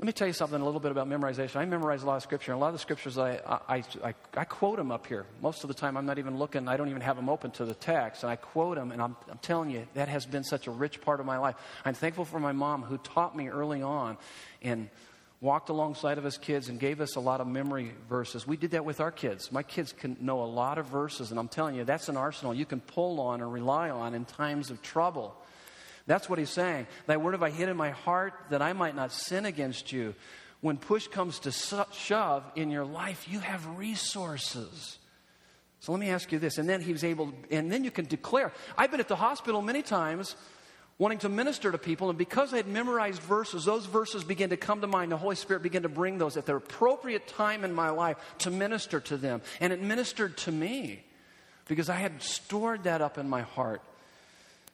Let 0.00 0.06
me 0.06 0.12
tell 0.12 0.26
you 0.26 0.32
something 0.32 0.60
a 0.60 0.64
little 0.64 0.80
bit 0.80 0.90
about 0.90 1.08
memorization. 1.08 1.56
I 1.56 1.64
memorize 1.66 2.02
a 2.02 2.06
lot 2.06 2.16
of 2.16 2.22
scripture, 2.22 2.52
and 2.52 2.58
a 2.58 2.60
lot 2.60 2.68
of 2.68 2.72
the 2.72 2.78
scriptures 2.78 3.18
I, 3.18 3.32
I, 3.68 3.84
I, 4.02 4.14
I, 4.34 4.44
quote 4.44 4.78
them 4.78 4.90
up 4.90 5.06
here. 5.06 5.26
Most 5.42 5.62
of 5.62 5.68
the 5.68 5.74
time, 5.74 5.96
I'm 5.96 6.06
not 6.06 6.18
even 6.18 6.38
looking, 6.38 6.68
I 6.68 6.78
don't 6.78 6.88
even 6.88 7.02
have 7.02 7.16
them 7.16 7.28
open 7.28 7.50
to 7.52 7.66
the 7.66 7.74
text, 7.74 8.22
and 8.22 8.32
I 8.32 8.36
quote 8.36 8.76
them, 8.76 8.92
and 8.92 9.02
I'm, 9.02 9.14
I'm 9.30 9.38
telling 9.42 9.70
you, 9.70 9.86
that 9.92 10.08
has 10.08 10.24
been 10.24 10.42
such 10.42 10.66
a 10.66 10.70
rich 10.70 11.02
part 11.02 11.20
of 11.20 11.26
my 11.26 11.36
life. 11.36 11.54
I'm 11.84 11.92
thankful 11.92 12.24
for 12.24 12.40
my 12.40 12.52
mom 12.52 12.82
who 12.82 12.96
taught 12.96 13.36
me 13.36 13.48
early 13.48 13.82
on 13.82 14.16
and 14.62 14.88
walked 15.40 15.70
alongside 15.70 16.18
of 16.18 16.26
us 16.26 16.36
kids 16.36 16.68
and 16.68 16.78
gave 16.78 17.00
us 17.00 17.16
a 17.16 17.20
lot 17.20 17.40
of 17.40 17.46
memory 17.46 17.92
verses. 18.08 18.46
We 18.46 18.58
did 18.58 18.72
that 18.72 18.84
with 18.84 19.00
our 19.00 19.10
kids. 19.10 19.50
My 19.50 19.62
kids 19.62 19.92
can 19.92 20.16
know 20.20 20.42
a 20.42 20.44
lot 20.44 20.76
of 20.76 20.86
verses, 20.86 21.30
and 21.30 21.40
I'm 21.40 21.48
telling 21.48 21.74
you, 21.74 21.84
that's 21.84 22.10
an 22.10 22.16
arsenal 22.16 22.52
you 22.52 22.66
can 22.66 22.80
pull 22.80 23.20
on 23.20 23.40
or 23.40 23.48
rely 23.48 23.88
on 23.88 24.14
in 24.14 24.26
times 24.26 24.70
of 24.70 24.82
trouble. 24.82 25.34
That's 26.06 26.28
what 26.28 26.38
he's 26.38 26.50
saying. 26.50 26.86
Thy 27.06 27.16
word 27.16 27.32
have 27.32 27.42
I 27.42 27.50
hid 27.50 27.68
in 27.68 27.76
my 27.76 27.90
heart 27.90 28.34
that 28.50 28.60
I 28.60 28.72
might 28.74 28.94
not 28.94 29.12
sin 29.12 29.46
against 29.46 29.92
you. 29.92 30.14
When 30.60 30.76
push 30.76 31.06
comes 31.06 31.38
to 31.40 31.52
shove 31.52 32.44
in 32.54 32.70
your 32.70 32.84
life, 32.84 33.26
you 33.26 33.38
have 33.38 33.78
resources. 33.78 34.98
So 35.80 35.92
let 35.92 36.00
me 36.00 36.10
ask 36.10 36.30
you 36.32 36.38
this. 36.38 36.58
And 36.58 36.68
then 36.68 36.82
he 36.82 36.92
was 36.92 37.02
able, 37.02 37.32
and 37.50 37.72
then 37.72 37.82
you 37.82 37.90
can 37.90 38.04
declare. 38.04 38.52
I've 38.76 38.90
been 38.90 39.00
at 39.00 39.08
the 39.08 39.16
hospital 39.16 39.62
many 39.62 39.80
times 39.80 40.36
wanting 41.00 41.18
to 41.18 41.30
minister 41.30 41.72
to 41.72 41.78
people. 41.78 42.10
And 42.10 42.18
because 42.18 42.52
I 42.52 42.58
had 42.58 42.68
memorized 42.68 43.22
verses, 43.22 43.64
those 43.64 43.86
verses 43.86 44.22
began 44.22 44.50
to 44.50 44.58
come 44.58 44.82
to 44.82 44.86
mind. 44.86 45.10
The 45.10 45.16
Holy 45.16 45.34
Spirit 45.34 45.62
began 45.62 45.82
to 45.82 45.88
bring 45.88 46.18
those 46.18 46.36
at 46.36 46.44
the 46.44 46.54
appropriate 46.54 47.26
time 47.26 47.64
in 47.64 47.72
my 47.72 47.88
life 47.88 48.18
to 48.40 48.50
minister 48.50 49.00
to 49.00 49.16
them. 49.16 49.40
And 49.60 49.72
it 49.72 49.80
ministered 49.80 50.36
to 50.38 50.52
me 50.52 51.02
because 51.68 51.88
I 51.88 51.94
had 51.94 52.22
stored 52.22 52.84
that 52.84 53.00
up 53.00 53.16
in 53.16 53.30
my 53.30 53.40
heart. 53.40 53.80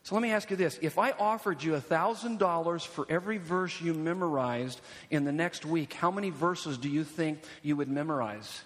So 0.02 0.16
let 0.16 0.22
me 0.22 0.32
ask 0.32 0.50
you 0.50 0.56
this. 0.56 0.80
If 0.82 0.98
I 0.98 1.12
offered 1.12 1.62
you 1.62 1.72
$1,000 1.72 2.86
for 2.86 3.06
every 3.08 3.38
verse 3.38 3.80
you 3.80 3.94
memorized 3.94 4.80
in 5.10 5.24
the 5.24 5.32
next 5.32 5.64
week, 5.64 5.92
how 5.92 6.10
many 6.10 6.30
verses 6.30 6.76
do 6.76 6.88
you 6.88 7.04
think 7.04 7.38
you 7.62 7.76
would 7.76 7.88
memorize? 7.88 8.62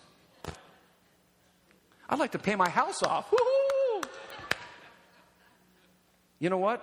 I'd 2.09 2.19
like 2.19 2.33
to 2.33 2.39
pay 2.39 2.57
my 2.57 2.71
house 2.71 3.03
off. 3.03 3.31
Woo-hoo! 3.31 4.01
You 6.39 6.49
know 6.49 6.59
what? 6.59 6.83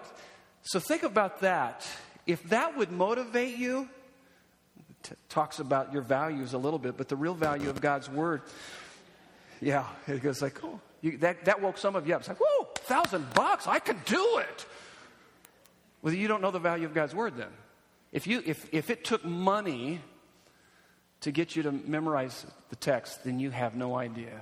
So 0.68 0.82
think 0.82 1.04
about 1.04 1.40
that. 1.42 1.88
If 2.26 2.44
that 2.50 2.78
would 2.78 2.92
motivate 2.92 3.58
you, 3.58 3.88
t- 5.02 5.16
talks 5.30 5.60
about 5.60 5.94
your 5.94 6.02
values 6.02 6.52
a 6.52 6.58
little 6.58 6.78
bit, 6.78 6.98
but 6.98 7.08
the 7.08 7.16
real 7.16 7.34
value 7.34 7.70
of 7.70 7.80
God's 7.80 8.10
word, 8.10 8.42
yeah, 9.62 9.86
it 10.08 10.22
goes 10.22 10.42
like, 10.42 10.62
oh, 10.66 10.82
you, 11.02 11.18
that, 11.20 11.46
that 11.46 11.62
woke 11.62 11.78
some 11.78 11.96
of 11.96 12.06
you 12.06 12.14
up. 12.14 12.20
It's 12.20 12.28
like, 12.28 12.40
whoa, 12.42 12.68
thousand 12.76 13.34
bucks, 13.34 13.66
I 13.66 13.80
could 13.80 14.04
do 14.04 14.40
it. 14.40 14.66
Well, 16.02 16.14
you 16.14 16.28
don't 16.28 16.42
know 16.42 16.52
the 16.52 16.60
value 16.60 16.86
of 16.86 16.94
God's 16.94 17.16
word 17.16 17.38
then. 17.38 17.48
If, 18.12 18.28
you, 18.28 18.44
if, 18.46 18.68
if 18.74 18.90
it 18.90 19.06
took 19.06 19.24
money 19.24 20.02
to 21.22 21.32
get 21.32 21.56
you 21.56 21.64
to 21.64 21.72
memorize 21.72 22.46
the 22.70 22.76
text, 22.76 23.24
then 23.24 23.40
you 23.40 23.52
have 23.52 23.74
no 23.74 23.96
idea. 23.96 24.42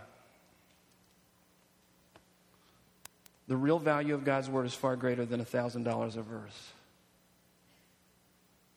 The 3.48 3.58
real 3.58 3.80
value 3.80 4.16
of 4.16 4.24
God's 4.24 4.50
word 4.50 4.66
is 4.66 4.74
far 4.74 4.96
greater 4.96 5.26
than 5.26 5.40
$1,000 5.40 6.18
a 6.18 6.22
verse. 6.22 6.72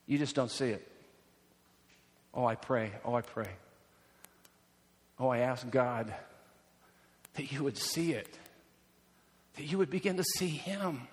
You 0.07 0.19
just 0.19 0.35
don't 0.35 0.51
see 0.51 0.71
it. 0.71 0.87
Oh, 2.35 2.45
I 2.45 2.55
pray. 2.55 2.93
Oh, 3.05 3.15
I 3.15 3.23
pray. 3.23 3.49
Oh, 5.19 5.29
I 5.29 5.39
ask 5.39 5.69
God 5.71 6.13
that 7.35 7.53
you 7.53 7.65
would 7.65 7.79
see 7.79 8.13
it, 8.13 8.39
that 9.57 9.65
you 9.65 9.79
would 9.79 9.91
begin 9.91 10.17
to 10.17 10.25
see 10.37 10.49
Him. 10.49 11.09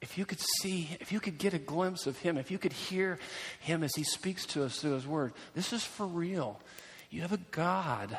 If 0.00 0.16
you 0.16 0.24
could 0.24 0.40
see, 0.60 0.88
if 1.00 1.12
you 1.12 1.20
could 1.20 1.38
get 1.38 1.52
a 1.52 1.58
glimpse 1.58 2.06
of 2.06 2.16
Him, 2.18 2.38
if 2.38 2.50
you 2.50 2.58
could 2.58 2.72
hear 2.72 3.18
Him 3.60 3.82
as 3.82 3.94
He 3.94 4.04
speaks 4.04 4.46
to 4.46 4.64
us 4.64 4.80
through 4.80 4.92
His 4.92 5.06
Word, 5.06 5.32
this 5.54 5.72
is 5.72 5.84
for 5.84 6.06
real. 6.06 6.58
You 7.10 7.22
have 7.22 7.32
a 7.32 7.40
God 7.50 8.16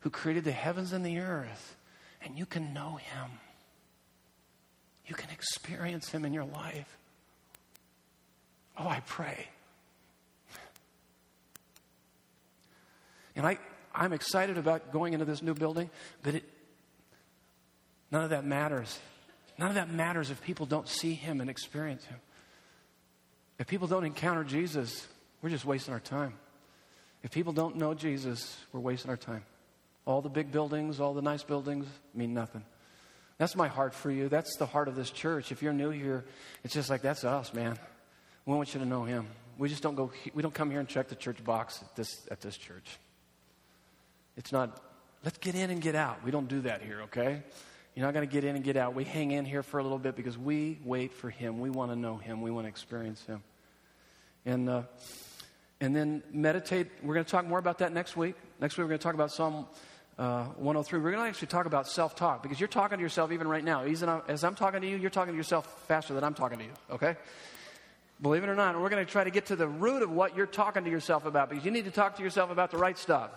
who 0.00 0.10
created 0.10 0.44
the 0.44 0.52
heavens 0.52 0.92
and 0.92 1.04
the 1.04 1.18
earth, 1.18 1.76
and 2.22 2.38
you 2.38 2.46
can 2.46 2.72
know 2.74 2.96
Him. 2.96 3.30
You 5.06 5.14
can 5.14 5.30
experience 5.30 6.10
Him 6.10 6.24
in 6.24 6.32
your 6.32 6.44
life. 6.44 6.96
Oh, 8.76 8.86
I 8.86 9.00
pray. 9.06 9.48
And 13.34 13.46
I, 13.46 13.58
I'm 13.94 14.12
excited 14.12 14.58
about 14.58 14.92
going 14.92 15.12
into 15.12 15.24
this 15.24 15.42
new 15.42 15.54
building, 15.54 15.90
but 16.22 16.34
it, 16.34 16.44
none 18.10 18.24
of 18.24 18.30
that 18.30 18.44
matters. 18.44 18.98
None 19.58 19.68
of 19.68 19.74
that 19.76 19.90
matters 19.90 20.30
if 20.30 20.42
people 20.42 20.66
don't 20.66 20.88
see 20.88 21.14
Him 21.14 21.40
and 21.40 21.48
experience 21.48 22.04
Him. 22.04 22.18
If 23.58 23.66
people 23.66 23.88
don't 23.88 24.04
encounter 24.04 24.44
Jesus, 24.44 25.06
we're 25.42 25.50
just 25.50 25.64
wasting 25.64 25.94
our 25.94 26.00
time. 26.00 26.34
If 27.28 27.32
people 27.32 27.52
don't 27.52 27.76
know 27.76 27.92
Jesus, 27.92 28.56
we're 28.72 28.80
wasting 28.80 29.10
our 29.10 29.16
time. 29.18 29.42
All 30.06 30.22
the 30.22 30.30
big 30.30 30.50
buildings, 30.50 30.98
all 30.98 31.12
the 31.12 31.20
nice 31.20 31.42
buildings 31.42 31.86
mean 32.14 32.32
nothing. 32.32 32.64
That's 33.36 33.54
my 33.54 33.68
heart 33.68 33.92
for 33.92 34.10
you. 34.10 34.30
That's 34.30 34.56
the 34.56 34.64
heart 34.64 34.88
of 34.88 34.96
this 34.96 35.10
church. 35.10 35.52
If 35.52 35.62
you're 35.62 35.74
new 35.74 35.90
here, 35.90 36.24
it's 36.64 36.72
just 36.72 36.88
like 36.88 37.02
that's 37.02 37.24
us, 37.24 37.52
man. 37.52 37.78
We 38.46 38.54
want 38.54 38.72
you 38.72 38.80
to 38.80 38.86
know 38.86 39.04
Him. 39.04 39.26
We 39.58 39.68
just 39.68 39.82
don't 39.82 39.94
go. 39.94 40.10
We 40.32 40.42
don't 40.42 40.54
come 40.54 40.70
here 40.70 40.80
and 40.80 40.88
check 40.88 41.08
the 41.08 41.16
church 41.16 41.44
box 41.44 41.82
at 41.82 41.94
this 41.96 42.26
at 42.30 42.40
this 42.40 42.56
church. 42.56 42.96
It's 44.38 44.50
not. 44.50 44.82
Let's 45.22 45.36
get 45.36 45.54
in 45.54 45.68
and 45.68 45.82
get 45.82 45.96
out. 45.96 46.24
We 46.24 46.30
don't 46.30 46.48
do 46.48 46.62
that 46.62 46.80
here. 46.80 47.02
Okay. 47.02 47.42
You're 47.94 48.06
not 48.06 48.14
going 48.14 48.26
to 48.26 48.32
get 48.32 48.44
in 48.44 48.56
and 48.56 48.64
get 48.64 48.78
out. 48.78 48.94
We 48.94 49.04
hang 49.04 49.32
in 49.32 49.44
here 49.44 49.62
for 49.62 49.78
a 49.78 49.82
little 49.82 49.98
bit 49.98 50.16
because 50.16 50.38
we 50.38 50.78
wait 50.82 51.12
for 51.12 51.28
Him. 51.28 51.60
We 51.60 51.68
want 51.68 51.92
to 51.92 51.96
know 51.96 52.16
Him. 52.16 52.40
We 52.40 52.50
want 52.50 52.64
to 52.64 52.70
experience 52.70 53.22
Him. 53.26 53.42
And. 54.46 54.70
Uh, 54.70 54.82
and 55.80 55.94
then 55.94 56.22
meditate. 56.32 56.88
We're 57.02 57.14
going 57.14 57.24
to 57.24 57.30
talk 57.30 57.46
more 57.46 57.58
about 57.58 57.78
that 57.78 57.92
next 57.92 58.16
week. 58.16 58.34
Next 58.60 58.76
week, 58.76 58.84
we're 58.84 58.88
going 58.88 58.98
to 58.98 59.02
talk 59.02 59.14
about 59.14 59.30
Psalm 59.30 59.66
uh, 60.18 60.44
103. 60.44 60.98
We're 60.98 61.12
going 61.12 61.22
to 61.22 61.28
actually 61.28 61.48
talk 61.48 61.66
about 61.66 61.86
self 61.86 62.16
talk 62.16 62.42
because 62.42 62.58
you're 62.58 62.68
talking 62.68 62.98
to 62.98 63.02
yourself 63.02 63.30
even 63.32 63.46
right 63.46 63.62
now. 63.62 63.84
As 63.84 64.44
I'm 64.44 64.54
talking 64.54 64.80
to 64.80 64.88
you, 64.88 64.96
you're 64.96 65.10
talking 65.10 65.32
to 65.32 65.36
yourself 65.36 65.84
faster 65.86 66.14
than 66.14 66.24
I'm 66.24 66.34
talking 66.34 66.58
to 66.58 66.64
you, 66.64 66.72
okay? 66.90 67.16
Believe 68.20 68.42
it 68.42 68.48
or 68.48 68.56
not, 68.56 68.80
we're 68.80 68.88
going 68.88 69.04
to 69.04 69.10
try 69.10 69.22
to 69.22 69.30
get 69.30 69.46
to 69.46 69.56
the 69.56 69.68
root 69.68 70.02
of 70.02 70.10
what 70.10 70.36
you're 70.36 70.46
talking 70.46 70.82
to 70.82 70.90
yourself 70.90 71.24
about 71.24 71.48
because 71.48 71.64
you 71.64 71.70
need 71.70 71.84
to 71.84 71.92
talk 71.92 72.16
to 72.16 72.22
yourself 72.22 72.50
about 72.50 72.72
the 72.72 72.78
right 72.78 72.98
stuff. 72.98 73.30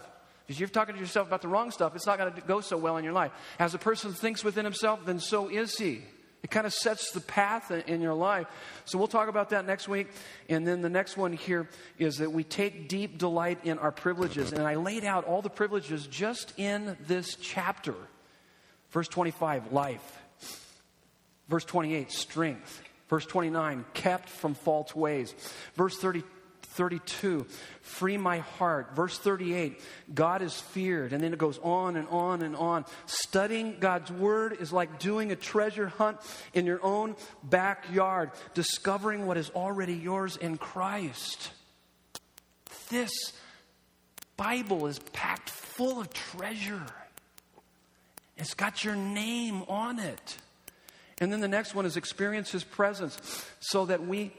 Because 0.47 0.59
you're 0.59 0.69
talking 0.69 0.95
to 0.95 1.01
yourself 1.01 1.27
about 1.27 1.43
the 1.43 1.47
wrong 1.47 1.69
stuff, 1.69 1.95
it's 1.95 2.07
not 2.07 2.17
going 2.17 2.33
to 2.33 2.41
go 2.41 2.61
so 2.61 2.77
well 2.77 2.97
in 2.97 3.03
your 3.03 3.13
life. 3.13 3.31
As 3.59 3.75
a 3.75 3.77
person 3.77 4.11
thinks 4.11 4.43
within 4.43 4.65
himself, 4.65 5.05
then 5.05 5.19
so 5.19 5.49
is 5.49 5.77
he. 5.77 6.01
It 6.43 6.49
kind 6.49 6.65
of 6.65 6.73
sets 6.73 7.11
the 7.11 7.21
path 7.21 7.69
in, 7.71 8.01
your 8.01 8.15
life. 8.15 8.47
So 8.85 8.97
we'll 8.97 9.07
talk 9.07 9.29
about 9.29 9.49
that 9.51 9.65
next 9.65 9.87
week. 9.87 10.07
And 10.49 10.67
then 10.67 10.81
the 10.81 10.89
next 10.89 11.15
one 11.15 11.33
here 11.33 11.69
is 11.99 12.17
that 12.17 12.31
we 12.31 12.43
take 12.43 12.89
deep 12.89 13.19
delight 13.19 13.59
in 13.63 13.77
our 13.77 13.91
privileges. 13.91 14.51
And 14.51 14.63
I 14.63 14.75
laid 14.75 15.05
out 15.05 15.25
all 15.25 15.43
the 15.43 15.49
privileges 15.49 16.07
just 16.07 16.53
in 16.57 16.97
this 17.05 17.35
chapter. 17.35 17.93
Verse 18.89 19.07
25, 19.07 19.71
life. 19.71 20.19
Verse 21.47 21.65
28, 21.65 22.11
strength. 22.11 22.81
Verse 23.07 23.25
29, 23.25 23.85
kept 23.93 24.29
from 24.29 24.55
false 24.55 24.95
ways. 24.95 25.35
Verse 25.75 25.97
30, 25.97 26.23
32, 26.71 27.45
free 27.81 28.17
my 28.17 28.39
heart. 28.39 28.95
Verse 28.95 29.17
38, 29.17 29.79
God 30.13 30.41
is 30.41 30.53
feared. 30.53 31.13
And 31.13 31.23
then 31.23 31.33
it 31.33 31.39
goes 31.39 31.59
on 31.59 31.95
and 31.95 32.07
on 32.07 32.41
and 32.41 32.55
on. 32.55 32.85
Studying 33.05 33.77
God's 33.79 34.11
word 34.11 34.57
is 34.59 34.71
like 34.71 34.99
doing 34.99 35.31
a 35.31 35.35
treasure 35.35 35.87
hunt 35.87 36.17
in 36.53 36.65
your 36.65 36.83
own 36.83 37.15
backyard, 37.43 38.31
discovering 38.53 39.27
what 39.27 39.37
is 39.37 39.49
already 39.51 39.95
yours 39.95 40.37
in 40.37 40.57
Christ. 40.57 41.51
This 42.89 43.11
Bible 44.37 44.87
is 44.87 44.99
packed 44.99 45.49
full 45.49 45.99
of 45.99 46.11
treasure. 46.13 46.85
It's 48.37 48.53
got 48.53 48.83
your 48.83 48.95
name 48.95 49.63
on 49.67 49.99
it. 49.99 50.37
And 51.19 51.31
then 51.31 51.41
the 51.41 51.47
next 51.47 51.75
one 51.75 51.85
is 51.85 51.97
experience 51.97 52.51
his 52.51 52.63
presence 52.63 53.45
so 53.59 53.85
that 53.85 54.05
we 54.05 54.31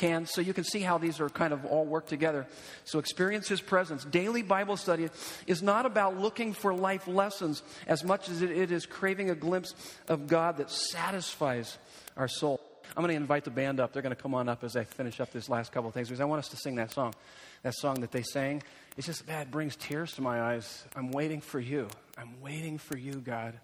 can, 0.00 0.24
so 0.24 0.40
you 0.40 0.54
can 0.54 0.64
see 0.64 0.80
how 0.80 0.96
these 0.96 1.20
are 1.20 1.28
kind 1.28 1.52
of 1.52 1.66
all 1.66 1.84
work 1.84 2.06
together. 2.06 2.46
So 2.84 2.98
experience 2.98 3.48
his 3.48 3.60
presence. 3.60 4.02
Daily 4.04 4.42
Bible 4.42 4.78
study 4.78 5.08
is 5.46 5.62
not 5.62 5.84
about 5.84 6.18
looking 6.18 6.54
for 6.54 6.72
life 6.74 7.06
lessons 7.06 7.62
as 7.86 8.02
much 8.02 8.30
as 8.30 8.40
it 8.40 8.72
is 8.72 8.86
craving 8.86 9.28
a 9.28 9.34
glimpse 9.34 9.74
of 10.08 10.26
God 10.26 10.56
that 10.56 10.70
satisfies 10.70 11.76
our 12.16 12.28
soul. 12.28 12.60
I'm 12.96 13.02
going 13.02 13.10
to 13.10 13.14
invite 13.14 13.44
the 13.44 13.50
band 13.50 13.78
up. 13.78 13.92
They're 13.92 14.02
going 14.02 14.16
to 14.16 14.20
come 14.20 14.34
on 14.34 14.48
up 14.48 14.64
as 14.64 14.74
I 14.74 14.84
finish 14.84 15.20
up 15.20 15.30
this 15.32 15.48
last 15.50 15.70
couple 15.70 15.88
of 15.88 15.94
things 15.94 16.08
because 16.08 16.20
I 16.20 16.24
want 16.24 16.40
us 16.40 16.48
to 16.48 16.56
sing 16.56 16.76
that 16.76 16.90
song. 16.90 17.14
That 17.62 17.74
song 17.74 18.00
that 18.00 18.10
they 18.10 18.22
sang. 18.22 18.62
It's 18.96 19.06
just, 19.06 19.26
man, 19.26 19.42
it 19.42 19.50
brings 19.50 19.76
tears 19.76 20.12
to 20.14 20.22
my 20.22 20.40
eyes. 20.40 20.84
I'm 20.96 21.12
waiting 21.12 21.42
for 21.42 21.60
you. 21.60 21.88
I'm 22.16 22.40
waiting 22.40 22.78
for 22.78 22.96
you, 22.96 23.16
God. 23.16 23.60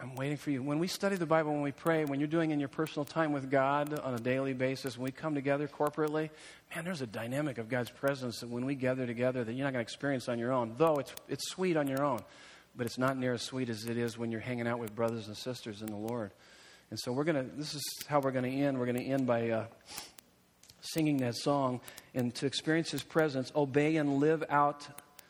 I'm 0.00 0.16
waiting 0.16 0.36
for 0.36 0.50
you. 0.50 0.60
When 0.60 0.80
we 0.80 0.88
study 0.88 1.14
the 1.16 1.26
Bible, 1.26 1.52
when 1.52 1.62
we 1.62 1.70
pray, 1.70 2.04
when 2.04 2.18
you're 2.18 2.26
doing 2.26 2.50
in 2.50 2.58
your 2.58 2.68
personal 2.68 3.04
time 3.04 3.32
with 3.32 3.48
God 3.48 3.96
on 4.00 4.14
a 4.14 4.18
daily 4.18 4.52
basis, 4.52 4.98
when 4.98 5.04
we 5.04 5.12
come 5.12 5.36
together 5.36 5.68
corporately, 5.68 6.30
man, 6.74 6.84
there's 6.84 7.00
a 7.00 7.06
dynamic 7.06 7.58
of 7.58 7.68
God's 7.68 7.90
presence 7.90 8.40
that 8.40 8.48
when 8.48 8.66
we 8.66 8.74
gather 8.74 9.06
together 9.06 9.44
that 9.44 9.52
you're 9.52 9.64
not 9.64 9.72
going 9.72 9.84
to 9.84 9.88
experience 9.88 10.28
on 10.28 10.38
your 10.38 10.52
own. 10.52 10.74
Though 10.76 10.96
it's, 10.96 11.14
it's 11.28 11.48
sweet 11.48 11.76
on 11.76 11.86
your 11.86 12.02
own, 12.02 12.20
but 12.74 12.86
it's 12.86 12.98
not 12.98 13.16
near 13.16 13.34
as 13.34 13.42
sweet 13.42 13.68
as 13.68 13.84
it 13.84 13.96
is 13.96 14.18
when 14.18 14.32
you're 14.32 14.40
hanging 14.40 14.66
out 14.66 14.80
with 14.80 14.94
brothers 14.96 15.28
and 15.28 15.36
sisters 15.36 15.80
in 15.80 15.86
the 15.86 15.96
Lord. 15.96 16.32
And 16.90 16.98
so 16.98 17.12
we're 17.12 17.24
going 17.24 17.48
to, 17.48 17.56
this 17.56 17.74
is 17.74 17.82
how 18.08 18.18
we're 18.18 18.32
going 18.32 18.50
to 18.50 18.58
end. 18.58 18.78
We're 18.78 18.86
going 18.86 18.98
to 18.98 19.04
end 19.04 19.28
by 19.28 19.50
uh, 19.50 19.66
singing 20.80 21.18
that 21.18 21.36
song. 21.36 21.80
And 22.14 22.34
to 22.34 22.46
experience 22.46 22.90
His 22.90 23.04
presence, 23.04 23.52
obey 23.54 23.96
and 23.96 24.18
live 24.18 24.42
out 24.50 24.86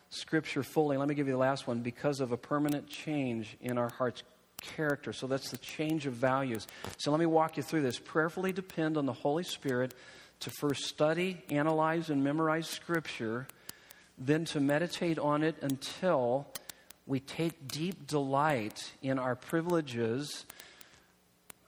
Scripture 0.09 0.63
fully. 0.63 0.97
Let 0.97 1.07
me 1.07 1.15
give 1.15 1.27
you 1.27 1.35
the 1.35 1.39
last 1.39 1.67
one 1.67 1.81
because 1.81 2.21
of 2.21 2.33
a 2.33 2.37
permanent 2.37 2.89
change 2.89 3.57
in 3.61 3.77
our 3.77 3.91
hearts 3.91 4.23
character. 4.77 5.13
So 5.13 5.27
that's 5.27 5.51
the 5.51 5.59
change 5.59 6.07
of 6.07 6.15
values. 6.15 6.67
So 6.99 7.11
let 7.11 7.21
me 7.21 7.27
walk 7.27 7.57
you 7.57 7.63
through 7.63 7.83
this. 7.83 7.99
Prayerfully 7.99 8.53
depend 8.53 8.97
on 8.97 9.07
the 9.07 9.13
Holy 9.13 9.45
Spirit 9.45 9.95
to 10.41 10.51
first 10.59 10.85
study, 10.85 11.43
analyze, 11.51 12.11
and 12.11 12.23
memorize 12.23 12.69
Scripture, 12.69 13.47
then 14.19 14.45
to 14.47 14.61
meditate 14.61 15.19
on 15.19 15.43
it 15.43 15.57
until 15.63 16.47
we 17.07 17.21
take 17.21 17.69
deep 17.69 18.07
delight 18.07 18.93
in 19.03 19.19
our 19.19 19.35
privileges 19.35 20.47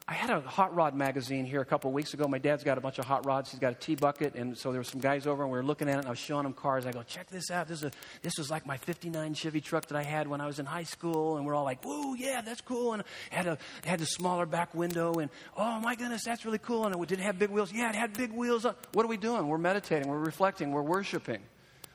I 0.09 0.15
had 0.15 0.31
a 0.31 0.41
hot 0.41 0.73
rod 0.73 0.95
magazine 0.95 1.47
here 1.47 1.61
a 1.61 1.65
couple 1.65 1.91
of 1.91 1.95
weeks 1.95 2.15
ago. 2.15 2.29
My 2.29 2.39
dad's 2.39 2.63
got 2.63 2.79
a 2.79 2.81
bunch 2.81 3.01
of 3.01 3.07
hot 3.07 3.27
rods. 3.27 3.51
He's 3.51 3.59
got 3.59 3.73
a 3.73 3.75
T-bucket, 3.75 4.37
and 4.37 4.57
so 4.57 4.71
there 4.71 4.79
were 4.79 4.85
some 4.85 5.01
guys 5.01 5.27
over, 5.27 5.43
and 5.43 5.51
we 5.51 5.59
were 5.59 5.65
looking 5.65 5.89
at 5.89 5.97
it. 5.97 5.99
and 5.99 6.07
I 6.07 6.11
was 6.11 6.21
showing 6.21 6.45
them 6.45 6.53
cars. 6.53 6.87
I 6.87 6.93
go, 6.93 7.03
check 7.03 7.29
this 7.29 7.51
out. 7.51 7.67
This 7.67 7.79
is 7.79 7.85
a, 7.87 7.91
this 8.23 8.39
was 8.39 8.49
like 8.49 8.67
my 8.67 8.77
'59 8.77 9.35
Chevy 9.35 9.61
truck 9.61 9.87
that 9.87 9.97
I 9.97 10.05
had 10.05 10.29
when 10.29 10.41
I 10.41 10.47
was 10.47 10.61
in 10.61 10.67
high 10.67 10.85
school, 10.85 11.39
and 11.39 11.45
we're 11.45 11.57
all 11.57 11.65
like, 11.65 11.85
"Whoa, 11.85 12.15
yeah, 12.15 12.41
that's 12.41 12.61
cool!" 12.61 12.93
And 12.93 13.03
had 13.31 13.49
a 13.49 13.59
had 13.85 13.99
the 13.99 14.07
smaller 14.07 14.47
back 14.47 14.77
window, 14.77 15.15
and 15.15 15.29
oh 15.57 15.81
my 15.81 15.97
goodness, 15.97 16.23
that's 16.25 16.45
really 16.45 16.59
cool. 16.59 16.87
And 16.87 16.95
it 16.95 17.09
did 17.09 17.19
have 17.19 17.37
big 17.37 17.51
wheels. 17.51 17.73
Yeah, 17.73 17.89
it 17.89 17.97
had 17.97 18.13
big 18.13 18.33
wheels. 18.33 18.65
What 18.93 19.05
are 19.05 19.09
we 19.09 19.17
doing? 19.17 19.49
We're 19.49 19.59
meditating. 19.59 20.09
We're 20.09 20.19
reflecting. 20.19 20.71
We're 20.71 20.83
worshiping. 20.83 21.41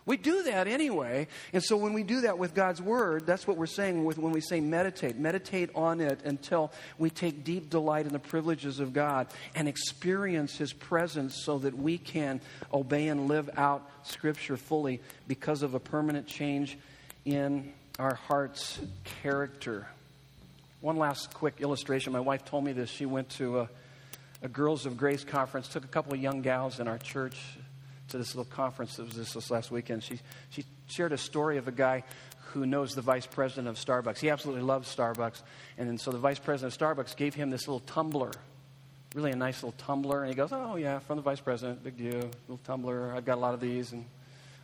We 0.06 0.18
do 0.18 0.44
that 0.44 0.68
anyway. 0.68 1.28
And 1.54 1.64
so 1.64 1.78
when 1.78 1.94
we 1.94 2.04
do 2.04 2.22
that 2.22 2.38
with 2.38 2.56
God's 2.56 2.82
Word, 2.82 3.26
that's 3.26 3.46
what 3.46 3.58
we're 3.58 3.68
saying 3.68 4.04
with, 4.04 4.18
when 4.18 4.32
we 4.32 4.42
say 4.42 4.60
meditate. 4.60 5.18
Meditate 5.18 5.70
on 5.76 6.02
it 6.02 6.22
until 6.24 6.72
we 6.98 7.10
take 7.10 7.44
deep 7.44 7.70
delight 7.70 8.08
in 8.08 8.14
the 8.14 8.20
privileges 8.20 8.80
of 8.80 8.94
God 8.94 9.28
and 9.54 9.68
experience 9.68 10.58
His 10.58 10.74
presence 10.74 11.44
so 11.44 11.60
that 11.60 11.78
we 11.78 11.98
can 11.98 12.42
obey 12.74 13.10
and 13.10 13.28
live 13.28 13.50
out 13.58 13.88
Scripture 14.04 14.58
fully 14.58 15.00
because 15.28 15.62
of 15.62 15.76
a 15.76 15.80
permanent 15.80 16.26
change 16.26 16.78
in 17.26 17.72
our 18.00 18.16
heart's 18.16 18.80
character. 19.22 19.88
One 20.80 20.98
last 20.98 21.36
quick 21.36 21.62
illustration. 21.62 22.12
My 22.12 22.20
wife 22.20 22.44
told 22.44 22.64
me 22.64 22.72
this. 22.72 22.90
She 22.90 23.06
went 23.06 23.30
to 23.32 23.60
a, 23.60 23.70
a 24.42 24.48
Girls 24.48 24.88
of 24.88 24.98
Grace 24.98 25.24
conference, 25.24 25.68
took 25.68 25.84
a 25.84 25.88
couple 25.88 26.14
of 26.14 26.20
young 26.20 26.42
gals 26.42 26.80
in 26.80 26.88
our 26.88 26.98
church 26.98 27.38
to 28.12 28.18
this 28.18 28.36
little 28.36 28.52
conference 28.52 28.96
that 28.96 29.06
was 29.06 29.16
this, 29.16 29.34
this 29.34 29.52
last 29.52 29.72
weekend. 29.72 30.04
She, 30.04 30.20
she 30.50 30.66
shared 30.88 31.12
a 31.12 31.18
story 31.18 31.58
of 31.58 31.68
a 31.68 31.72
guy 31.72 32.04
who 32.54 32.66
knows 32.66 32.96
the 32.96 33.02
vice 33.02 33.26
president 33.26 33.68
of 33.68 33.76
Starbucks. 33.76 34.20
He 34.20 34.30
absolutely 34.30 34.64
loves 34.64 34.94
Starbucks. 34.94 35.42
And 35.78 35.88
then, 35.88 35.98
so 35.98 36.12
the 36.12 36.18
vice 36.18 36.40
president 36.40 36.74
of 36.74 36.80
Starbucks 36.80 37.16
gave 37.16 37.34
him 37.34 37.50
this 37.50 37.68
little 37.68 37.80
tumbler, 37.82 38.32
really 39.16 39.32
a 39.32 39.36
nice 39.36 39.64
little 39.64 39.78
tumbler. 39.78 40.22
And 40.22 40.30
he 40.30 40.36
goes, 40.36 40.52
Oh, 40.52 40.76
yeah, 40.76 41.00
from 41.00 41.16
the 41.16 41.22
vice 41.22 41.40
president, 41.40 41.84
big 41.84 41.98
deal, 41.98 42.30
little 42.48 42.60
tumbler. 42.66 43.14
I've 43.16 43.26
got 43.26 43.38
a 43.38 43.42
lot 43.42 43.54
of 43.54 43.62
these, 43.62 43.94
and 43.94 44.06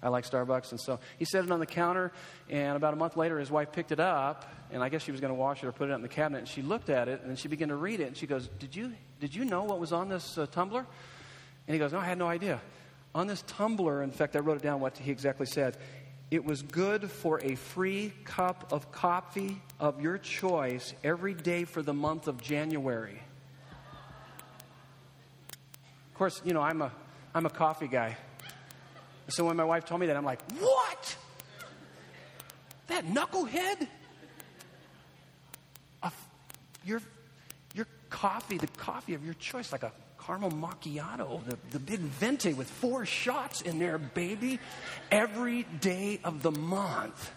I 0.04 0.10
like 0.10 0.30
Starbucks. 0.30 0.72
And 0.72 0.80
so 0.80 1.00
he 1.18 1.26
set 1.26 1.46
it 1.46 1.52
on 1.52 1.60
the 1.60 1.66
counter, 1.66 2.12
and 2.50 2.76
about 2.76 2.94
a 2.94 2.98
month 2.98 3.16
later, 3.16 3.40
his 3.40 3.50
wife 3.50 3.72
picked 3.72 3.92
it 3.92 4.00
up, 4.00 4.52
and 4.72 4.84
I 4.84 4.90
guess 4.90 5.04
she 5.04 5.12
was 5.12 5.22
going 5.22 5.32
to 5.32 5.40
wash 5.40 5.64
it 5.64 5.68
or 5.68 5.72
put 5.72 5.90
it 5.90 5.94
in 5.94 6.02
the 6.02 6.10
cabinet. 6.10 6.40
And 6.40 6.48
she 6.48 6.62
looked 6.62 6.90
at 6.90 7.08
it, 7.08 7.22
and 7.22 7.30
then 7.30 7.38
she 7.38 7.48
began 7.48 7.70
to 7.70 7.76
read 7.76 8.02
it, 8.02 8.08
and 8.08 8.18
she 8.18 8.28
goes, 8.28 8.48
Did 8.60 8.76
you, 8.76 8.92
did 9.20 9.34
you 9.34 9.46
know 9.46 9.64
what 9.64 9.80
was 9.80 9.94
on 9.94 10.10
this 10.10 10.38
uh, 10.38 10.46
tumbler? 10.48 10.86
And 11.68 11.74
he 11.74 11.80
goes, 11.80 11.94
No, 11.94 12.00
I 12.00 12.06
had 12.06 12.18
no 12.18 12.28
idea. 12.28 12.60
On 13.16 13.28
this 13.28 13.44
tumbler, 13.48 14.04
in 14.04 14.12
fact, 14.12 14.36
I 14.36 14.40
wrote 14.40 14.58
it 14.58 14.64
down 14.64 14.80
what 14.80 14.98
he 14.98 15.12
exactly 15.12 15.46
said. 15.46 15.78
It 16.30 16.44
was 16.44 16.62
good 16.62 17.10
for 17.10 17.40
a 17.42 17.56
free 17.56 18.14
cup 18.26 18.72
of 18.72 18.92
coffee 18.92 19.62
of 19.80 20.02
your 20.02 20.18
choice 20.18 20.94
every 21.04 21.34
day 21.34 21.64
for 21.64 21.82
the 21.82 21.94
month 21.94 22.28
of 22.28 22.42
January. 22.42 23.22
Of 26.12 26.18
course, 26.18 26.42
you 26.44 26.54
know, 26.54 26.62
I'm 26.62 26.82
a, 26.82 26.92
I'm 27.34 27.46
a 27.46 27.50
coffee 27.50 27.88
guy. 27.88 28.18
So 29.30 29.46
when 29.46 29.56
my 29.56 29.64
wife 29.64 29.86
told 29.86 30.02
me 30.02 30.08
that, 30.08 30.18
I'm 30.18 30.26
like, 30.26 30.42
what? 30.60 31.18
That 32.88 33.06
knucklehead? 33.06 33.88
A, 36.04 36.12
your, 36.86 37.02
your 37.74 37.88
coffee, 38.10 38.58
the 38.58 38.68
coffee 38.68 39.14
of 39.14 39.24
your 39.24 39.34
choice, 39.36 39.72
like 39.72 39.84
a 39.84 39.92
caramel 40.28 40.52
macchiato, 40.52 41.44
the, 41.46 41.58
the 41.72 41.80
big 41.80 42.02
venti 42.02 42.54
with 42.54 42.70
four 42.70 43.06
shots 43.06 43.62
in 43.62 43.80
there, 43.80 43.98
baby, 43.98 44.60
every 45.10 45.64
day 45.80 46.20
of 46.24 46.44
the 46.44 46.52
month. 46.52 47.32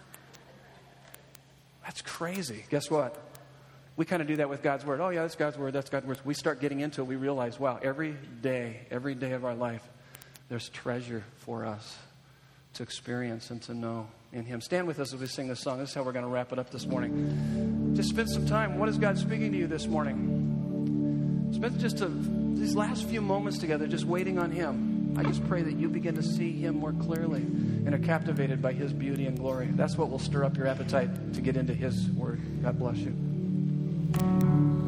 That's 1.85 2.03
crazy. 2.03 2.65
Guess 2.69 2.91
what? 2.91 3.17
We 3.97 4.05
kind 4.05 4.21
of 4.21 4.29
do 4.29 4.37
that 4.37 4.49
with 4.49 4.63
God's 4.63 4.85
Word. 4.85 5.01
Oh, 5.01 5.11
yeah, 5.11 5.23
that's 5.23 5.37
God's 5.37 5.57
Word, 5.57 5.73
that's 5.73 5.89
God's 5.89 6.07
Word. 6.07 6.19
We 6.25 6.35
start 6.35 6.61
getting 6.61 6.81
into 6.81 7.01
it, 7.03 7.05
we 7.05 7.17
realize, 7.17 7.61
wow, 7.61 7.79
every 7.81 8.17
day, 8.43 8.81
every 8.91 9.15
day 9.15 9.33
of 9.33 9.45
our 9.45 9.55
life, 9.55 9.87
there's 10.49 10.69
treasure 10.71 11.23
for 11.39 11.65
us 11.65 11.97
to 12.75 12.83
experience 12.83 13.51
and 13.51 13.63
to 13.63 13.75
know 13.75 14.09
in 14.33 14.45
Him. 14.45 14.61
Stand 14.61 14.89
with 14.89 14.99
us 14.99 15.15
as 15.15 15.21
we 15.21 15.27
sing 15.27 15.47
this 15.47 15.61
song. 15.61 15.79
This 15.79 15.91
is 15.91 15.95
how 15.95 16.03
we're 16.03 16.13
going 16.13 16.25
to 16.25 16.31
wrap 16.31 16.53
it 16.53 16.59
up 16.59 16.71
this 16.71 16.87
morning. 16.87 17.93
Just 17.95 18.09
spend 18.09 18.31
some 18.31 18.47
time. 18.47 18.79
What 18.79 18.89
is 18.89 18.99
God 18.99 19.17
speaking 19.17 19.53
to 19.53 19.59
you 19.59 19.69
this 19.69 19.87
morning? 19.87 21.51
Spend 21.53 21.79
just 21.79 22.01
a 22.01 22.40
these 22.61 22.77
last 22.77 23.09
few 23.09 23.21
moments 23.21 23.59
together, 23.59 23.87
just 23.87 24.05
waiting 24.05 24.39
on 24.39 24.51
Him, 24.51 25.15
I 25.17 25.25
just 25.25 25.47
pray 25.49 25.63
that 25.63 25.75
you 25.75 25.89
begin 25.89 26.15
to 26.15 26.23
see 26.23 26.53
Him 26.53 26.77
more 26.77 26.93
clearly 26.93 27.41
and 27.41 27.95
are 27.95 27.99
captivated 27.99 28.61
by 28.63 28.73
His 28.73 28.93
beauty 28.93 29.27
and 29.27 29.37
glory. 29.37 29.69
That's 29.73 29.97
what 29.97 30.11
will 30.11 30.19
stir 30.19 30.45
up 30.45 30.57
your 30.57 30.67
appetite 30.67 31.35
to 31.35 31.41
get 31.41 31.57
into 31.57 31.75
His 31.75 32.09
Word. 32.11 32.41
God 32.63 32.79
bless 32.79 32.99
you. 32.99 34.80